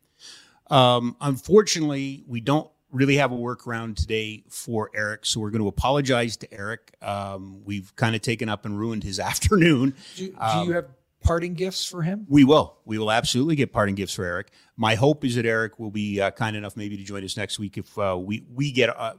[0.69, 5.67] Um, unfortunately, we don't really have a workaround today for Eric, so we're going to
[5.67, 6.93] apologize to Eric.
[7.01, 9.95] Um, we've kind of taken up and ruined his afternoon.
[10.15, 10.87] Do, do Um, you have
[11.23, 12.25] parting gifts for him?
[12.29, 12.77] We will.
[12.85, 14.51] We will absolutely get parting gifts for Eric.
[14.77, 17.57] My hope is that Eric will be uh, kind enough maybe to join us next
[17.57, 19.13] week if uh, we we get uh,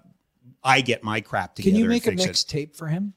[0.62, 1.72] I get my crap together.
[1.72, 2.26] Can you make a fix it.
[2.26, 3.14] mixed tape for him?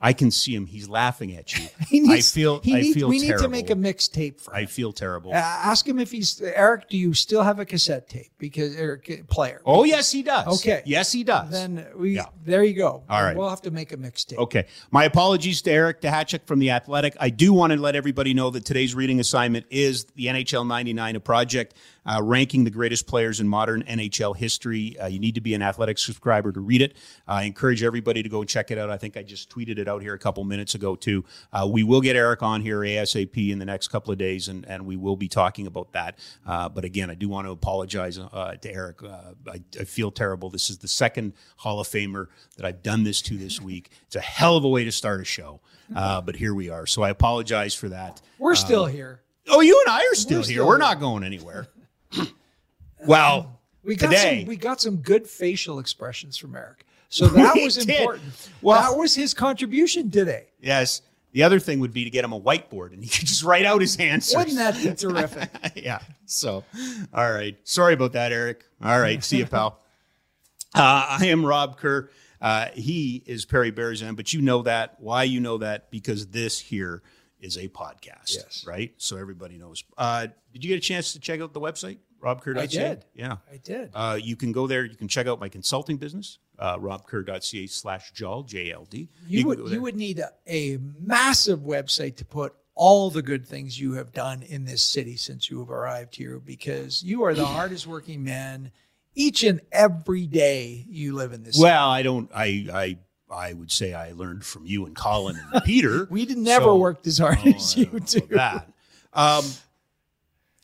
[0.00, 0.66] I can see him.
[0.66, 1.68] He's laughing at you.
[1.90, 2.60] Needs, I feel.
[2.60, 3.36] he I needs- feel we terrible.
[3.38, 4.62] need to make a mixed tape for him.
[4.62, 5.32] I feel terrible.
[5.32, 6.88] Uh, ask him if he's Eric.
[6.90, 8.30] Do you still have a cassette tape?
[8.38, 9.62] Because Eric player.
[9.64, 10.60] oh yes, he does.
[10.60, 10.82] Okay.
[10.84, 11.50] Yes, he does.
[11.50, 12.26] Then we Yeah.
[12.44, 13.04] there you go.
[13.08, 13.36] All right.
[13.36, 14.38] We'll have to make a mixed tape.
[14.38, 14.66] Okay.
[14.90, 17.16] My apologies to Eric Duhatschek from The Athletic.
[17.18, 21.16] I do want to let everybody know that today's reading assignment is the NHL 99,
[21.16, 21.74] a project
[22.06, 24.96] uh, ranking the greatest players in modern NHL history.
[24.98, 26.96] Uh, you need to be an Athletic subscriber to read it.
[27.26, 28.90] I encourage everybody to go check it out.
[28.90, 31.24] I think I just tweeted it out here a couple minutes ago, too.
[31.52, 34.64] Uh, we will get Eric on here ASAP in the next couple of days, and,
[34.66, 36.18] and we will be talking about that.
[36.46, 39.02] Uh, but again, I do want to apologize uh, to Eric.
[39.02, 40.50] Uh, I, I feel terrible.
[40.50, 43.90] This is the second Hall of Famer that I've done this to this week.
[44.06, 45.60] It's a hell of a way to start a show,
[45.94, 46.86] uh, but here we are.
[46.86, 48.20] So I apologize for that.
[48.38, 49.22] We're still here.
[49.48, 50.54] Oh, you and I are still We're here.
[50.56, 50.78] still We're here.
[50.78, 51.68] not going anywhere.
[53.06, 54.40] well, We got today.
[54.40, 56.84] some we got some good facial expressions from Eric.
[57.08, 57.90] So that We was did.
[57.90, 58.50] important.
[58.62, 60.46] Well- that was his contribution today.
[60.60, 61.02] yes.
[61.32, 63.66] The other thing would be to get him a whiteboard and he could just write
[63.66, 64.34] out his answers.
[64.36, 65.50] Wouldn't that be terrific?
[65.76, 65.98] yeah.
[66.24, 66.64] So,
[67.12, 67.58] all right.
[67.64, 68.64] Sorry about that, Eric.
[68.82, 69.22] All right.
[69.22, 69.78] See you, pal.
[70.74, 72.10] Uh, I am Rob Kerr.
[72.40, 74.96] Uh, he is Perry Berezan, but you know that.
[74.98, 75.90] Why you know that?
[75.90, 77.02] Because this here
[77.40, 78.34] is a podcast.
[78.34, 78.64] Yes.
[78.66, 78.94] Right?
[78.96, 79.84] So everybody knows.
[79.96, 81.98] Uh, did you get a chance to check out the website?
[82.22, 82.62] RobKerr.ca?
[82.62, 83.04] I did.
[83.14, 83.36] Yeah.
[83.52, 83.90] I did.
[83.94, 84.84] Uh, you can go there.
[84.84, 89.08] You can check out my consulting business, uh, robkerr.ca slash JAL, JLD.
[89.28, 93.46] You can would you would need a, a massive website to put all the good
[93.46, 97.34] things you have done in this city since you have arrived here because you are
[97.34, 98.70] the hardest working man
[99.14, 102.30] each and every day you live in this Well, I don't.
[102.34, 102.98] I I
[103.30, 106.06] I would say I learned from you and Colin and Peter.
[106.10, 108.20] We did never So- worked as hard Oh, as you do.
[108.30, 108.70] That.
[109.12, 109.44] Um,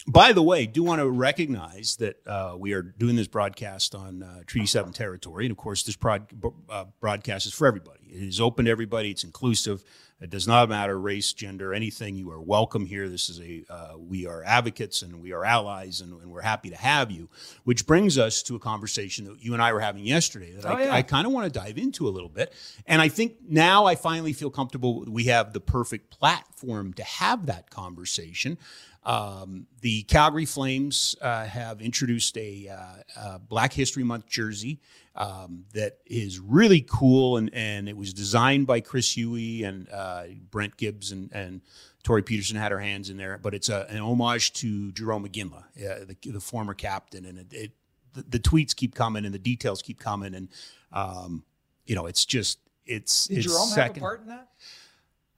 [0.06, 4.22] by the way, do want to recognize that uh, we are doing this broadcast on
[4.22, 6.26] uh, Treaty Seven territory, and of course, this broad,
[6.68, 8.01] uh, broadcast is for everybody.
[8.12, 9.10] It is open to everybody.
[9.10, 9.82] It's inclusive.
[10.20, 12.14] It does not matter race, gender, anything.
[12.14, 13.09] You are welcome here.
[13.09, 16.70] This is a uh, we are advocates and we are allies, and, and we're happy
[16.70, 17.28] to have you.
[17.64, 20.74] Which brings us to a conversation that you and I were having yesterday that Oh,
[20.74, 20.94] I, yeah.
[20.94, 22.52] I kind of want to dive into a little bit.
[22.86, 25.05] And I think now I finally feel comfortable.
[25.09, 28.59] We have the perfect platform to have that conversation.
[29.05, 34.78] Um, the Calgary Flames uh, have introduced a, uh, uh Black History Month jersey
[35.14, 40.24] um, that is really cool, and, and it was designed by Chris Huey and uh,
[40.51, 41.60] Brent Gibbs and, and
[42.02, 43.39] Tori Peterson had her hands in there.
[43.39, 47.47] But it's a, an homage to Jarome Iginla, uh, the, the former captain, and it,
[47.52, 47.70] it
[48.14, 50.48] the, the tweets keep coming and the details keep coming, and
[50.93, 51.44] um,
[51.86, 53.94] you know it's just it's Did it's Jarome second.
[53.94, 54.48] have a part in that?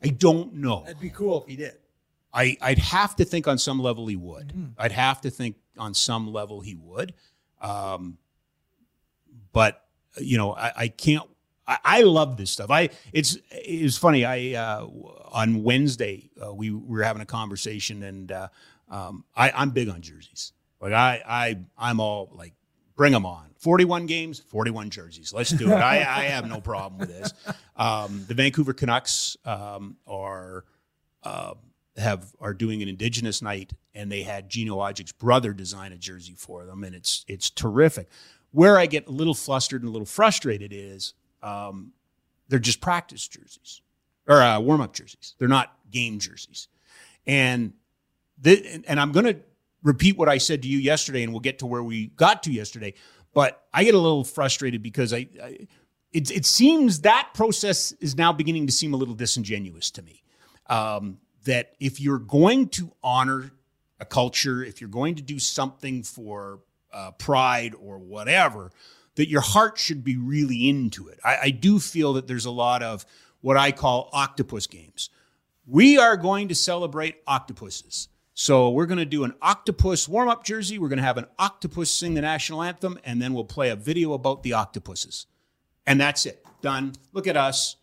[0.02, 0.82] I don't know.
[0.84, 1.72] That'd be cool if he did.
[2.32, 4.48] I, I'd have to think on some level he would.
[4.48, 4.72] Mm-hmm.
[4.76, 7.14] I'd have to think on some level he would.
[7.60, 8.18] Um,
[9.55, 9.82] but
[10.18, 11.24] you know, I, I can't.
[11.66, 12.70] I, I love this stuff.
[12.70, 14.26] I it's it's funny.
[14.26, 14.86] I uh,
[15.32, 18.48] on Wednesday uh, we, we were having a conversation, and uh,
[18.90, 20.52] um, I, I'm big on jerseys.
[20.82, 22.52] Like I I I'm all like
[22.97, 23.47] bring them on.
[23.59, 25.32] 41 games, 41 jerseys.
[25.32, 25.74] Let's do it.
[25.74, 27.32] I, I have no problem with this.
[27.76, 30.66] Um, the Vancouver Canucks um, are
[31.22, 31.55] uh,
[31.97, 36.35] have are doing an Indigenous night, and they had Gino Odjick's brother design a jersey
[36.36, 38.09] for them, and it's it's terrific.
[38.55, 41.90] Where I get a little flustered and a little frustrated is um,
[42.48, 43.82] they're just practice jerseys
[44.28, 45.35] or uh, warm up jerseys.
[45.39, 46.68] They're not game jerseys,
[47.26, 47.72] and
[48.44, 49.40] and, and I'm going to
[49.82, 52.52] repeat what I said to you yesterday, and we'll get to where we got to
[52.52, 52.94] yesterday.
[53.32, 55.66] But I get a little frustrated because I, I
[56.12, 60.22] it, it seems that process is now beginning to seem a little disingenuous to me.
[60.68, 63.51] Um, that if you're going to honor
[63.98, 66.60] a culture, if you're going to do something for
[66.94, 68.70] uh, pride or whatever,
[69.16, 71.18] that your heart should be really into it.
[71.24, 73.04] I, I do feel that there's a lot of
[73.40, 75.10] what I call octopus games.
[75.66, 78.08] We are going to celebrate octopuses.
[78.34, 80.78] So we're going to do an octopus warm up jersey.
[80.78, 83.76] We're going to have an octopus sing the national anthem, and then we'll play a
[83.76, 85.26] video about the octopuses.
[85.86, 86.44] And that's it.
[86.60, 86.94] Done.
[87.12, 87.76] Look at us.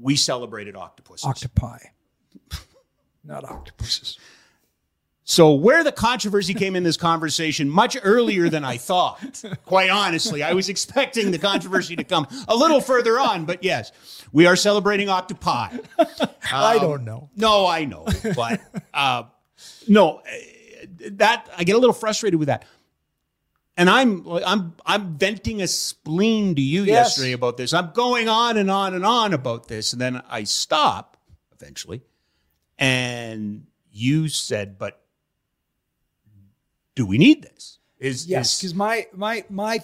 [0.00, 1.26] We celebrated octopuses.
[1.26, 1.78] Octopi,
[3.24, 4.18] not octopuses.
[5.30, 9.44] So where the controversy came in this conversation much earlier than I thought.
[9.66, 13.92] Quite honestly, I was expecting the controversy to come a little further on, but yes,
[14.32, 15.76] we are celebrating octopi.
[16.50, 17.28] I don't know.
[17.36, 18.58] No, I know, but
[18.94, 19.24] uh,
[19.86, 20.22] no,
[21.10, 22.64] that I get a little frustrated with that.
[23.76, 27.08] And I'm I'm I'm venting a spleen to you Yes.
[27.18, 27.74] yesterday about this.
[27.74, 31.18] I'm going on and on and on about this, and then I stop
[31.52, 32.00] eventually,
[32.78, 34.97] and you said, "But
[36.98, 39.80] do we need this?" Is Yes, because my my my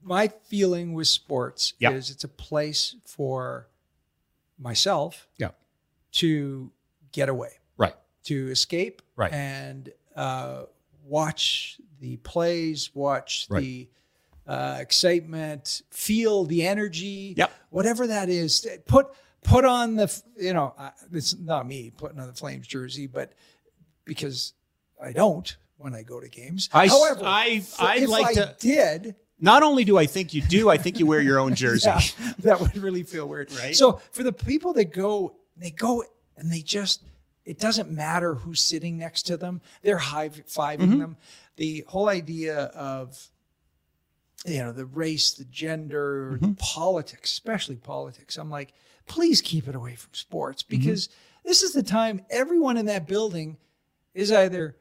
[0.00, 1.90] my feeling with sports Yeah.
[1.92, 3.68] is it's a place for
[4.58, 5.50] myself yeah,
[6.12, 6.70] to
[7.12, 7.94] get away, right,
[8.24, 9.32] to escape, Right.
[9.32, 10.64] and uh,
[11.04, 13.60] watch the plays, watch Right.
[13.62, 13.88] the
[14.46, 17.52] uh, excitement, feel the energy, Yep.
[17.70, 18.66] whatever that is.
[18.86, 19.06] Put
[19.44, 23.32] put on the you know uh, it's not me putting on the Flames jersey, but
[24.04, 24.52] because
[25.00, 26.68] I don't when I go to games.
[26.72, 29.16] I However, I- I'd if like I to- did.
[29.40, 31.88] Not only do I think you do, I think you wear your own jersey.
[31.88, 32.00] Yeah,
[32.40, 33.50] that would really feel weird.
[33.58, 33.74] Right?
[33.74, 36.04] So for the people that go, they go
[36.36, 37.02] and they just,
[37.44, 39.60] it doesn't matter who's sitting next to them.
[39.82, 40.98] They're high fiving Mm-hmm.
[41.00, 41.16] them.
[41.56, 43.18] The whole idea of,
[44.46, 46.50] you know, the race, the gender, Mm-hmm.
[46.50, 48.36] the politics, especially politics.
[48.36, 48.72] I'm like,
[49.06, 50.76] please keep it away from sports Mm-hmm.
[50.80, 51.08] because
[51.44, 53.56] this is the time everyone in that building
[54.14, 54.76] is either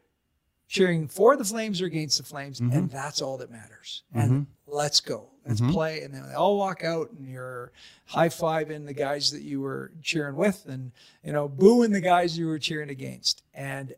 [0.71, 2.77] cheering for the Flames or against the Flames, Mm-hmm.
[2.77, 4.03] and that's all that matters.
[4.13, 7.73] And let's go, let's play, and then they all walk out, and you're
[8.05, 10.93] high fiving the guys that you were cheering with, and
[11.25, 13.93] you know booing the guys you were cheering against, and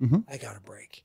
[0.00, 0.18] Mm-hmm.
[0.30, 1.04] I got a break.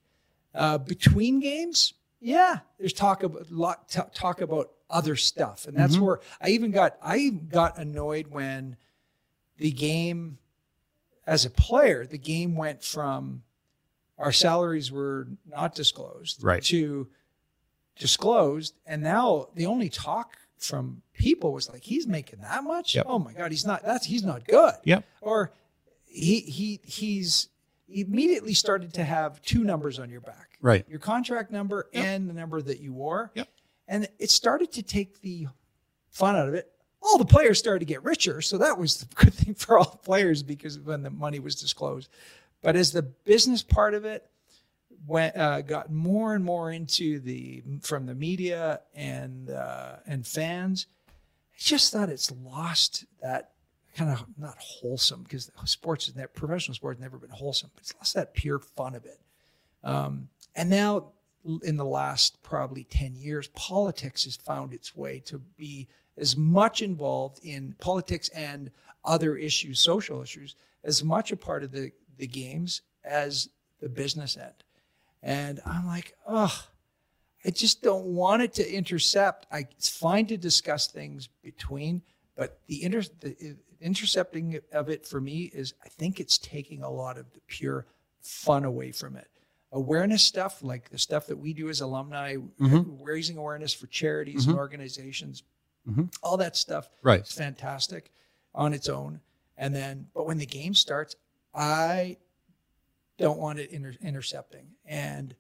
[0.54, 5.98] Uh, between games, yeah, there's talk about lot t- talk about other stuff, and that's
[5.98, 8.76] where I even got I even got annoyed when
[9.58, 10.38] the game
[11.26, 13.42] as a player, the game went from
[14.18, 16.64] our salaries were not disclosed Right.
[16.64, 17.08] to
[17.96, 22.96] disclosed, and now the only talk from people was like, "He's making that much?
[22.96, 23.06] Yep.
[23.08, 23.84] Oh my god, he's not.
[23.84, 25.06] That's he's not good." Yep.
[25.22, 25.52] Or
[26.06, 27.50] he he he's
[27.88, 30.58] he immediately started to have two numbers on your back.
[30.62, 30.86] Right.
[30.90, 33.32] Your contract number and the number that you wore.
[33.36, 33.48] Yep.
[33.88, 35.48] And it started to take the
[36.10, 36.70] fun out of it.
[37.02, 40.00] All the players started to get richer, so that was the good thing for all
[40.04, 42.10] players because when the money was disclosed.
[42.64, 44.28] But as the business part of it
[45.06, 50.88] went uh, got more and more into the from the media and uh, and fans,
[51.54, 53.52] I just thought it's lost that
[53.96, 57.94] kind of not wholesome because sports is never, professional sports never been wholesome, but it's
[57.96, 59.20] lost that pure fun of it.
[59.84, 61.12] Um, and now,
[61.64, 65.88] in the last probably 10 years, politics has found its way to be
[66.18, 68.72] as much involved in politics and
[69.04, 73.50] other issues, social issues, as much a part of the, the games as
[73.80, 74.54] the business end.
[75.22, 76.66] And I'm like, oh,
[77.46, 79.46] I just don't want it to intercept.
[79.52, 82.02] I, it's fine to discuss things between,
[82.36, 86.90] but the, inter, the intercepting of it for me is I think it's taking a
[86.90, 87.86] lot of the pure
[88.22, 89.28] fun away from it.
[89.72, 93.04] Awareness stuff, like the stuff that we do as alumni, mm-hmm.
[93.04, 94.60] raising awareness for charities and mm-hmm.
[94.60, 95.44] organizations,
[95.90, 96.06] mm-hmm.
[96.22, 97.22] all that stuff Right.
[97.22, 98.12] is fantastic
[98.54, 99.20] on its own.
[99.58, 101.16] And then, but when the game starts,
[101.54, 102.18] I
[103.18, 104.68] don't want it inter- intercepting.
[104.86, 105.36] And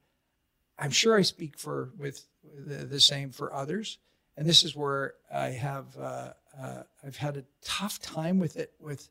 [0.77, 3.97] I'm sure I speak for with the, the same for others.
[4.37, 8.73] And this is where I have uh, uh, I've had a tough time with it.
[8.79, 9.09] With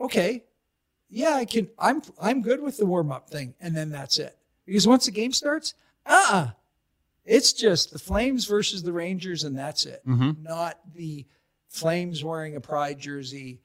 [0.00, 0.44] okay,
[1.08, 1.68] yeah, I can.
[1.78, 4.36] I'm I'm good with the warm up thing, and then that's it.
[4.64, 5.74] Because once the game starts,
[6.06, 6.50] uh, uh
[7.24, 10.02] it's just the Flames versus the Rangers, and that's it.
[10.42, 11.26] Not the
[11.68, 13.60] Flames wearing a Pride jersey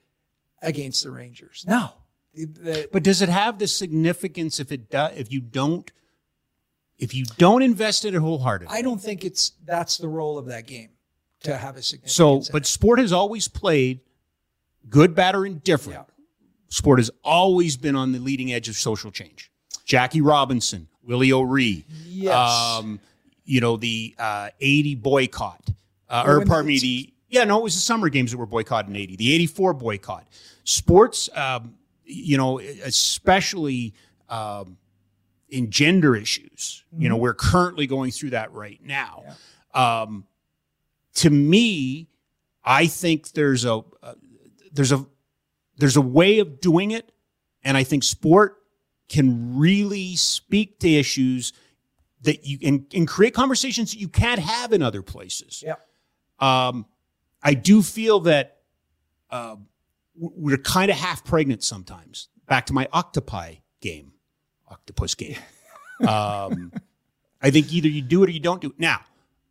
[0.61, 1.65] against the Rangers.
[1.67, 1.91] No,
[2.91, 5.91] But does it have the significance if it does if you don't
[6.97, 8.75] if you don't invest in it wholeheartedly?
[8.77, 10.89] I don't think it's that's the role of that game
[11.43, 12.13] to have a significance.
[12.13, 14.01] So, but sport has always played
[14.89, 15.99] good, bad, or indifferent.
[15.99, 16.13] Yeah.
[16.69, 19.51] Sport has always been on the leading edge of social change.
[19.85, 22.35] Jackie Robinson, Willie O'Ree, Yes.
[22.35, 22.99] um,
[23.43, 25.61] you know the uh, '80 boycott,
[26.09, 28.89] uh, or pardon me, the yeah, no, it was the summer games that were boycotted
[28.89, 29.15] in '80.
[29.15, 30.27] The '84 boycott.
[30.63, 31.73] Sports, um,
[32.09, 33.93] you know, especially.
[34.27, 34.77] Um,
[35.51, 36.83] in gender issues.
[36.95, 37.21] You know, Mm-hmm.
[37.23, 39.23] we're currently going through that right now.
[39.73, 40.27] Um,
[41.15, 42.07] to me,
[42.63, 44.13] I think there's a uh,
[44.71, 45.03] there's a
[45.77, 47.11] there's a way of doing it,
[47.63, 48.57] and I think sport
[49.07, 51.51] can really speak to issues
[52.21, 55.63] that you and, and create conversations that you can't have in other places.
[55.65, 55.77] yeah,
[56.39, 56.85] Um,
[57.41, 58.57] I do feel that
[59.31, 59.55] uh,
[60.19, 62.27] we're kind of half pregnant sometimes.
[62.47, 64.13] Back to my octopi game,
[64.67, 65.37] octopus game.
[66.07, 66.71] Um,
[67.41, 68.79] I think either you do it or you don't do it.
[68.79, 69.01] Now,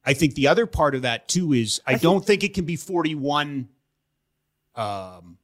[0.02, 2.76] I think the other part of that too is I, don't think it can be
[2.76, 3.68] 41,
[4.74, 5.36] um,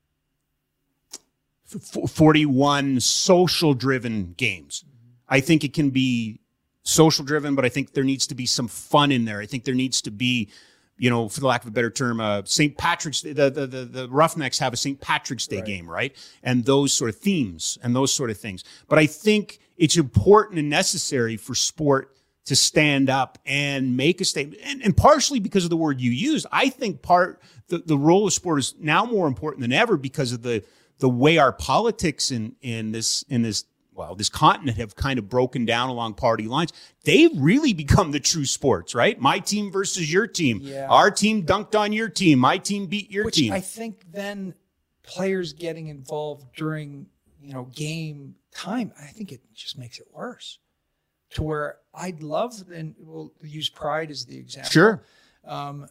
[1.74, 4.82] f- 41 social driven games.
[5.28, 6.40] I think it can be
[6.82, 9.40] social driven, but I think there needs to be some fun in there.
[9.40, 10.48] I think there needs to be,
[10.96, 12.76] you know, for the lack of a better term, uh, St.
[12.76, 13.22] Patrick's.
[13.22, 15.00] The, the the the Roughnecks have a St.
[15.00, 16.14] Patrick's Day game, right?
[16.42, 18.64] And those sort of themes and those sort of things.
[18.88, 22.14] But I think it's important and necessary for sport
[22.46, 24.60] to stand up and make a statement.
[24.64, 28.26] And, and partially because of the word you used, I think part the, the role
[28.26, 30.62] of sport is now more important than ever because of the
[30.98, 33.64] the way our politics in in this in this
[33.94, 36.72] well this continent have kind of broken down along party lines.
[37.04, 39.20] They've really become the true sports, right?
[39.20, 40.60] My team versus your team.
[40.62, 40.86] Yeah.
[40.88, 42.38] Our team dunked on your team.
[42.38, 43.52] My team beat your which team.
[43.52, 44.54] I think then
[45.02, 47.06] players getting involved during
[47.40, 50.58] you know game time, I think it just makes it worse.
[51.30, 54.70] To where I'd love, and we'll use Pride as the example.
[54.70, 55.02] sure.
[55.44, 55.88] Um,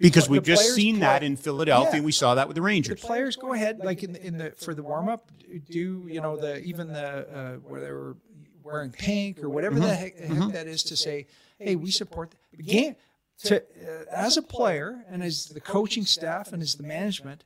[0.00, 2.00] Because we've just seen play- that in Philadelphia.
[2.00, 2.04] Yeah.
[2.06, 3.00] We saw that with the Rangers.
[3.00, 5.30] the players go ahead, like in the, in the for the warm up,
[5.68, 8.16] do you know the even the uh, where they were
[8.62, 9.84] wearing pink or whatever Mm-hmm.
[9.86, 11.26] the heck, heck that is to say,
[11.58, 12.96] hey, we support the game.
[13.44, 17.44] To uh, as a player and as the coaching staff and as the management,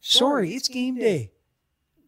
[0.00, 1.30] sorry, it's game day.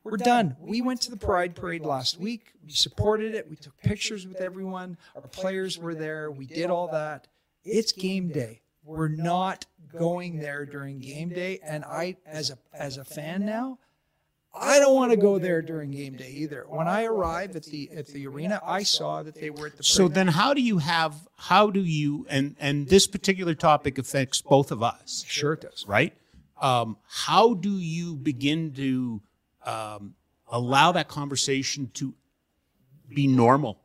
[0.05, 0.57] We're done.
[0.61, 2.53] We went to the Pride Parade last week.
[2.65, 3.51] We supported it.
[3.51, 4.97] We took pictures with everyone.
[5.17, 6.31] Our players were there.
[6.31, 7.27] We did all that.
[7.65, 8.61] It's game day.
[8.87, 11.59] We're not going there during game day.
[11.63, 13.79] And I, as a as a fan now,
[14.55, 16.65] I don't want to go there during game day either.
[16.69, 19.83] When I arrived at the at the arena, I saw that they were at the.
[19.83, 24.41] So then how do you have how do you and and this particular topic affects
[24.41, 25.25] both of us.
[25.27, 25.85] sure it does.
[25.89, 26.15] right?
[26.61, 29.21] Um, how do you begin to
[29.65, 30.15] um,
[30.49, 32.15] allow that conversation to
[33.09, 33.81] be normal?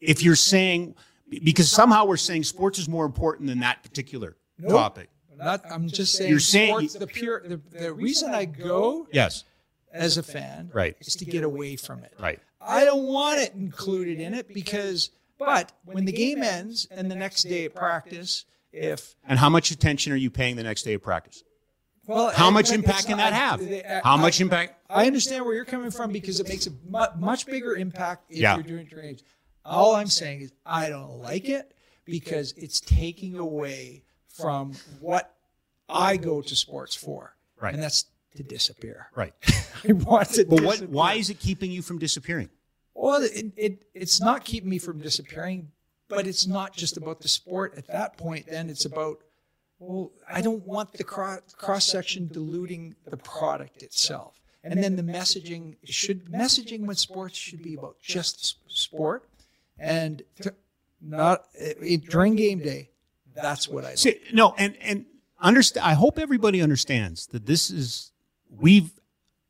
[0.00, 0.94] If you're saying,
[1.28, 4.36] because somehow we're saying sports is more important than that particular
[4.68, 5.08] topic.
[5.36, 6.30] Not, I'm just saying.
[6.30, 9.44] You're saying- sports, the pure the, the reason I go Yes.
[9.92, 10.96] as a fan Right.
[11.00, 12.14] is to get away from it.
[12.20, 12.38] Right.
[12.60, 17.16] I don't want it included in it because, but when the game ends and the
[17.16, 20.94] next day at practice, if And how much attention are you paying the next day
[20.94, 21.42] of practice?
[22.06, 23.60] well, How I- much impact can that have?
[23.60, 24.74] I- How much I- impact?
[24.88, 28.38] I understand where you're coming from because it makes a mu- much bigger impact if
[28.38, 28.54] Yeah.
[28.54, 29.22] you're doing drainage.
[29.64, 31.72] All I'm saying is I don't like it
[32.04, 35.34] because it's taking away from what
[35.88, 37.72] I go to sports for, Right.
[37.74, 39.08] and that's to disappear.
[39.14, 39.32] Right.
[39.88, 40.44] I want to.
[40.44, 40.72] But what?
[40.72, 40.88] disappear.
[40.94, 42.50] Why is it keeping you from disappearing?
[42.94, 45.70] Well, it, it it's not keeping me from disappearing,
[46.08, 47.74] but it's not just about the sport.
[47.76, 49.18] At that point, then it's about
[49.78, 55.02] well, I don't want the cross cross section diluting the product itself, and then the
[55.02, 59.28] messaging should messaging when sports should be about just sport,
[59.78, 60.54] and to,
[61.00, 62.90] not it, during game day.
[63.34, 63.94] That's what I.
[63.96, 65.06] See, no, and and
[65.40, 65.84] understand.
[65.86, 68.12] I hope everybody understands that this is
[68.48, 68.90] we've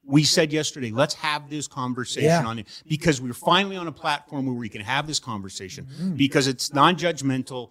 [0.07, 0.91] we said yesterday.
[0.91, 2.47] Let's have this conversation Yeah.
[2.47, 6.15] on it because we're finally on a platform where we can have this conversation Mm-hmm.
[6.17, 7.71] because it's non-judgmental.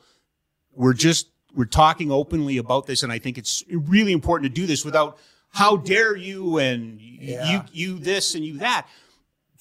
[0.75, 4.65] We're just we're talking openly about this, and I think it's really important to do
[4.67, 5.17] this without
[5.49, 7.51] how dare you and Yeah.
[7.51, 8.87] you you this and you that.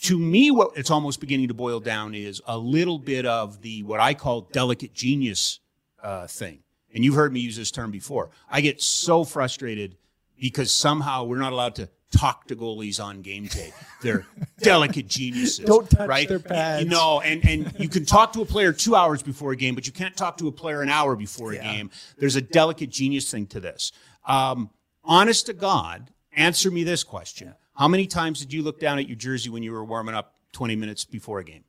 [0.03, 3.83] To me, what it's almost beginning to boil down is a little bit of the
[3.85, 5.61] what I call delicate genius
[6.03, 6.61] uh, thing.
[6.95, 8.31] And you've heard me use this term before.
[8.51, 9.97] I get so frustrated
[10.39, 13.73] because somehow we're not allowed to talk to goalies on game day.
[14.03, 14.27] They're
[14.59, 15.65] delicate geniuses.
[15.65, 16.29] Don't touch right?
[16.29, 16.85] their pads.
[16.85, 19.75] You know, and, and you can talk to a player two hours before a game,
[19.75, 21.91] but you can't talk to a player an hour before a game.
[22.19, 23.93] There's a delicate genius thing to this.
[24.27, 24.71] Um,
[25.03, 27.55] honest to God, answer me this question.
[27.75, 30.35] How many times did you look down at your jersey when you were warming up
[30.53, 31.65] 20 minutes before a game?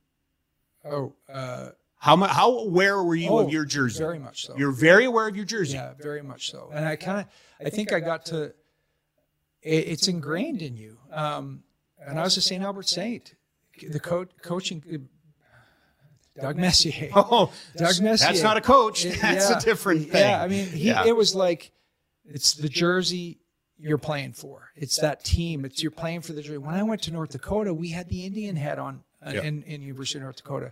[0.85, 3.99] Oh, uh, How, mu- how aware were you Oh, of your jersey?
[4.03, 4.55] very much so.
[4.57, 5.75] You're very aware of your jersey.
[5.75, 6.69] Yeah, very much so.
[6.73, 8.53] And I kind of, I think I got to, it,
[9.63, 10.97] it's ingrained in you.
[11.11, 11.63] Um,
[12.05, 12.61] and I was a St.
[12.61, 13.35] Albert Saint,
[13.89, 15.07] the coach, coaching,
[16.38, 17.09] Doug Messier.
[17.15, 18.27] Oh, Doug Messier.
[18.27, 19.03] that's not a coach.
[19.05, 19.57] That's yeah.
[19.57, 20.19] a different thing.
[20.30, 21.05] Yeah, I mean, he, Yeah.
[21.05, 21.71] it was like,
[22.25, 23.39] it's the jersey
[23.79, 24.71] you're playing for.
[24.75, 25.65] It's that team.
[25.65, 26.63] It's you're playing for the dream.
[26.63, 29.41] When I went to North Dakota, we had the Indian head on uh, Yeah.
[29.43, 30.71] in, in University of North Dakota.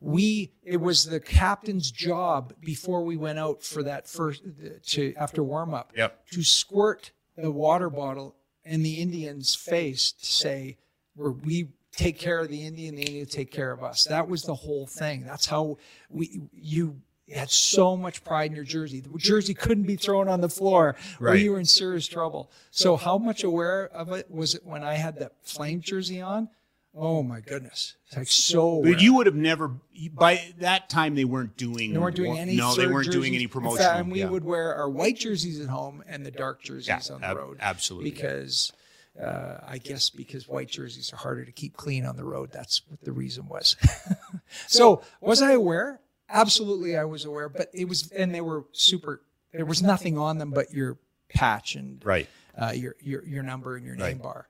[0.00, 4.42] We it was the captain's job before we went out for that first
[4.88, 6.26] to after warm up Yep.
[6.32, 10.76] to squirt the water bottle in the Indian's face to say,
[11.14, 14.42] "Where we take care of the Indian, the Indian take care of us." That was
[14.42, 15.22] the whole thing.
[15.24, 15.78] That's how
[16.10, 17.00] we you
[17.30, 19.00] had so much pride in your jersey.
[19.00, 21.40] The jersey couldn't be thrown on the floor, or Right.
[21.40, 22.50] you were in serious trouble.
[22.70, 26.48] So, how much aware of it was it when I had that flame jersey on?
[26.94, 28.60] Oh my goodness, it's like so.
[28.68, 28.92] aware.
[28.92, 29.70] But you would have never.
[30.12, 31.94] By that time, they weren't doing.
[31.94, 32.54] They weren't doing any.
[32.56, 33.86] No, they weren't doing any promotion.
[33.86, 34.28] and we yeah.
[34.28, 37.56] would wear our white jerseys at home and the dark jerseys Yeah, on the road.
[37.60, 38.10] absolutely.
[38.10, 38.72] Because
[39.18, 42.50] uh, I guess because white jerseys are harder to keep clean on the road.
[42.52, 43.76] That's what the reason was.
[44.66, 46.00] so was I aware?
[46.32, 47.48] Absolutely, I was aware.
[47.48, 49.22] But it was, and they were super.
[49.52, 50.98] There was nothing on them but your
[51.28, 52.28] patch and Right.
[52.60, 54.22] uh, your your your number and your name Right.
[54.22, 54.48] bar.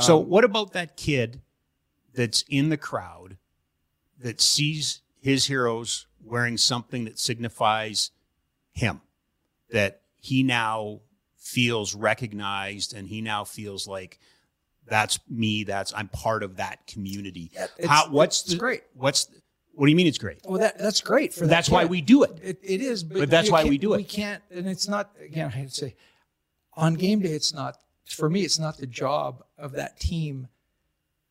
[0.00, 1.40] So, Um, what about that kid
[2.14, 3.36] that's in the crowd
[4.18, 8.10] that sees his heroes wearing something that signifies
[8.72, 9.00] him?
[9.70, 11.00] That he now
[11.36, 14.18] feels recognized and he now feels like
[14.86, 17.50] that's me, that's I'm part of that community.
[17.54, 18.82] it's- How, what's the, great.
[18.94, 19.40] What's the,
[19.76, 20.38] what do you mean it's great?
[20.44, 22.38] Well, that that's great for that That's why we do it.
[22.42, 23.98] It, it is, but, But that's why we do it.
[23.98, 25.48] We can't, and it's not again.
[25.48, 25.94] I hate to say,
[26.74, 28.42] on game day, it's not for me.
[28.42, 30.48] It's not the job of that team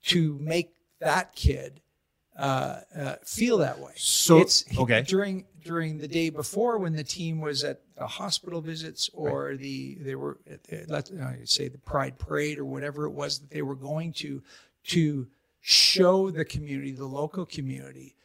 [0.06, 1.82] to make that kid
[2.38, 3.94] uh, uh, feel that way.
[3.96, 5.02] So- it's okay.
[5.04, 9.96] during during the day before when the team was at the hospital visits or the
[10.02, 13.62] they were the, let's uh, say the Pride Parade or whatever it was that they
[13.62, 14.42] were going to
[14.86, 15.28] to
[15.62, 18.16] show the community, the local community,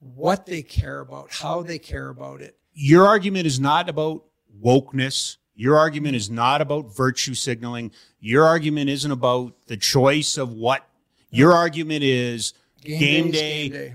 [0.00, 2.56] what they care about, how they care about it.
[2.72, 4.24] your argument is not about
[4.62, 5.36] wokeness.
[5.54, 7.90] Your argument is not about virtue signaling.
[8.20, 10.86] Your argument isn't about the choice of what.
[11.30, 12.52] Your argument is
[12.82, 13.94] game, day's day, game day.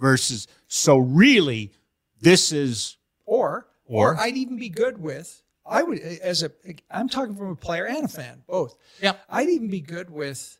[0.00, 0.48] versus.
[0.68, 1.72] So really,
[2.20, 4.14] this is Or, Or?
[4.14, 5.42] or I'd even be good with.
[5.64, 6.50] I would as a
[6.90, 8.76] I'm talking from a player and a fan, both.
[9.00, 10.58] Yeah, I'd even be good with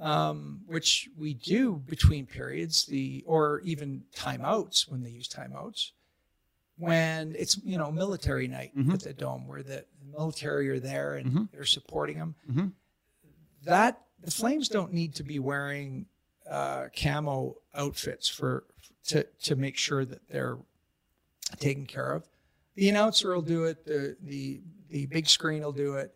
[0.00, 5.90] um, which we do between periods, the or even timeouts when they use timeouts.
[6.76, 8.94] When it's you know military night Mhm.
[8.94, 11.50] at the dome, where the military are there and Mhm.
[11.50, 12.34] they're supporting them.
[12.48, 12.72] Mhm.
[13.64, 16.06] That the Flames don't need to be wearing
[16.46, 18.64] uh, camo outfits for
[19.04, 20.58] to to make sure that they're
[21.58, 22.26] taken care of.
[22.74, 23.84] The announcer will do it.
[23.84, 26.14] The the the big screen will do it.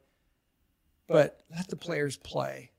[1.07, 2.72] But let the players play.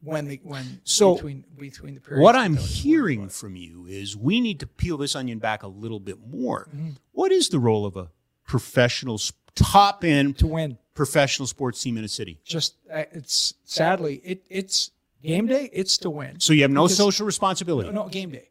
[0.00, 2.22] When the when So, between between the periods.
[2.22, 6.00] What I'm hearing from you is we need to peel this onion back a little
[6.00, 6.68] bit more.
[6.74, 6.90] Mm-hmm.
[7.12, 8.10] What is the role of a
[8.46, 9.20] professional,
[9.54, 10.78] top end to win.
[10.94, 12.40] professional sports team in a city?
[12.44, 14.92] Just uh, it's sadly it it's
[15.22, 15.68] game day.
[15.72, 16.38] It's to win.
[16.40, 17.90] So you have no Because- social responsibility.
[17.90, 18.48] No, no, game day.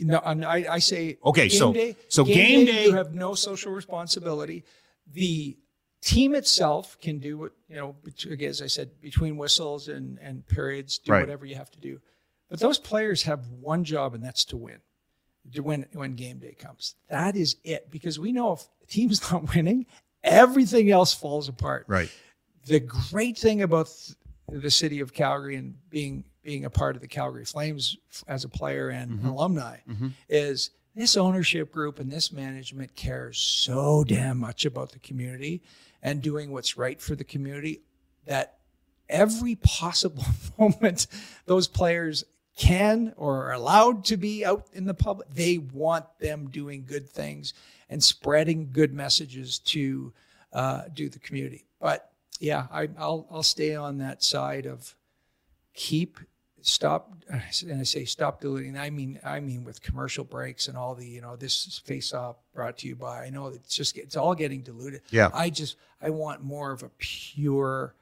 [0.00, 3.72] No, I, I say Okay, game so- day, so game day- you have no social
[3.72, 4.64] responsibility.
[5.12, 5.56] The
[6.00, 7.96] team itself can do what you know.
[8.30, 11.20] Again, as I said, between whistles and and periods, do Right.
[11.20, 12.00] whatever you have to do.
[12.48, 14.78] But those players have one job, and that's to win.
[15.54, 16.94] To win when game day comes.
[17.08, 17.90] That is it.
[17.90, 19.86] Because we know if the team's not winning,
[20.22, 22.10] everything else falls apart Right.
[22.66, 23.90] the great thing about
[24.50, 28.48] the city of Calgary and being being a part of the Calgary Flames as a
[28.48, 29.28] player and mm-hmm.
[29.28, 30.08] alumni mm-hmm.
[30.30, 35.62] is this ownership group and this management cares so damn much about the community
[36.02, 37.80] and doing what's right for the community
[38.26, 38.58] that
[39.08, 40.24] every possible
[40.58, 41.06] moment
[41.46, 42.24] those players
[42.56, 47.08] can or are allowed to be out in the public they want them doing good
[47.08, 47.54] things
[47.88, 50.12] and spreading good messages to
[50.52, 51.64] uh, do the community.
[51.80, 52.10] But
[52.40, 54.96] yeah I, I'll, I'll stay on that side of
[55.74, 56.18] keep
[56.68, 60.94] stop and i say stop diluting i mean i mean with commercial breaks and all
[60.94, 64.16] the you know this face off brought to you by i know it's just it's
[64.16, 65.00] all getting diluted.
[65.10, 65.30] Yeah.
[65.32, 67.94] i just i want more of a pure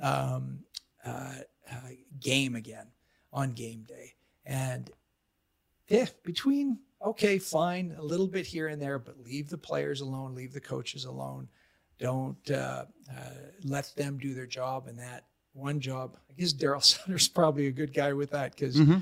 [0.00, 0.60] um,
[1.04, 1.34] uh,
[1.70, 1.88] uh,
[2.20, 2.86] game again
[3.32, 4.14] on game day.
[4.44, 4.90] And
[5.88, 10.34] if between okay fine a little bit here and there but leave the players alone
[10.34, 11.48] leave the coaches alone.
[11.98, 13.30] Don't uh, uh,
[13.64, 17.72] let them do their job and that one job i guess darryl sutter's probably a
[17.72, 18.98] good guy with that because Mm-hmm.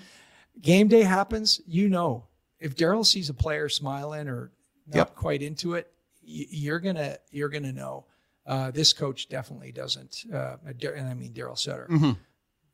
[0.61, 2.25] game day happens you know
[2.59, 4.51] if darryl sees a player smiling or
[4.87, 5.15] not Yep.
[5.17, 5.93] quite into it
[6.23, 8.05] you're gonna you're gonna know
[8.47, 12.13] uh, this coach definitely doesn't uh, and i mean darryl sutter Mm-hmm.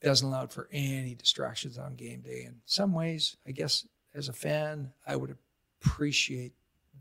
[0.03, 2.45] doesn't allow for any distractions on game day.
[2.47, 5.35] In some ways, I guess as a fan, I would
[5.81, 6.53] appreciate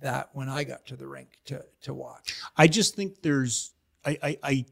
[0.01, 2.35] that when I got to the rink to to watch.
[2.57, 3.73] I just think there's
[4.05, 4.65] I I I,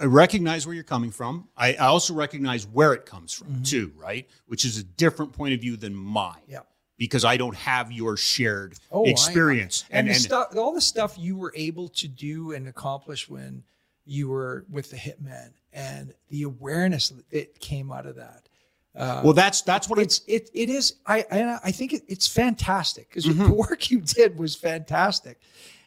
[0.00, 1.48] I recognize where you're coming from.
[1.56, 4.28] I, I also recognize where it comes from too, right?
[4.46, 6.40] Which is a different point of view than mine.
[6.46, 6.60] Yeah.
[6.98, 9.84] Because I don't have your shared Oh, I- experience.
[9.90, 13.62] And, the stuff, all the stuff you were able to do and accomplish when
[14.04, 18.48] you were with the Hitmen, and the awareness that came out of that.
[18.96, 20.22] Uh, well, that's that's what it's.
[20.26, 23.44] it's it it is I I, I think it, it's fantastic because Mm-hmm.
[23.44, 25.38] the work you did was fantastic,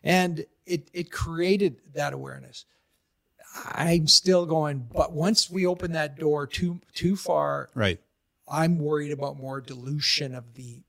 [0.04, 2.66] and it it created that awareness.
[3.74, 8.00] I'm still going, but once we open that door too too far, Right.
[8.50, 10.82] I'm worried about more dilution of the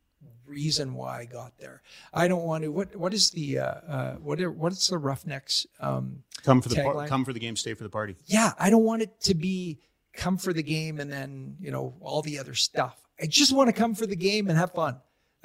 [0.47, 1.83] reason why I got there.
[2.13, 2.69] I don't want to.
[2.73, 5.67] What what is the uh, uh, what are, what is the Roughnecks?
[5.81, 8.17] Um, Come for the par- come for the game, stay for the party.
[8.27, 9.79] yeah, I don't want it to be
[10.13, 12.97] come for the game and then you know all the other stuff.
[13.21, 14.97] I just want to come for the game and have fun,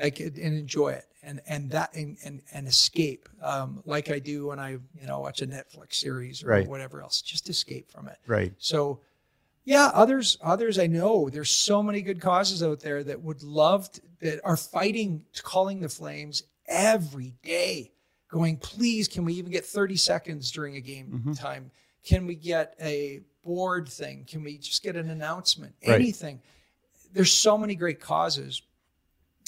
[0.02, 4.48] like and enjoy it, and and that and and, and escape, um, like I do
[4.48, 6.68] when I you know watch a Netflix series or Right.
[6.68, 7.22] whatever else.
[7.22, 8.18] Just escape from it.
[8.28, 8.54] Right.
[8.58, 9.02] So,
[9.66, 13.92] yeah, others others I know there's so many good causes out there that would love
[13.94, 17.92] to, that are fighting calling the flames every day
[18.30, 21.32] going please can we even get 30 seconds during a game Mm-hmm.
[21.34, 21.72] time
[22.04, 25.96] can we get a board thing can we just get an announcement Right.
[26.02, 26.42] anything
[27.14, 28.62] there's so many great causes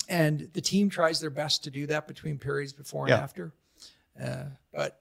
[0.10, 3.18] and the team tries their best to do that between periods before and Yeah.
[3.20, 3.54] after
[4.22, 5.00] uh, but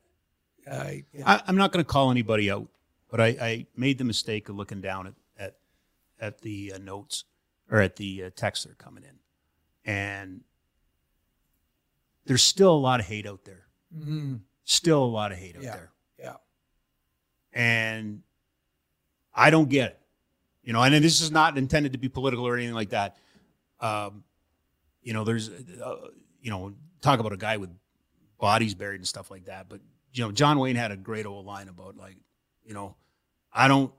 [0.71, 1.23] uh, yeah.
[1.27, 2.69] I, I'm not going to call anybody out,
[3.11, 5.57] but I, I made the mistake of looking down at at,
[6.21, 7.25] at the uh, notes
[7.71, 9.19] or at the uh, texts that are coming in,
[9.91, 10.43] and
[12.27, 13.65] there's still a lot of hate out there.
[13.97, 14.41] Mhm.
[14.65, 16.35] Still a lot of hate out yeah there, yeah
[17.53, 18.23] and
[19.35, 20.01] I don't get it.
[20.63, 23.17] You know, and this is not intended to be political or anything like that.
[23.81, 24.25] Um,
[25.09, 26.09] you know, there's, uh,
[26.43, 27.71] you know, talk about a guy with
[28.39, 29.67] bodies buried and stuff like that.
[29.71, 29.81] But
[30.13, 32.17] you know, John Wayne had a great old line about like,
[32.63, 32.95] you know,
[33.51, 33.91] I don't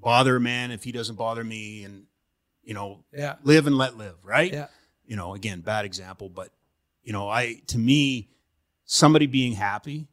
[0.00, 2.06] bother a man if he doesn't bother me, and
[2.62, 4.50] you know, yeah live and let live, right?
[4.50, 4.68] yeah
[5.04, 6.48] You know, again, bad example, but
[7.02, 8.30] you know, I to me,
[8.86, 10.08] somebody being happy,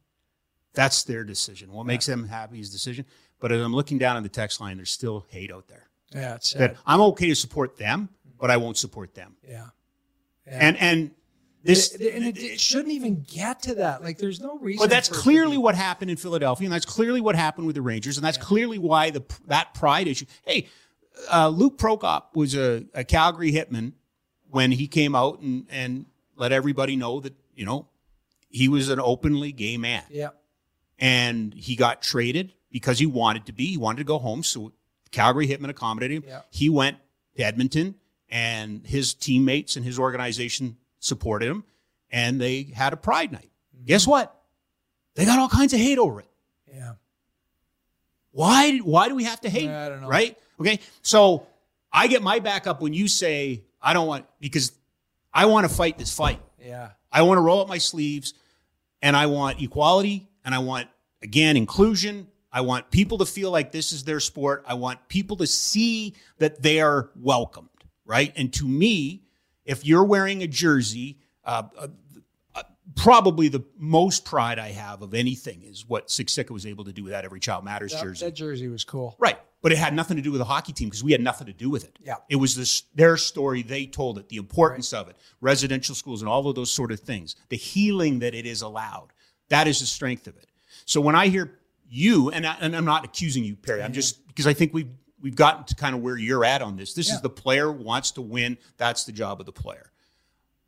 [0.74, 1.72] that's their decision.
[1.72, 3.06] What makes them happy is decision.
[3.40, 5.88] But as I'm looking down on the text line, there's still hate out there.
[6.12, 6.78] yeah it's That sad.
[6.84, 9.36] I'm okay to support them, but I won't support them.
[9.48, 9.68] yeah
[10.50, 11.10] And and
[11.62, 14.02] this It- and it, it shouldn't even get to that.
[14.02, 14.82] Like, there's no reason.
[14.82, 17.66] But that's for it to clearly what happened in Philadelphia, and that's clearly what happened
[17.66, 20.26] with the Rangers, and that's clearly why the that pride issue.
[20.44, 20.68] Hey,
[21.32, 23.92] uh, Luke Prokop was a, a Calgary hitmen
[24.50, 26.06] when he came out and and
[26.36, 27.88] let everybody know that you know
[28.48, 30.30] he was an openly gay man, Yeah,
[30.98, 33.66] and he got traded because he wanted to be.
[33.66, 34.72] He wanted to go home, so
[35.10, 36.24] Calgary Hitmen accommodated him.
[36.28, 36.42] Yeah.
[36.50, 36.98] He went
[37.36, 37.96] to Edmonton,
[38.30, 41.64] and his teammates and his organization supported him,
[42.10, 43.50] and they had a Pride night.
[43.76, 43.86] Mm-hmm.
[43.86, 44.34] Guess what?
[45.14, 46.28] They got all kinds of hate over it.
[46.72, 46.92] Yeah.
[48.30, 48.78] Why?
[48.78, 49.68] Why do we have to hate?
[49.68, 50.08] I don't know.
[50.08, 50.38] Right?
[50.60, 50.80] Okay.
[51.02, 51.46] So
[51.92, 54.72] I get my back up when you say I don't want because
[55.32, 56.40] I want to fight this fight.
[56.64, 56.90] Yeah.
[57.10, 58.34] I want to roll up my sleeves,
[59.02, 60.88] and I want equality, and I want
[61.22, 62.28] again inclusion.
[62.52, 64.64] I want people to feel like this is their sport.
[64.66, 67.68] I want people to see that they are welcomed.
[68.08, 68.32] Right?
[68.36, 69.22] And to me,
[69.66, 71.88] if you're wearing a jersey, uh, uh,
[72.54, 72.62] uh,
[72.96, 77.04] probably the most pride I have of anything is what Siksika was able to do
[77.04, 78.24] with that Every Child Matters That, jersey.
[78.24, 79.14] that jersey was cool.
[79.18, 79.38] Right.
[79.60, 81.52] But it had nothing to do with the hockey team because we had nothing to
[81.52, 81.98] do with it.
[82.02, 82.14] Yeah.
[82.30, 83.62] It was this their story.
[83.62, 87.00] They told it, the importance of it, residential schools and all of those sort of
[87.00, 89.08] things, the healing that it is allowed.
[89.50, 90.46] That is the strength of it.
[90.86, 91.58] So when I hear
[91.90, 94.90] you, and, I, and I'm not accusing you, Perry, I'm just because I think we've
[95.20, 96.94] we've gotten to kind of where you're at on this.
[96.94, 97.16] This Yeah.
[97.16, 98.58] is the player wants to win.
[98.76, 99.92] That's the job of the player.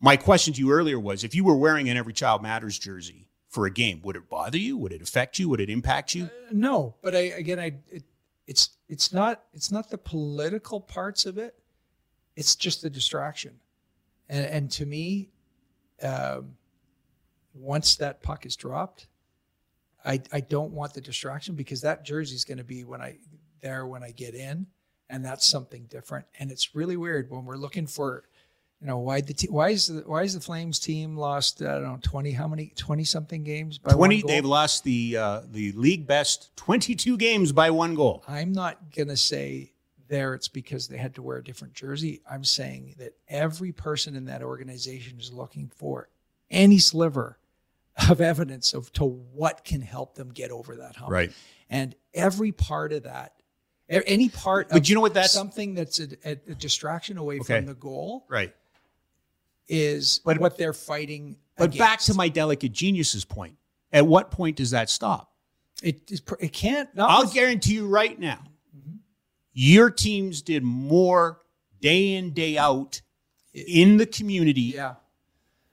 [0.00, 3.28] My question to you earlier was if you were wearing an Every Child Matters jersey
[3.48, 4.76] for a game, would it bother you?
[4.78, 5.48] Would it affect you?
[5.50, 6.30] Would it impact you?
[6.50, 8.04] No, but I again, I it,
[8.46, 11.54] it's it's not it's not the political parts of it.
[12.36, 13.60] It's just the distraction,
[14.28, 15.28] and and to me,
[16.02, 16.56] um,
[17.54, 19.08] once that puck is dropped,
[20.04, 23.18] I I don't want the distraction because that jersey is going to be when I
[23.60, 24.66] there when I get in,
[25.08, 26.26] and that's something different.
[26.38, 28.24] And it's really weird when we're looking for.
[28.80, 31.74] You know why the te- why is the why is the Flames team lost I
[31.74, 34.22] don't know twenty how many twenty something games by one Twenty.
[34.22, 34.28] goal?
[34.28, 38.24] They've lost the uh, the league best twenty-two games by one goal.
[38.26, 39.72] I'm not going to say
[40.08, 42.22] there it's because they had to wear a different jersey.
[42.28, 46.08] I'm saying that every person in that organization is looking for
[46.50, 47.38] any sliver
[48.08, 51.10] of evidence of to what can help them get over that hump.
[51.10, 51.32] Right.
[51.68, 53.34] And every part of that,
[53.90, 57.40] any part But of you know what that's- something that's a, a, a distraction away
[57.40, 57.56] Okay.
[57.58, 58.54] from the goal Right.
[59.68, 61.36] is But- what they're fighting.
[61.56, 63.56] But back to my delicate genius's point.
[63.92, 65.26] At what point does that stop?
[65.82, 66.10] it,
[66.40, 66.94] it can't.
[66.94, 68.44] Not I'll with- guarantee you right now,
[69.52, 71.40] your teams did more
[71.80, 73.00] day in, day out
[73.54, 74.94] in the community yeah.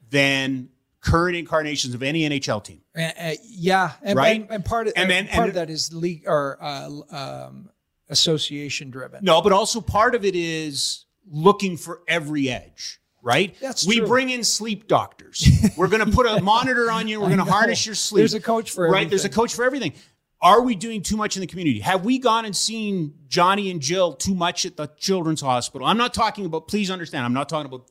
[0.10, 0.70] than
[1.02, 2.82] current incarnations of any NHL team.
[2.98, 4.42] Uh, uh, yeah, and, Right?
[4.42, 7.70] and, and part of And part of that is league or uh, um,
[8.10, 9.24] association driven.
[9.24, 13.56] No, but also part of it is looking for every edge, right?
[13.60, 14.08] That's we true.
[14.08, 15.48] bring in sleep doctors.
[15.78, 17.20] We're going to put a monitor on you.
[17.20, 18.22] We're going to harness your sleep.
[18.22, 19.10] There's a coach for right.
[19.10, 19.36] There's a everything.
[19.36, 19.94] coach for everything.
[20.40, 21.80] Are we doing too much in the community?
[21.80, 25.88] Have we gone and seen Johnny and Jill too much at the children's hospital?
[25.88, 26.68] I'm not talking about.
[26.68, 27.26] Please understand.
[27.26, 27.90] I'm not talking about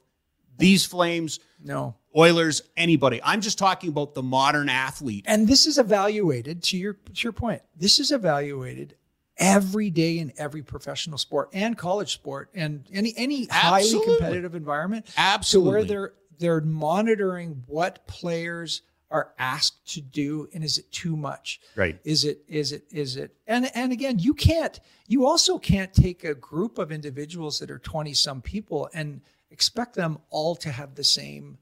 [0.56, 3.20] these Flames, No, Oilers, anybody.
[3.22, 5.24] I'm just talking about the modern athlete.
[5.28, 7.62] and this is evaluated to your to your point.
[7.76, 8.94] This is evaluated
[9.38, 15.06] every day in every professional sport and college sport and any any highly competitive environment.
[15.16, 15.70] Absolutely.
[15.70, 21.16] To where they're they're monitoring what players are asked to do and is it too
[21.16, 21.60] much?
[21.76, 21.98] Right.
[22.04, 26.24] Is it is it is it and and again you can't you also can't take
[26.24, 30.94] a group of individuals that are 20 some people and expect them all to have
[30.96, 31.58] the same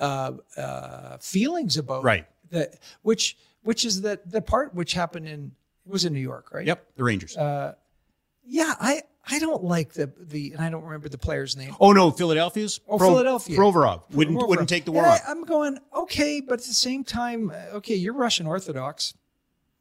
[0.00, 2.26] uh, uh, feelings about Right.
[2.50, 5.52] that which which is that the part which happened in
[5.86, 6.86] it was in New York right Yep.
[6.96, 7.34] The Rangers.
[7.36, 11.92] yeah I I don't like the the and I don't remember the player's name oh
[11.92, 12.80] no, Philadelphia's.
[12.88, 13.56] Oh, Philadelphia.
[13.56, 14.48] Provorov wouldn't Provorov.
[14.48, 17.94] wouldn't take the war I, I'm going okay, but at the same time, uh, okay,
[17.94, 19.14] you're Russian Orthodox.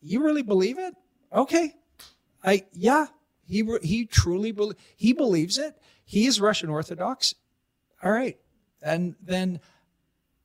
[0.02, 0.94] You really believe it?
[1.34, 1.74] Okay,
[2.44, 3.08] I yeah,
[3.46, 5.76] he he truly bel he believes it.
[6.06, 7.36] He is Russian Orthodox.
[8.04, 8.38] All right,
[8.82, 9.60] and then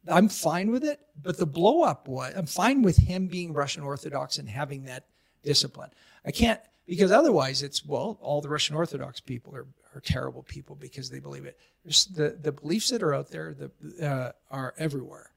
[0.08, 1.00] I'm fine with it.
[1.20, 5.06] But the blow up was I'm fine with him being Russian Orthodox and having that
[5.48, 5.90] discipline.
[6.26, 10.76] I can't because otherwise it's well all the Russian Orthodox people are, are terrible people
[10.76, 11.58] because they believe it.
[11.84, 13.70] There's the the beliefs that are out there the,
[14.06, 15.30] uh, are everywhere.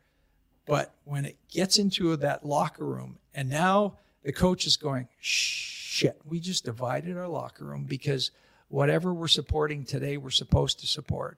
[0.65, 6.19] But when it gets into that locker room, and now the coach is going, shit,
[6.25, 8.31] we just divided our locker room because
[8.67, 11.37] whatever we're supporting today, we're supposed to support.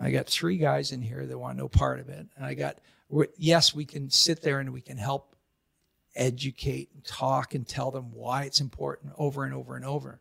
[0.00, 2.26] I got three guys in here that want no part of it.
[2.36, 2.78] And I got,
[3.36, 5.34] yes, we can sit there and we can help
[6.18, 10.18] educate and talk and tell them why it's important over and over and over.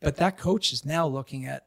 [0.00, 1.66] But that coach is now looking at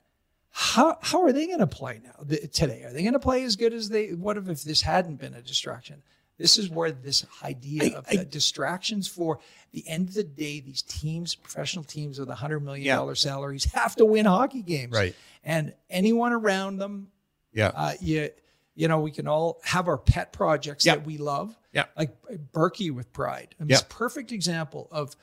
[0.52, 2.84] how how are they going to play now th- today?
[2.84, 4.10] Are they going to play as good as they?
[4.14, 6.02] What if if this hadn't been a distraction?
[6.38, 9.40] This is where this idea I- of I- the distractions for
[9.72, 13.14] the end of the day, these teams, professional teams with a hundred million Yeah.
[13.16, 15.16] salaries, have to win hockey games, Right.
[15.44, 17.12] And anyone around them,
[17.54, 17.68] Yeah.
[17.70, 18.30] uh, you
[18.76, 20.96] you know, we can all have our pet projects Yeah.
[20.98, 21.86] that we love, Yeah.
[21.98, 22.16] like
[22.54, 23.56] Burkie with Pride.
[23.60, 23.76] I mean, Yeah.
[23.78, 25.16] It's a perfect example of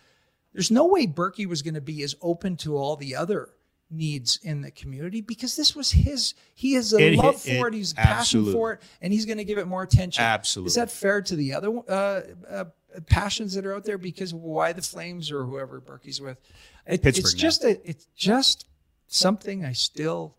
[0.52, 3.50] There's no way Burkie was going to be as open to all the other
[3.90, 6.34] needs in the community because this was his.
[6.54, 7.74] He has a It- love it- for it.
[7.74, 10.22] He's passion for it, and he's going to give it more attention.
[10.22, 10.68] Absolutely.
[10.68, 12.64] Is that fair to the other uh, uh,
[13.06, 13.98] passions that are out there?
[13.98, 16.38] Because why the Flames or whoever Burkie's with?
[16.86, 17.40] It, Pittsburgh it's now.
[17.40, 18.66] just a, it's just
[19.08, 20.36] something I still.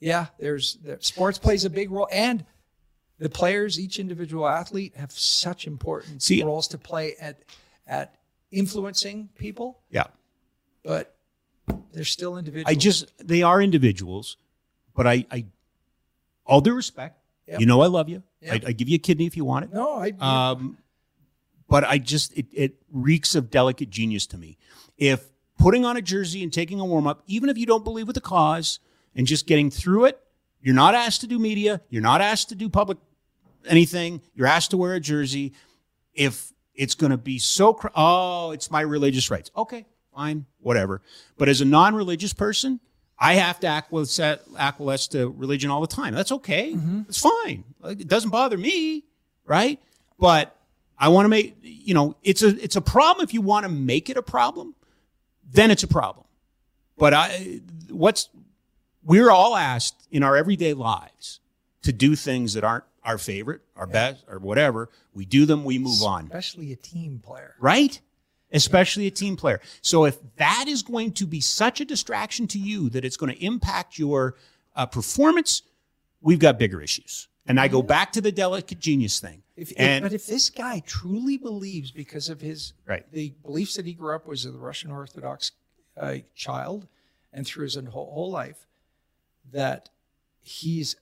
[0.00, 2.44] Yeah, there's the sports plays a big role, and
[3.22, 7.38] the players, each individual athlete, have such important See- roles to play at
[7.86, 8.14] at
[8.50, 9.78] influencing people.
[9.90, 10.04] Yeah.
[10.82, 11.14] But
[11.92, 12.70] they're still individuals.
[12.70, 14.36] I just they are individuals,
[14.94, 15.46] but I, I
[16.44, 17.60] all due respect, Yep.
[17.60, 18.22] you know I love you.
[18.40, 18.52] Yep.
[18.64, 19.72] I, I give you a kidney if you want it.
[19.72, 20.78] no, I Um,
[21.68, 24.58] but I just it, it reeks of delicate genius to me.
[24.98, 25.24] If
[25.58, 28.14] putting on a jersey and taking a warm up, even if you don't believe with
[28.14, 28.80] the cause,
[29.14, 30.18] and just getting through it,
[30.60, 31.80] you're not asked to do media.
[31.90, 32.98] You're not asked to do public
[33.66, 34.20] anything.
[34.34, 35.52] You're asked to wear a jersey.
[36.14, 39.50] If it's going to be so, cr- oh, it's my religious rights.
[39.56, 41.02] Okay, fine, whatever.
[41.38, 42.80] But as a non-religious person,
[43.18, 44.18] I have to acquiesce,
[44.58, 46.14] acquiesce to religion all the time.
[46.14, 46.72] That's okay.
[46.72, 47.02] Mm-hmm.
[47.08, 47.64] It's fine.
[47.84, 49.04] It doesn't bother me,
[49.44, 49.80] right?
[50.18, 50.56] But
[50.98, 53.68] I want to make you know it's a it's a problem if you want to
[53.68, 54.74] make it a problem,
[55.50, 56.26] then it's a problem.
[56.96, 57.60] But I
[57.90, 58.28] what's
[59.04, 61.40] we're all asked in our everyday lives
[61.82, 64.88] to do things that aren't our favorite, our best, or whatever.
[65.14, 67.54] We do them, we move on especially a team player.
[67.60, 68.00] right?
[68.52, 69.60] Especially a team player.
[69.80, 73.34] So if that is going to be such a distraction to you that it's going
[73.34, 74.36] to impact your
[74.76, 75.62] uh, performance,
[76.20, 77.28] we've got bigger issues.
[77.46, 79.42] And I go back to the delicate genius thing.
[79.56, 83.04] If, if- and but if this guy truly believes, because of his Right.
[83.10, 85.50] the beliefs that he grew up was a Russian Orthodox
[85.96, 86.86] uh, child,
[87.32, 88.66] and through his whole, whole life,
[89.50, 89.88] that
[90.42, 90.96] he's,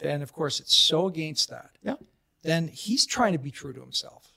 [0.00, 1.70] and of course it's so against that.
[1.82, 1.94] Yeah.
[2.42, 4.28] Then he's trying to be true to himself.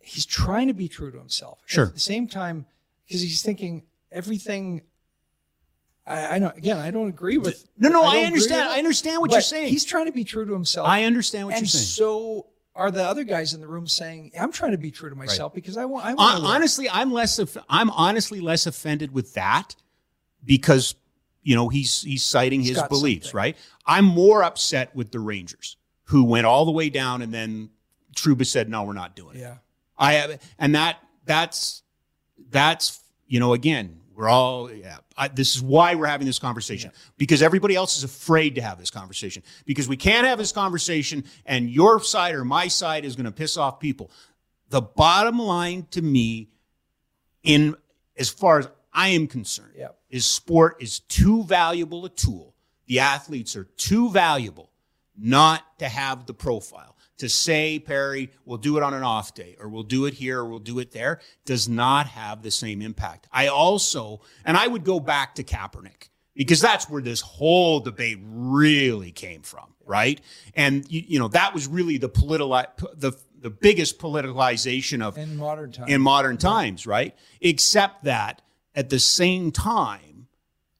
[0.00, 1.60] He's trying to be true to himself.
[1.66, 1.86] Sure.
[1.86, 2.66] At the same time,
[3.06, 4.82] because he's thinking everything.
[6.06, 6.52] I, I know.
[6.56, 7.68] Again, I don't agree with.
[7.76, 8.68] no, no, don't I understand.
[8.68, 9.68] I understand what you're saying.
[9.68, 11.84] He's trying to be true to himself I understand what and you're saying.
[11.84, 15.16] so are the other guys in the room saying, "I'm trying to be true to
[15.16, 17.38] myself because I want." I want to honestly, I'm less.
[17.38, 19.74] Of, I'm honestly less offended with that
[20.44, 20.94] because
[21.42, 23.36] you know he's he's citing He's his beliefs, something.
[23.36, 23.56] right?
[23.86, 27.70] I'm more upset with the Rangers who went all the way down and then
[28.14, 29.56] Trouba said, "No, we're not doing it." Yeah.
[29.96, 31.82] I have, and that that's
[32.50, 34.98] that's you know again we're all yeah.
[35.16, 38.78] I, this is why we're having this conversation because everybody else is afraid to have
[38.78, 43.16] this conversation because we can't have this conversation and your side or my side is
[43.16, 44.10] going to piss off people.
[44.70, 46.48] The bottom line to me,
[47.42, 47.76] in
[48.16, 49.96] as far as I am concerned, Yep.
[50.10, 52.54] is sport is too valuable a tool.
[52.86, 54.70] The athletes are too valuable
[55.16, 56.96] not to have the profile.
[57.18, 60.38] To say, Perry, we'll do it on an off day, or we'll do it here,
[60.38, 63.26] or we'll do it there, does not have the same impact.
[63.32, 68.18] I also, and I would go back to Kaepernick because that's where this whole debate
[68.22, 70.20] really came from, right?
[70.54, 72.50] And you, you know that was really the political,
[72.94, 75.92] the the biggest politicalization of in modern times.
[75.92, 77.16] in modern times, right?
[77.40, 78.42] Except that
[78.78, 80.28] at the same time,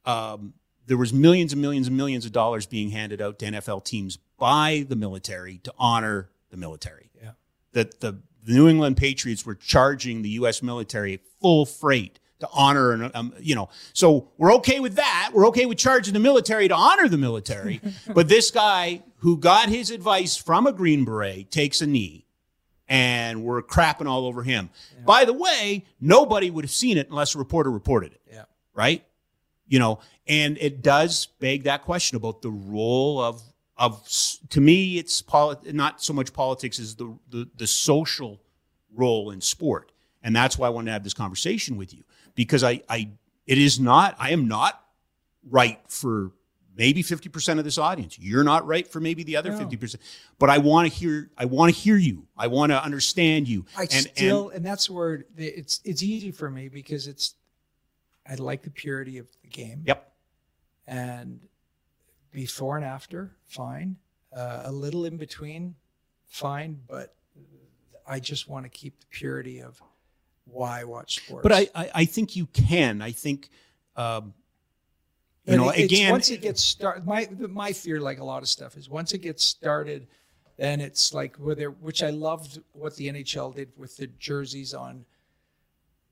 [0.05, 0.55] um,
[0.87, 4.19] there was millions and millions and millions of dollars being handed out to NFL teams
[4.39, 7.11] by the military to honor the military.
[7.21, 7.33] Yeah.
[7.73, 10.63] That the, the New England Patriots were charging the U.S.
[10.63, 15.31] military full freight to honor, and um, you know, so we're okay with that.
[15.35, 17.81] We're okay with charging the military to honor the military.
[18.15, 22.28] but this guy who got his advice from a Green Beret takes a knee
[22.89, 24.71] and we're crapping all over him.
[25.05, 28.21] By the way, nobody would have seen it unless a reporter reported it.
[28.33, 28.45] Yeah.
[28.75, 29.05] Right?
[29.67, 33.43] You know, and it does beg that question about the role of
[33.77, 34.09] of
[34.51, 38.41] to me it's polit- not so much politics as the, the the social
[38.95, 39.93] role in sport.
[40.23, 42.05] And that's why I wanted to have this conversation with you
[42.35, 43.11] because I I
[43.47, 44.83] it is not I am not
[45.49, 46.33] right for
[46.79, 48.19] maybe 50% of this audience.
[48.19, 49.59] You're not right for maybe the other No.
[49.59, 49.97] 50%.
[50.39, 52.27] But I want to hear I want to hear you.
[52.37, 53.67] I want to understand you.
[53.77, 57.35] I and, still, and and, that's where it's it's easy for me because it's
[58.27, 59.83] I like the purity of the game.
[59.85, 60.13] yep.
[60.87, 61.41] And
[62.31, 63.97] before and after, fine.
[64.35, 65.75] Uh, a little in between,
[66.27, 66.79] fine.
[66.87, 67.15] But
[68.07, 69.83] I just want to keep the purity of
[70.45, 71.43] why I watch sports.
[71.43, 73.03] But I, I I think you can.
[73.03, 73.51] I think
[73.97, 74.35] um
[75.49, 78.49] you know it- again once it gets started, my my fear, like a lot of
[78.49, 80.07] stuff, is once it gets started,
[80.57, 85.05] then it's like whether which I loved what the NHL did with the jerseys on.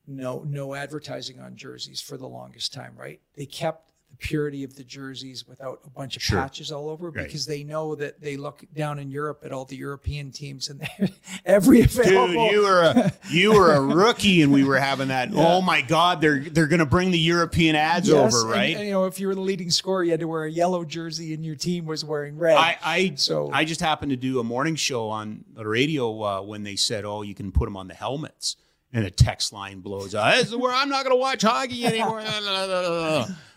[0.09, 3.19] No, no advertising on jerseys for the longest time, right?
[3.35, 6.39] They kept the purity of the jerseys without a bunch of Sure.
[6.39, 7.25] patches all over Right.
[7.25, 10.87] because they know that they look down in Europe at all the European teams and
[11.45, 12.47] every available.
[12.49, 15.31] Dude, you were a you were a rookie, and we were having that.
[15.31, 15.45] Yeah.
[15.45, 18.75] Oh my God, they're they're going to bring the European ads Yes, over, and- right?
[18.77, 20.83] and, you know, if you were the leading scorer, you had to wear a yellow
[20.85, 22.55] jersey, and your team was wearing red.
[22.57, 26.41] I, I So- I just happened to do a morning show on the radio uh,
[26.41, 28.55] when they said, "Oh, you can put them on the helmets,"
[28.93, 30.33] and a text line blows up.
[30.35, 32.21] This is where I'm not going to watch hockey anymore.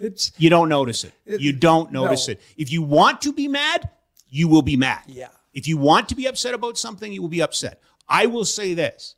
[0.00, 1.12] it's you don't notice it.
[1.26, 2.32] It- You don't notice no.
[2.32, 2.40] it.
[2.56, 3.88] If you want to be mad,
[4.28, 5.02] you will be mad.
[5.06, 5.28] Yeah.
[5.52, 7.80] If you want to be upset about something, you will be upset.
[8.08, 9.16] I will say this: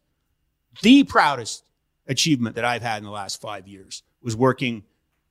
[0.82, 1.64] the proudest
[2.06, 4.84] achievement that I've had in the last five years was working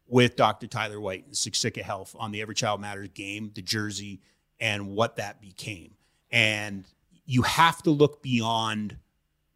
[0.08, 0.68] with Dr.
[0.68, 4.22] Tyler White and Siksika Health on the Every Child Matters game, the jersey,
[4.60, 5.94] and what that became.
[6.32, 6.86] And
[7.26, 8.98] you have to look beyond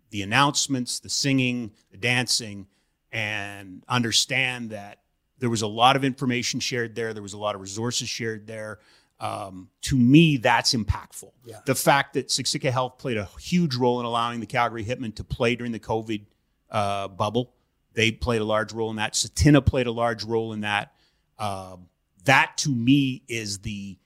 [0.09, 2.67] the announcements, the singing, the dancing,
[3.11, 4.99] and understand that
[5.39, 7.13] there was a lot of information shared there.
[7.13, 8.79] There was a lot of resources shared there.
[9.19, 11.31] Um, to me, that's impactful.
[11.45, 11.59] Yeah.
[11.65, 15.23] The fact that Siksika Health played a huge role in allowing the Calgary Hitmen to
[15.23, 16.25] play during the COVID
[16.69, 17.53] uh, bubble,
[17.93, 19.13] they played a large role in that.
[19.13, 20.93] Tsuut'ina played a large role in that.
[21.39, 21.87] Um,
[22.25, 23.97] that to me is the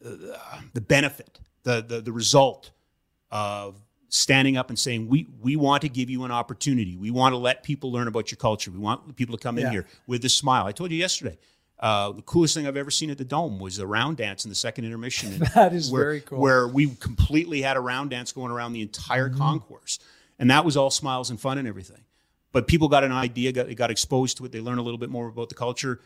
[0.00, 2.72] the benefit, the the, the result
[3.30, 3.76] of
[4.14, 6.96] standing up and saying we we want to give you an opportunity.
[6.96, 8.70] We want to let people learn about your culture.
[8.70, 9.70] We want people to come in Yeah.
[9.72, 10.66] here with a smile.
[10.66, 11.36] I told you yesterday.
[11.80, 14.48] Uh, the coolest thing I've ever seen at the Dome was a round dance in
[14.48, 15.32] the second intermission.
[15.42, 16.38] And That is where, very cool.
[16.38, 19.38] Where we completely had a round dance going around the entire Mm-hmm.
[19.38, 19.98] concourse,
[20.38, 22.02] and that was all smiles and fun and everything.
[22.52, 24.52] But people got an idea, got, they got exposed to it.
[24.52, 26.00] They learned a little bit more about the culture.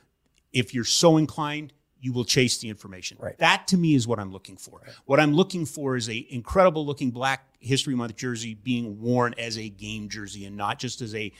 [0.55, 3.19] If you're so inclined, you will chase the information.
[3.21, 3.37] Right.
[3.39, 4.81] That to me is what I'm looking for.
[5.07, 9.59] What I'm looking for is a incredible looking Black History Month jersey being worn as
[9.59, 11.33] a game jersey and not just as a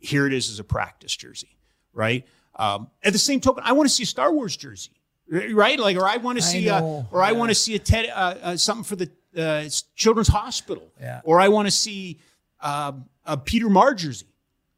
[0.00, 1.56] here it is as a practice jersey,
[1.92, 2.26] right?
[2.56, 4.92] Um, at the same token, I want to see a Star Wars jersey,
[5.30, 5.78] right?
[5.78, 8.34] Like, or I want to see, a, or I want to see a Ted, uh,
[8.42, 11.20] uh, something for the uh, Children's Hospital, Yeah.
[11.24, 12.18] or I want to see
[12.60, 14.26] um, a Peter Marr jersey,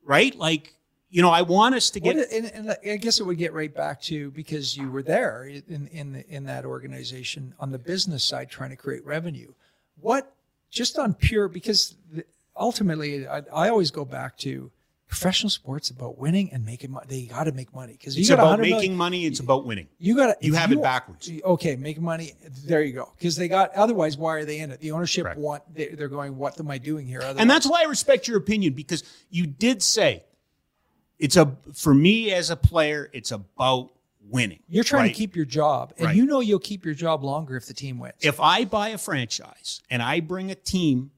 [0.05, 0.34] right?
[0.34, 0.74] Like,
[1.11, 2.16] you know, I want us to get.
[2.16, 5.45] What- and, and I guess it would get right back to because you were there
[5.45, 9.53] in in the, in that organization on the business side trying to create revenue.
[10.01, 10.32] What
[10.70, 11.97] just on pure because
[12.57, 14.70] ultimately I, I always go back to
[15.09, 17.07] professional sports about winning and making money.
[17.09, 19.27] They got to make money because you got about making million- money.
[19.27, 19.89] It's about winning.
[19.99, 21.28] You got You have it backwards.
[21.45, 22.35] Okay, make money.
[22.65, 23.12] There you go.
[23.19, 24.78] Because they got otherwise, why are they in it?
[24.81, 25.41] The ownership Correct.
[25.41, 26.37] want they, they're going.
[26.37, 27.19] What am I doing here?
[27.20, 30.23] Otherwise, And that's why I respect your opinion because you did say
[31.20, 33.90] it's a for me as a player, it's about
[34.28, 34.60] winning.
[34.68, 35.09] you're trying right?
[35.09, 36.16] to keep your job, and Right.
[36.16, 38.14] you know you'll keep your job longer if the team wins.
[38.20, 41.10] If I buy a franchise and I bring a team,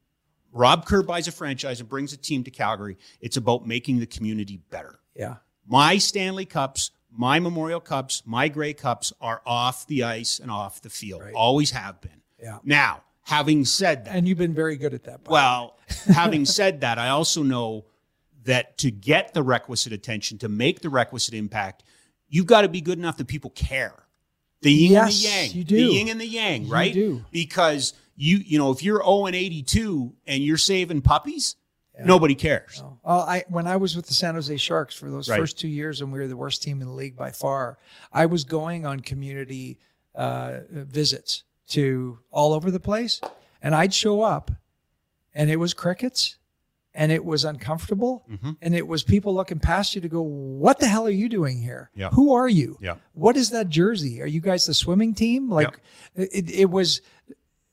[0.53, 4.07] Rob Kerr buys a franchise and brings a team to Calgary, it's about making the
[4.07, 4.99] community better.
[5.15, 5.37] yeah.
[5.67, 10.83] My Stanley Cups, my Memorial Cups, my Grey Cups are off the ice and off
[10.83, 11.23] the field.
[11.23, 11.33] Right.
[11.35, 12.21] Always have been.
[12.43, 12.59] Yeah.
[12.65, 15.23] Now, having said that, And you've been very good at that.
[15.23, 15.35] by the way.
[15.35, 15.79] Well,
[16.15, 17.85] having said that, I also know
[18.45, 21.85] that to get the requisite attention, to make the requisite impact,
[22.29, 23.95] you've got to be good enough that people care.
[24.63, 25.51] The yin Yes, and the yang.
[25.57, 25.77] you do.
[25.77, 26.95] The yin and the yang, right?
[26.95, 27.25] You do.
[27.33, 31.57] Because you, you know, if you're 0 and 82 and you're saving puppies,
[32.05, 32.83] nobody cares.
[33.05, 35.39] Oh, I when I was with the San Jose Sharks for those Right.
[35.41, 37.79] first two years, and we were the worst team in the league by far.
[38.13, 39.79] I was going on community
[40.15, 43.21] uh, visits to all over the place,
[43.63, 44.51] and I'd show up,
[45.35, 46.37] and it was crickets,
[46.95, 48.51] and it was uncomfortable, Mm-hmm.
[48.61, 51.61] and it was people looking past you to go, "What the hell are you doing
[51.63, 51.91] here?
[51.95, 52.11] Yeah.
[52.11, 52.77] Who are you?
[52.81, 52.97] Yeah.
[53.15, 54.21] What is that jersey?
[54.23, 55.49] Are you guys the swimming team?
[55.51, 55.79] Like,
[56.15, 57.01] it, it was."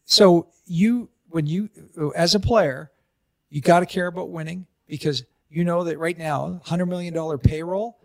[0.06, 1.70] So you, when you,
[2.16, 2.92] as a player,
[3.50, 7.38] you got to care about winning because you know that right now, hundred million dollar
[7.38, 7.98] payroll,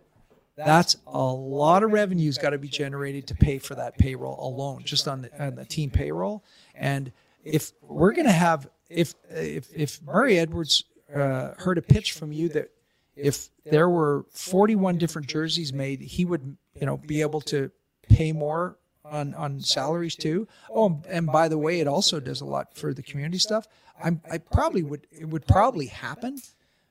[0.55, 4.83] that's a lot of revenue's got to be generated to pay for that payroll alone,
[4.83, 6.43] just on the, on the team payroll.
[6.75, 7.11] And
[7.43, 10.83] if we're going to have, if if if Murray Edwards
[11.15, 12.71] uh, heard a pitch from you that
[13.15, 17.71] if there were 41 different jerseys made, he would you know be able to
[18.09, 20.47] pay more on on salaries too.
[20.69, 23.67] Oh, and by the way, it also does a lot for the community stuff.
[24.03, 26.39] I'm I probably would it would probably happen,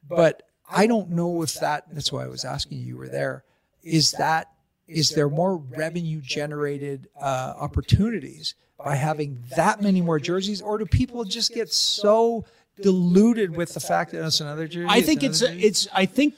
[0.08, 1.84] but I don't know if that.
[1.92, 2.84] That's why I was asking you.
[2.84, 3.44] You were there.
[3.82, 4.50] Is that
[4.86, 10.86] is there more revenue generated uh, opportunities by having that many more jerseys, or do
[10.86, 12.44] people just get so
[12.80, 14.86] diluted with the fact that it's another jersey?
[14.88, 16.34] I think it's another it's I think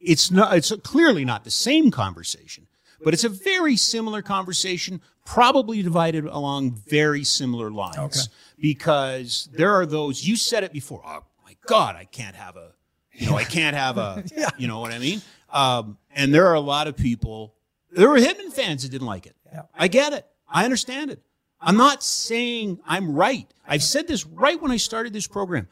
[0.00, 2.66] it's not it's clearly not the same conversation,
[3.04, 7.98] but it's a very similar conversation, probably divided along very similar lines.
[7.98, 8.20] Okay.
[8.60, 11.02] Because there are those you said it before.
[11.04, 12.72] Oh my God, I can't have a
[13.12, 14.24] you know I can't have a
[14.58, 15.22] you know what I mean.
[15.50, 17.54] Um, and there are a lot of people.
[17.90, 19.36] There were Hitmen fans that didn't like it.
[19.52, 19.62] Yeah.
[19.74, 20.26] I get it.
[20.48, 21.22] I understand it.
[21.62, 23.46] I'm not saying I'm right.
[23.66, 25.68] I've said this right when I started this program.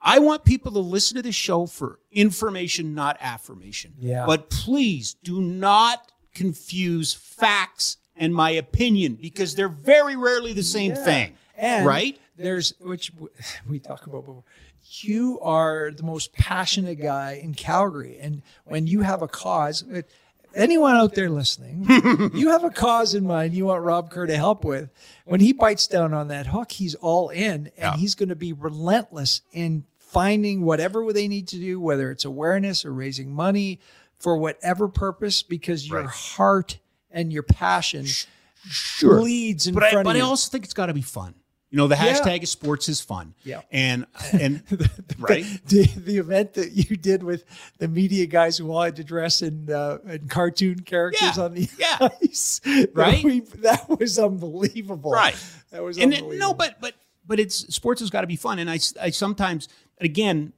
[0.00, 3.94] I want people to listen to this show for information, not affirmation.
[3.98, 4.24] Yeah.
[4.26, 10.92] But please do not confuse facts and my opinion because they're very rarely the same
[10.92, 11.04] Yeah.
[11.04, 11.34] thing.
[11.56, 12.18] And right?
[12.36, 13.12] There's which
[13.68, 14.44] we talk about before.
[15.00, 20.02] You are the most passionate guy in Calgary, and when you have a cause, uh,
[20.56, 21.86] anyone out there listening,
[22.34, 24.90] you have a cause in mind you want Rob Kerr to help with.
[25.24, 27.96] When he bites down on that hook, he's all in, and Yeah.
[27.96, 32.84] he's going to be relentless in finding whatever they need to do, whether it's awareness
[32.84, 33.80] or raising money
[34.18, 36.08] for whatever purpose, because your Right.
[36.08, 36.78] heart
[37.10, 38.06] and your passion
[38.68, 39.20] Sure.
[39.20, 41.34] leads in but I, but I also think it's got to be fun.
[41.76, 42.14] You know, the Yeah.
[42.18, 43.34] hashtag is sports is fun.
[43.44, 43.60] Yeah.
[43.70, 44.62] And and
[45.18, 45.44] right.
[45.66, 47.44] the, the event that you did with
[47.76, 51.68] the media guys who wanted to dress in uh, in cartoon characters Yeah, on the
[51.78, 52.08] yeah.
[52.22, 52.62] ice,
[52.94, 53.22] Right?
[53.22, 55.10] We, that was unbelievable.
[55.10, 55.36] Right.
[55.70, 56.94] That was and it, no, but but
[57.26, 58.58] but it's sports has got to be fun.
[58.58, 59.68] And I I sometimes
[60.00, 60.54] again,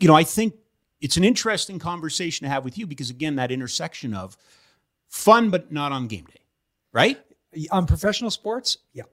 [0.00, 0.54] you know, I think
[1.00, 4.36] it's an interesting conversation to have with you because again, that intersection of
[5.08, 6.40] fun but not on game day,
[6.92, 7.20] right?
[7.70, 9.04] on professional sports, yeah.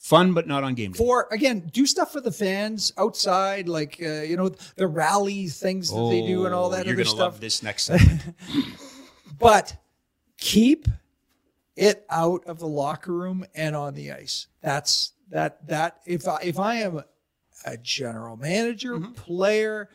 [0.00, 0.96] Fun but not on game day.
[0.98, 5.90] For again, do stuff for the fans outside, like uh, you know the rally things
[5.92, 7.18] that they do and all Oh, that You're other gonna stuff.
[7.34, 8.22] love this next segment.
[9.38, 9.76] but
[10.38, 10.88] keep
[11.76, 14.46] it out of the locker room and on the ice.
[14.62, 17.02] That's that that if I if I am
[17.66, 19.12] a general manager, Mm-hmm.
[19.12, 19.90] player,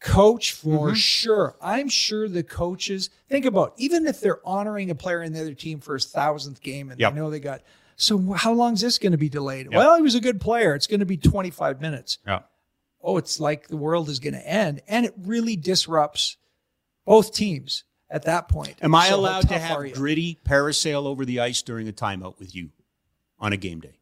[0.00, 1.56] coach for sure.
[1.60, 5.54] I'm sure the coaches think about even if they're honoring a player in the other
[5.54, 7.12] team for his thousandth game and Yep.
[7.14, 7.62] they know they got
[8.00, 9.74] so how long is this going to be delayed?
[9.74, 10.74] Well, he was a good player.
[10.74, 12.18] It's going to be 25 minutes.
[12.26, 12.40] yeah.
[13.02, 14.82] Oh, it's like the world is going to end.
[14.88, 16.36] And it really disrupts
[17.04, 18.74] both teams at that point.
[18.82, 22.54] Am I So allowed to have gritty parasail over the ice during a timeout with
[22.54, 22.70] you
[23.38, 23.98] on a game day?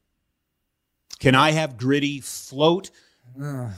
[1.19, 2.91] Can I have gritty float,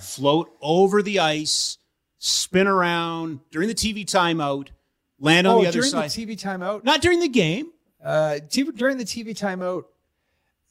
[0.01, 1.79] float over the ice,
[2.19, 4.69] spin around during the TV timeout,
[5.19, 6.11] land on oh, the other during side?
[6.11, 6.85] the TV timeout?
[6.85, 7.73] Not during the game.
[8.03, 9.85] Uh, during the TV timeout,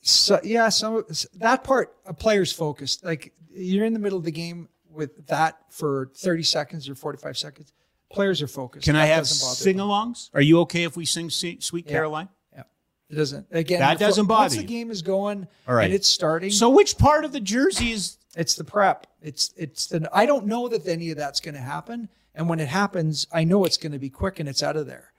[0.08, 1.04] so, yeah, some
[1.36, 3.04] that part a player's focused.
[3.04, 7.38] Like you're in the middle of the game with that for 30 seconds or 45
[7.38, 7.74] seconds.
[8.12, 8.86] Players are focused.
[8.86, 9.88] Can I have doesn't bother sing them.
[9.88, 10.30] alongs?
[10.34, 11.92] Are you okay if we sing Sweet Yeah.
[11.92, 12.30] Caroline?
[12.54, 12.64] Yeah,
[13.10, 13.48] it doesn't.
[13.52, 14.62] Again, That doesn't bother Once you.
[14.62, 15.86] the game is going All right.
[15.86, 18.18] and it's starting, So, which part of the jersey is.
[18.36, 19.08] It's the prep.
[19.22, 20.08] It's it's the.
[20.14, 22.08] I don't know that any of that's going to happen.
[22.36, 24.86] And when it happens, I know it's going to be quick and it's out of
[24.86, 25.12] there.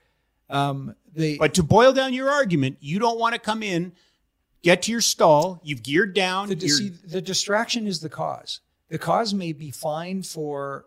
[0.49, 3.91] Um, the But to boil down your argument, you don't want to come in,
[4.61, 6.49] get to your stall, you've geared down.
[6.49, 8.61] the, see, the distraction is the cause.
[8.89, 10.85] The cause may be fine for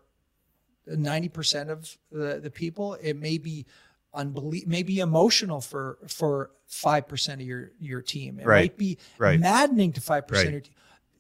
[0.87, 2.95] ninety percent of the, the people.
[2.95, 3.67] It may be
[4.15, 8.41] unbelie- may be emotional for for five percent of your your team.
[8.41, 8.63] It Right.
[8.65, 9.39] might be Right.
[9.39, 10.75] maddening to five percent of your team.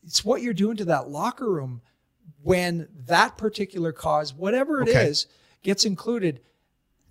[0.04, 1.80] It's what you're doing to that locker room
[2.42, 5.34] when that particular cause, whatever it is, Okay.
[5.62, 6.40] gets included.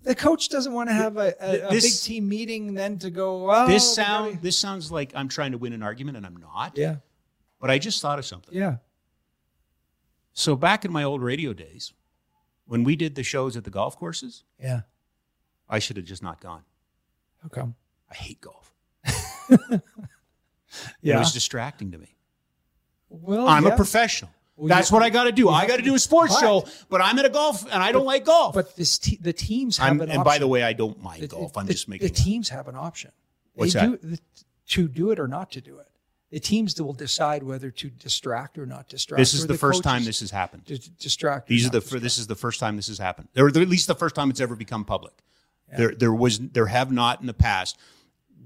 [0.04, 3.50] The coach doesn't want to have a, a, a big team meeting then to go.
[3.50, 6.36] Oh, this sound gotta-" this sounds like I'm trying to win an argument and I'm
[6.36, 6.76] not.
[6.76, 6.96] Yeah,
[7.60, 8.54] But I just thought of something.
[8.54, 8.76] yeah.
[10.32, 11.92] So back in my old radio days,
[12.66, 14.80] when we did the shows at the golf courses, Yeah.
[15.68, 16.62] I should have just not gone.
[17.42, 17.74] How come?
[18.10, 18.72] I hate golf.
[19.48, 19.78] Yeah.
[21.02, 22.14] It was distracting to me.
[23.10, 24.30] Well, I'm a professional.
[24.62, 25.48] Well, That's what I got to do.
[25.48, 28.04] I got to do a sports show, but I'm at a golf and I don't
[28.04, 28.54] like golf.
[28.54, 30.24] But this te- the teams have I'm, an and option.
[30.24, 31.56] by the way, I don't mind The- golf.
[31.56, 33.10] I'm the, just making the teams have an option.
[33.54, 34.00] What's they that?
[34.00, 34.20] Do, the,
[34.68, 35.88] to do it or not to do it.
[36.30, 39.18] The teams that will decide whether to distract or not distract.
[39.18, 40.64] This is or the, first time coaches this has happened.
[40.66, 41.50] to distract.
[41.50, 42.02] or These are not the distract.
[42.04, 43.30] this is the first time this has happened.
[43.36, 45.14] Or at least the first time it's ever become public.
[45.76, 47.78] There there was there have not in the past.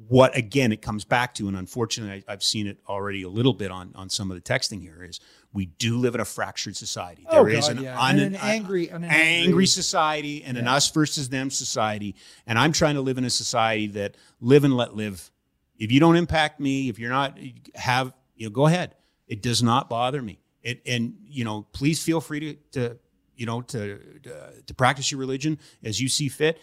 [0.09, 0.73] What again?
[0.73, 3.93] It comes back to, and unfortunately, I, I've seen it already a little bit on
[3.95, 5.03] on some of the texting here.
[5.03, 5.21] Is
[5.53, 7.25] we do live in a fractured society.
[7.29, 8.01] Oh, There is God, an, yeah.
[8.01, 12.15] un- And an uh, angry- an angry, angry- society, and an us versus them society.
[12.47, 15.31] And I'm trying to live in a society that live and let live.
[15.79, 17.39] If you don't impact me, if you're not
[17.75, 18.95] have, you know, go ahead.
[19.29, 20.39] It does not bother me.
[20.63, 22.99] It and you know, please feel free to to
[23.35, 26.61] you know to to, to practice your religion as you see fit.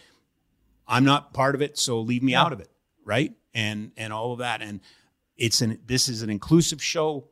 [0.86, 2.68] I'm not part of it, so leave me out of it,
[3.04, 3.32] right?
[3.54, 4.62] And and all of that.
[4.62, 4.80] And
[5.36, 7.28] it's an this is an inclusive show.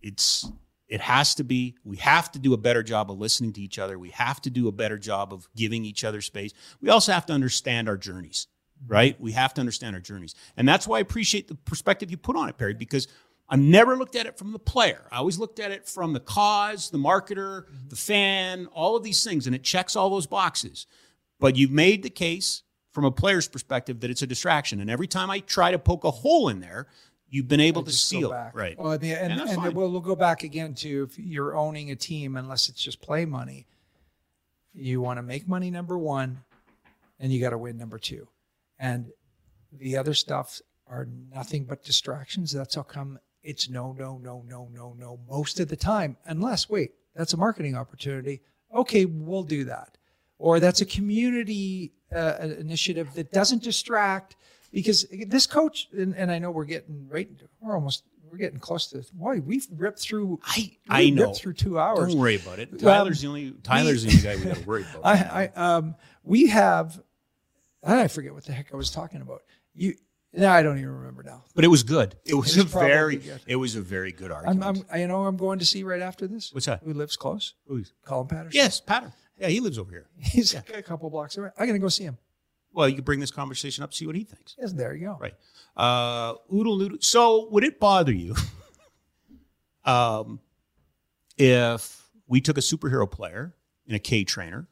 [0.00, 0.46] It's
[0.88, 1.76] it has to be.
[1.84, 3.98] We have to do a better job of listening to each other.
[3.98, 6.52] We have to do a better job of giving each other space.
[6.80, 8.48] We also have to understand our journeys,
[8.86, 9.18] right?
[9.20, 10.34] We have to understand our journeys.
[10.56, 13.08] And that's why I appreciate the perspective you put on it, Perry, because
[13.48, 15.06] I never looked at it from the player.
[15.10, 19.22] I always looked at it from the cause, the marketer, the fan, all of these
[19.22, 20.86] things, and it checks all those boxes.
[21.40, 22.62] But you've made the case
[22.94, 24.80] from a player's perspective that it's a distraction.
[24.80, 26.86] And every time I try to poke a hole in there,
[27.28, 28.32] you've been able to just go seal it.
[28.32, 28.56] back.
[28.56, 28.78] Right.
[28.78, 31.96] Well, the, and And and we'll, we'll go back again to if you're owning a
[31.96, 33.66] team, unless it's just play money,
[34.72, 36.44] you want to make money number one,
[37.18, 38.28] and you got to win number two,
[38.78, 39.10] and
[39.72, 42.52] the other stuff are nothing but distractions.
[42.52, 46.16] That's how come it's no, no, no, no, no, no most of the time.
[46.26, 48.42] Unless wait, that's a marketing opportunity.
[48.72, 49.98] Okay, we'll do that,
[50.38, 54.36] or that's a community uh, initiative that doesn't distract
[54.72, 57.28] because this coach and, and I know we're getting right
[57.60, 61.32] we're almost we're getting close to why we've ripped through I I know.
[61.34, 62.08] through two hours.
[62.10, 62.70] Don't worry about it.
[62.72, 65.04] Um, Tyler's the only Tyler's the only guy we got to worry about.
[65.04, 67.00] I, I um we have
[67.84, 69.42] I forget what the heck I was talking about.
[69.74, 69.94] You
[70.36, 71.44] no, I don't even remember now.
[71.54, 72.16] but it was good.
[72.24, 73.40] It was, It was a very good.
[73.46, 74.86] it was a very good I'm, argument.
[74.90, 76.52] I'm you know I'm going to see right after this.
[76.52, 76.80] What's that?
[76.84, 77.54] Who lives close?
[77.68, 78.50] Who's- Colin Patterson.
[78.56, 79.12] yes, Patter.
[79.38, 80.06] Yeah, he lives over here.
[80.18, 81.48] he's a couple blocks away.
[81.58, 82.18] I'm gonna go see him.
[82.72, 84.56] Well, you could bring this conversation up, see what he thinks.
[84.58, 85.18] Yes, there you go.
[85.20, 85.34] Right.
[85.76, 86.98] Uh, oodle noodle.
[87.00, 88.34] So, would it bother you
[89.84, 90.40] um,
[91.38, 93.54] if we took a superhero player
[93.86, 94.66] in a K trainer,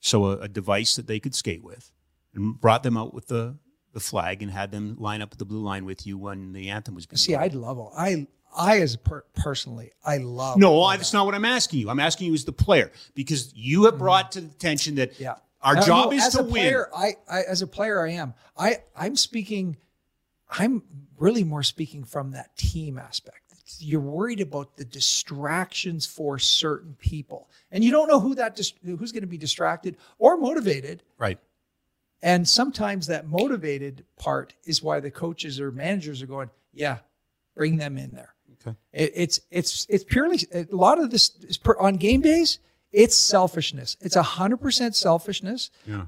[0.00, 1.90] so a, a device that they could skate with,
[2.34, 3.56] and brought them out with the,
[3.92, 6.68] the flag and had them line up at the blue line with you when the
[6.68, 7.44] anthem was being See, played?
[7.44, 11.34] I'd love all I I as per, personally, I love No, I, that's not what
[11.34, 11.90] I'm asking you.
[11.90, 15.22] I'm asking you as the player because you have brought to the attention that Mm-hmm.
[15.22, 15.34] Yeah.
[15.62, 16.52] our Uh, job no, is as to a win.
[16.52, 18.34] player, I, I as a player, I am.
[18.56, 19.76] I I'm speaking.
[20.48, 20.82] I'm
[21.18, 23.36] really more speaking from that team aspect.
[23.78, 28.72] You're worried about the distractions for certain people, and you don't know who that dis-
[28.84, 31.04] who's going to be distracted or motivated.
[31.18, 31.38] Right.
[32.22, 36.98] And sometimes that motivated part is why the coaches or managers are going, "Yeah,
[37.54, 38.34] bring them in there."
[38.66, 38.76] Okay.
[38.92, 42.58] It, it's it's it's purely a lot of this is per, on game days.
[42.92, 43.96] It's selfishness.
[44.00, 45.70] It's hundred percent selfishness.
[45.86, 46.06] Yeah.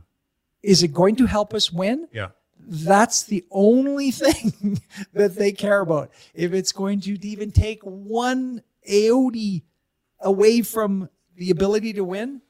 [0.62, 2.08] Is it going to help us win?
[2.12, 2.28] Yeah.
[2.58, 4.80] That's the only thing
[5.12, 6.10] that they care about.
[6.34, 9.62] If it's going to even take one aote
[10.20, 12.40] away from the ability to win,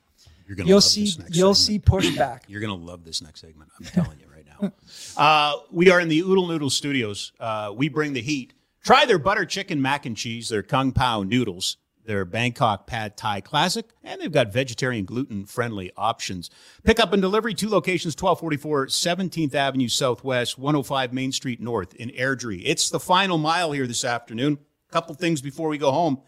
[0.47, 1.57] You're gonna you'll see you'll segment.
[1.57, 2.41] see pushback.
[2.49, 3.71] You're going to love this next segment.
[3.79, 4.73] I'm telling you right now.
[5.17, 7.33] Uh, we are in the Oodle Noodle Studios.
[7.41, 8.55] Uh, we bring the heat.
[8.83, 13.41] Try their butter chicken mac and cheese, their kung pao noodles, their Bangkok pad thai
[13.41, 16.51] classic, and they've got vegetarian gluten friendly options.
[16.83, 22.11] Pick up and delivery, two locations 1244 17th Avenue Southwest, 105 Main Street North in
[22.11, 22.63] Airdrie.
[22.65, 24.59] It's the final mile here this afternoon.
[24.91, 26.21] A couple things before we go home.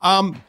[0.00, 0.40] Um,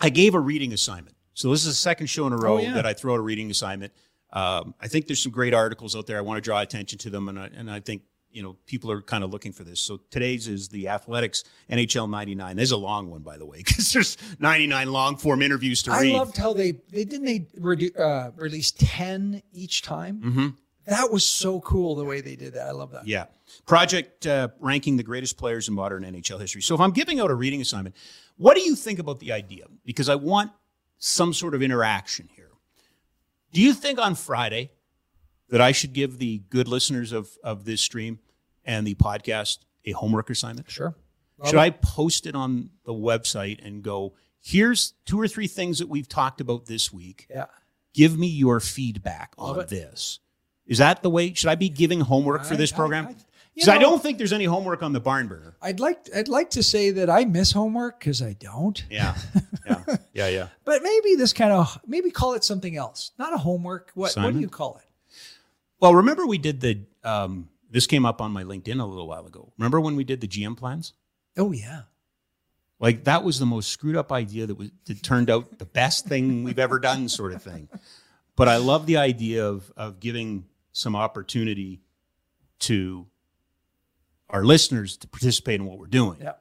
[0.00, 1.16] I gave a reading assignment.
[1.34, 2.74] So this is the second show in a row Oh, yeah.
[2.74, 3.92] that I throw out a reading assignment.
[4.32, 6.18] Um, I think there's some great articles out there.
[6.18, 8.02] I want to draw attention to them, and I, and I think
[8.32, 9.80] you know people are kind of looking for this.
[9.80, 12.56] So today's is the Athletic's NHL 99.
[12.56, 16.00] There's a long one, by the way, because there's 99 long form interviews to I
[16.02, 16.14] read.
[16.14, 20.20] I loved how they they didn't they redu- uh, release ten each time.
[20.20, 20.48] Mm-hmm.
[20.86, 22.66] That was so cool the way they did that.
[22.66, 23.06] I love that.
[23.06, 23.26] Yeah.
[23.66, 26.62] Project uh, ranking the greatest players in modern NHL history.
[26.62, 27.94] So if I'm giving out a reading assignment,
[28.36, 29.66] what do you think about the idea?
[29.84, 30.50] Because I want
[30.98, 32.50] some sort of interaction here.
[33.52, 34.70] Do you think on Friday
[35.50, 38.18] that I should give the good listeners of, of this stream
[38.64, 40.70] and the podcast a homework assignment?
[40.70, 40.94] Sure.
[41.44, 45.88] Should I post it on the website and go, here's two or three things that
[45.88, 47.26] we've talked about this week.
[47.30, 47.46] Yeah.
[47.94, 49.68] Give me your feedback Love on it.
[49.68, 50.20] this.
[50.66, 51.32] Is that the way?
[51.32, 53.06] Should I be giving homework for I- this I- program?
[53.08, 53.14] I-
[53.54, 55.56] Because I, don't think there's any homework on the barn burner.
[55.60, 58.82] I'd like I'd like to say that I miss homework because I don't.
[58.88, 59.16] Yeah,
[59.66, 60.48] yeah, yeah, yeah.
[60.64, 63.10] But maybe this kind of maybe call it something else.
[63.18, 63.90] Not a homework.
[63.94, 64.84] What what do you call it?
[65.80, 66.84] Well, remember we did the.
[67.02, 69.52] Um, this came up on my LinkedIn a little while ago.
[69.56, 70.92] Remember when we did the GM plans?
[71.36, 71.82] Oh yeah.
[72.78, 76.06] Like that was the most screwed up idea that was that turned out the best
[76.06, 77.68] thing we've ever done, sort of thing.
[78.36, 81.82] But I love the idea of of giving some opportunity
[82.60, 83.06] to
[84.28, 86.18] our listeners to participate in what we're doing.
[86.20, 86.32] Yeah.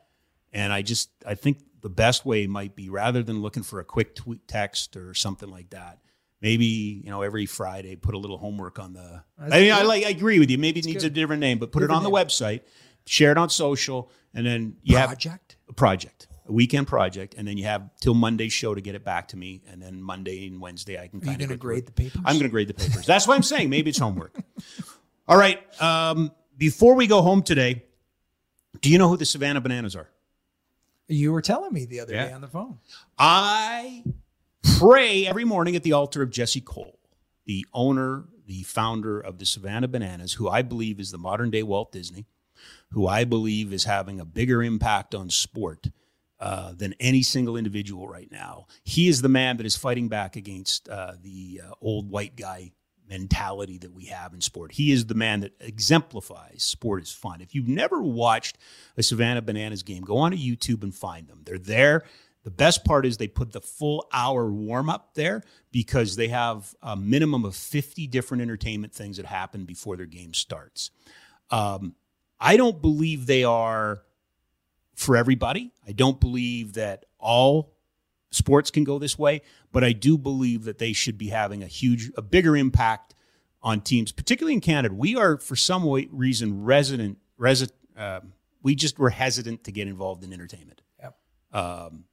[0.53, 3.86] And I just I think the best way might be rather than looking for a
[3.86, 5.99] quick tweet text or something like that.
[6.41, 6.66] Maybe
[7.03, 9.24] you know every Friday put a little homework on the.
[9.38, 10.57] That's I mean, I like I agree with you.
[10.57, 11.11] Maybe it needs good.
[11.11, 12.61] a different name, but put it Different on the website,
[13.06, 15.57] share it on social, and then you have Project.
[15.68, 19.03] a project, a weekend project, and then you have till Monday's show to get it
[19.03, 21.57] back to me, and then Monday and Wednesday I can Are you kind going to
[21.57, 22.22] grade the papers?
[22.24, 23.06] I'm going to grade the papers.
[23.06, 23.70] That's what I'm saying.
[23.70, 24.34] Maybe it's homework.
[25.28, 25.60] All right.
[25.82, 27.84] Um, before we go home today,
[28.82, 30.10] do you know who the Savannah Bananas are?
[31.10, 32.28] You were telling me the other Yeah.
[32.28, 32.78] day on the phone.
[33.18, 34.03] I
[34.64, 36.99] pray every morning at the altar of Jesse Cole,
[37.45, 41.64] the owner, the founder of the Savannah Bananas, who I believe is the modern day
[41.64, 42.26] Walt Disney.
[42.91, 45.88] who I believe is having a bigger impact on sport
[46.40, 48.68] uh, than any single individual right now.
[48.84, 52.72] He is the man that is fighting back against uh, the uh, old white guy
[53.10, 54.73] mentality that we have in sport.
[54.73, 57.41] He is the man that exemplifies sport is fun.
[57.41, 58.57] If you've never watched
[58.98, 61.41] a Savannah Bananas game, go on to YouTube and find them.
[61.44, 62.03] They're there.
[62.44, 66.74] The best part is they put the full hour warm up there because they have
[66.82, 70.91] a minimum of 50 different entertainment things that happen before their game starts.
[71.52, 71.95] Um,
[72.40, 74.03] I don't believe they are
[74.95, 75.72] for everybody.
[75.88, 77.74] I don't believe that all
[78.32, 79.41] sports can go this way,
[79.72, 83.16] but I do believe that they should be having a huge, a bigger impact
[83.61, 84.94] on teams, particularly in Canada.
[84.94, 87.76] We are, for some way, reason, resident, resident.
[87.98, 90.82] Um, we just were hesitant to get involved in entertainment.
[91.02, 91.16] Yep.
[91.53, 92.06] Um,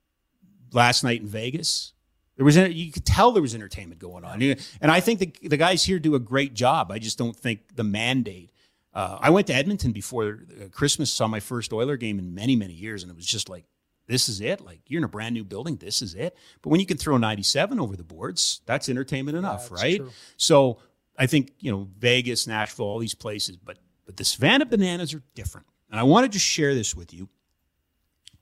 [0.72, 1.92] last night in Vegas,
[2.36, 5.56] there was you could tell there was entertainment going on, and I think the the
[5.56, 6.92] guys here do a great job.
[6.92, 8.52] I just don't think the mandate.
[8.92, 12.56] Uh, I went to Edmonton before uh, Christmas, saw my first Oiler game in many
[12.56, 13.64] many years, and it was just like
[14.06, 14.60] this is it.
[14.60, 16.36] Like you're in a brand new building, this is it.
[16.62, 19.96] But when you can throw 97 over the boards, that's entertainment enough, that's right?
[19.98, 20.10] true.
[20.36, 20.78] So
[21.18, 25.22] I think you know Vegas, Nashville, all these places, but but the Savannah Bananas are
[25.34, 27.28] different, and I want to just share this with you.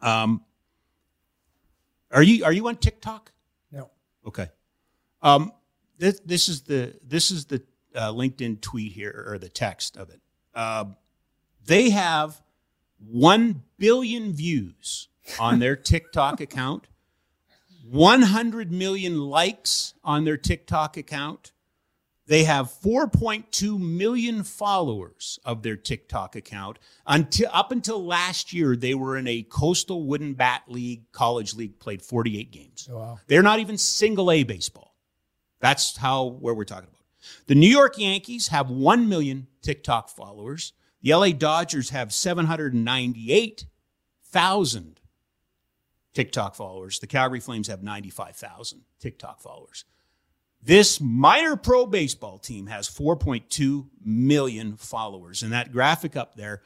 [0.03, 0.43] Um,
[2.15, 3.33] are you are you on TikTok?
[3.71, 3.91] No.
[4.27, 4.49] Okay.
[5.21, 5.53] Um,
[5.99, 7.63] this this is the this is the
[7.95, 10.21] uh, LinkedIn tweet here or the text of it.
[10.55, 10.97] Um,
[11.67, 12.41] they have
[12.99, 15.09] one billion views
[15.39, 16.87] on their TikTok account,
[17.91, 21.53] 100 million likes on their TikTok account.
[22.27, 26.79] They have 4.2 million followers of their TikTok account.
[27.07, 31.79] Until up until last year, they were in a coastal wooden bat league, college league,
[31.79, 32.89] played 48 games.
[32.91, 33.19] Oh, wow.
[33.27, 34.97] They're not even single A baseball.
[35.61, 37.03] That's how where we're talking about.
[37.47, 40.73] The New York Yankees have 1 million TikTok followers.
[41.03, 45.01] The LA Dodgers have 798,000
[46.15, 46.99] TikTok followers.
[46.99, 49.85] The Calgary Flames have 95,000 TikTok followers.
[50.65, 55.43] This minor pro baseball team has 4.2 million followers.
[55.43, 56.63] And that graphic up there,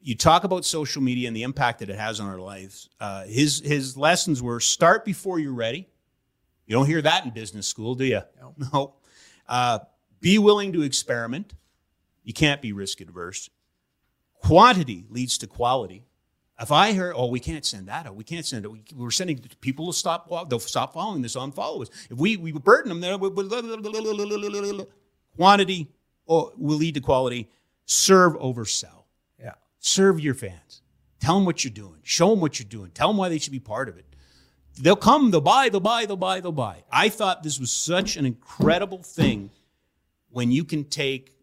[0.00, 2.88] you talk about social media and the impact that it has on our lives.
[2.98, 5.88] Uh, his, his lessons were start before you're ready.
[6.66, 8.22] You don't hear that in business school, do you?
[8.40, 8.54] No.
[8.72, 8.94] No.
[9.48, 9.78] Uh,
[10.20, 11.54] be willing to experiment.
[12.22, 13.48] You can't be risk adverse.
[14.34, 16.04] Quantity leads to quality.
[16.60, 18.68] If I hear, oh, we can't send that out, we can't send it.
[18.68, 20.28] We, we're sending people to stop.
[20.50, 21.88] They'll stop following this, on followers.
[22.10, 23.30] If we we burden them, then we-
[25.36, 25.88] quantity
[26.26, 27.48] oh, will lead to quality.
[27.84, 29.06] Serve over sell.
[29.38, 29.54] Yeah.
[29.78, 30.82] Serve your fans.
[31.20, 32.00] Tell them what you're doing.
[32.02, 32.90] Show them what you're doing.
[32.90, 34.04] Tell them why they should be part of it.
[34.80, 35.30] They'll come.
[35.30, 35.68] They'll buy.
[35.68, 36.06] They'll buy.
[36.06, 36.40] They'll buy.
[36.40, 36.82] They'll buy.
[36.90, 39.50] I thought this was such an incredible thing
[40.30, 41.36] when you can take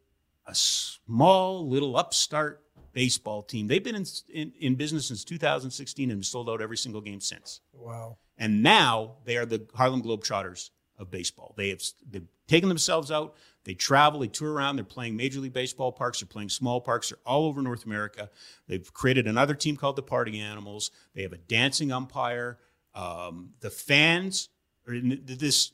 [0.46, 2.62] a small little upstart
[2.96, 3.68] baseball team.
[3.68, 7.60] They've been in, in, in business since 2016 and sold out every single game since.
[7.74, 8.18] Wow.
[8.38, 11.54] And now they are the Harlem Globetrotters of baseball.
[11.58, 13.36] They have they've taken themselves out.
[13.66, 14.78] They travel, they tour around.
[14.78, 16.22] They're playing Major League Baseball parks.
[16.22, 17.10] They're playing small parks.
[17.10, 18.30] They're all over North America.
[18.68, 20.90] They've created another team called the Party Animals.
[21.14, 22.60] They have a dancing umpire.
[22.94, 24.50] Um, the fans
[24.88, 25.72] in this.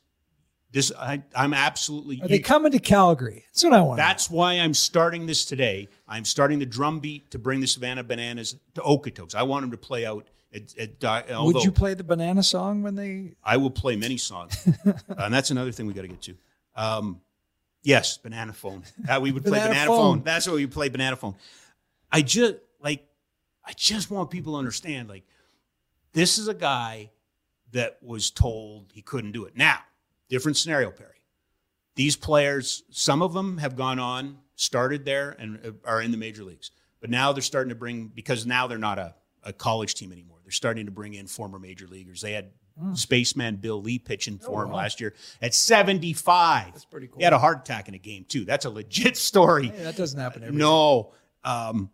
[0.72, 2.22] This I, I'm absolutely.
[2.22, 3.44] Are they coming to Calgary?
[3.48, 3.98] That's what I want.
[3.98, 5.88] That's why I'm starting this today.
[6.08, 9.34] I'm starting the drum beat to bring the Savannah Bananas to Okotoks.
[9.34, 10.26] I want them to play out.
[10.54, 13.32] At, at, uh, Would you play the banana song when they?
[13.44, 16.36] I will play many songs, uh, and that's another thing we got to get to.
[16.74, 17.20] Um,
[17.82, 18.82] yes, banana phone.
[19.08, 19.98] Uh, we would play Banana banana, phone.
[19.98, 20.22] phone.
[20.24, 21.36] That's what we play banana phone.
[22.10, 23.06] I just like.
[23.64, 25.08] I just want people to understand.
[25.08, 25.24] Like,
[26.12, 27.10] this is a guy
[27.72, 29.56] that was told he couldn't do it.
[29.56, 29.78] Now,
[30.32, 31.10] different scenario, Perry.
[31.94, 36.16] These players, some of them have gone on, started there, and uh, are in the
[36.16, 36.70] major leagues.
[37.00, 40.38] But now they're starting to bring because now they're not a, a college team anymore.
[40.42, 42.22] They're starting to bring in former major leaguers.
[42.22, 42.50] They had
[42.94, 46.72] spaceman Bill Lee pitching for him last year at 75.
[46.72, 47.18] That's pretty cool.
[47.18, 48.46] He had a heart attack in a game too.
[48.46, 49.68] That's a legit story.
[49.68, 51.12] Hey, that doesn't happen every No.
[51.44, 51.90] Um,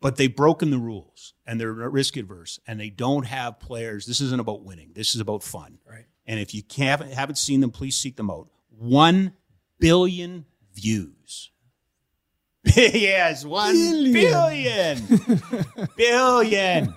[0.00, 4.04] but they've broken the rules and they're risk adverse and they don't have players.
[4.04, 4.90] This isn't about winning.
[4.94, 5.78] This is about fun.
[5.88, 6.06] Right.
[6.26, 8.48] And if you can't, haven't seen them, please seek them out.
[8.70, 9.32] One
[9.78, 11.50] billion views.
[12.76, 13.74] yes, one
[14.12, 15.02] billion.
[15.96, 16.94] billion.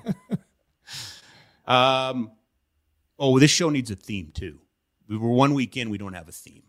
[1.66, 2.32] um,
[3.18, 4.60] oh, this show needs a theme too.
[5.08, 6.64] We were one week in, we don't have a theme.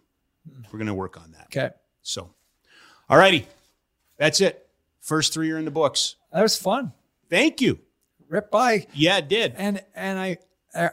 [0.72, 1.46] We're going to work on that.
[1.46, 1.70] Okay.
[2.02, 2.30] So,
[3.08, 3.46] all righty.
[4.18, 4.66] That's it.
[5.00, 6.16] First three are in the books.
[6.32, 6.92] That was fun.
[7.28, 7.80] Thank you.
[8.28, 8.86] Rip by.
[8.92, 9.54] Yeah, it did.
[9.56, 10.38] And and I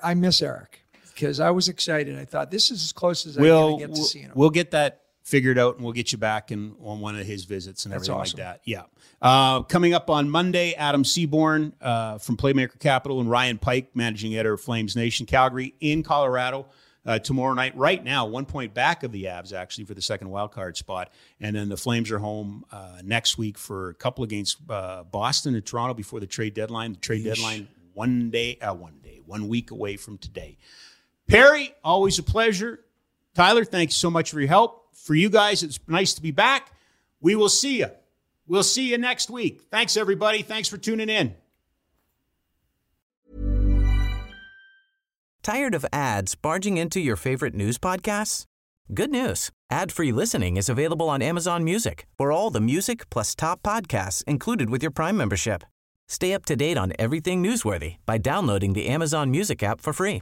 [0.04, 0.83] I miss Eric
[1.14, 2.18] because I was excited.
[2.18, 4.26] I thought this is as close as I'm We'll, going to get to we'll, seeing
[4.26, 4.32] him.
[4.36, 7.46] we'll get that figured out and we'll get you back in, on one of his
[7.46, 8.40] visits and That's everything awesome.
[8.40, 8.62] like that.
[8.66, 8.84] Yeah.
[9.22, 14.34] Uh, coming up on Monday, Adam Seaborn uh, from Playmaker Capital and Ryan Pike, managing
[14.36, 16.66] editor of Flames Nation, Calgary in Colorado.
[17.06, 20.30] Uh, tomorrow night, right now, one point back of the Avs actually for the second
[20.30, 21.10] wild card spot,
[21.42, 25.54] and then the Flames are home uh, next week for a couple against uh, Boston
[25.54, 26.94] and Toronto before the trade deadline.
[26.94, 30.58] The trade deadline one day, uh, one day, one week away from today.
[31.28, 32.80] Perry, always a pleasure.
[33.34, 34.96] Tyler, thanks so much for your help.
[34.96, 36.72] For you guys, it's nice to be back.
[37.22, 37.88] We will see you.
[38.48, 39.62] We'll see you next week.
[39.72, 40.42] Thanks, everybody.
[40.42, 41.36] Thanks for tuning in.
[45.42, 48.46] Tired of ads barging into your favorite news podcasts?
[48.94, 49.50] Good news.
[49.72, 54.70] Ad-free listening is available on Amazon Music for all the music plus top podcasts included
[54.70, 55.64] with your Prime membership.
[56.08, 60.22] Stay up to date on everything newsworthy by downloading the Amazon Music app for free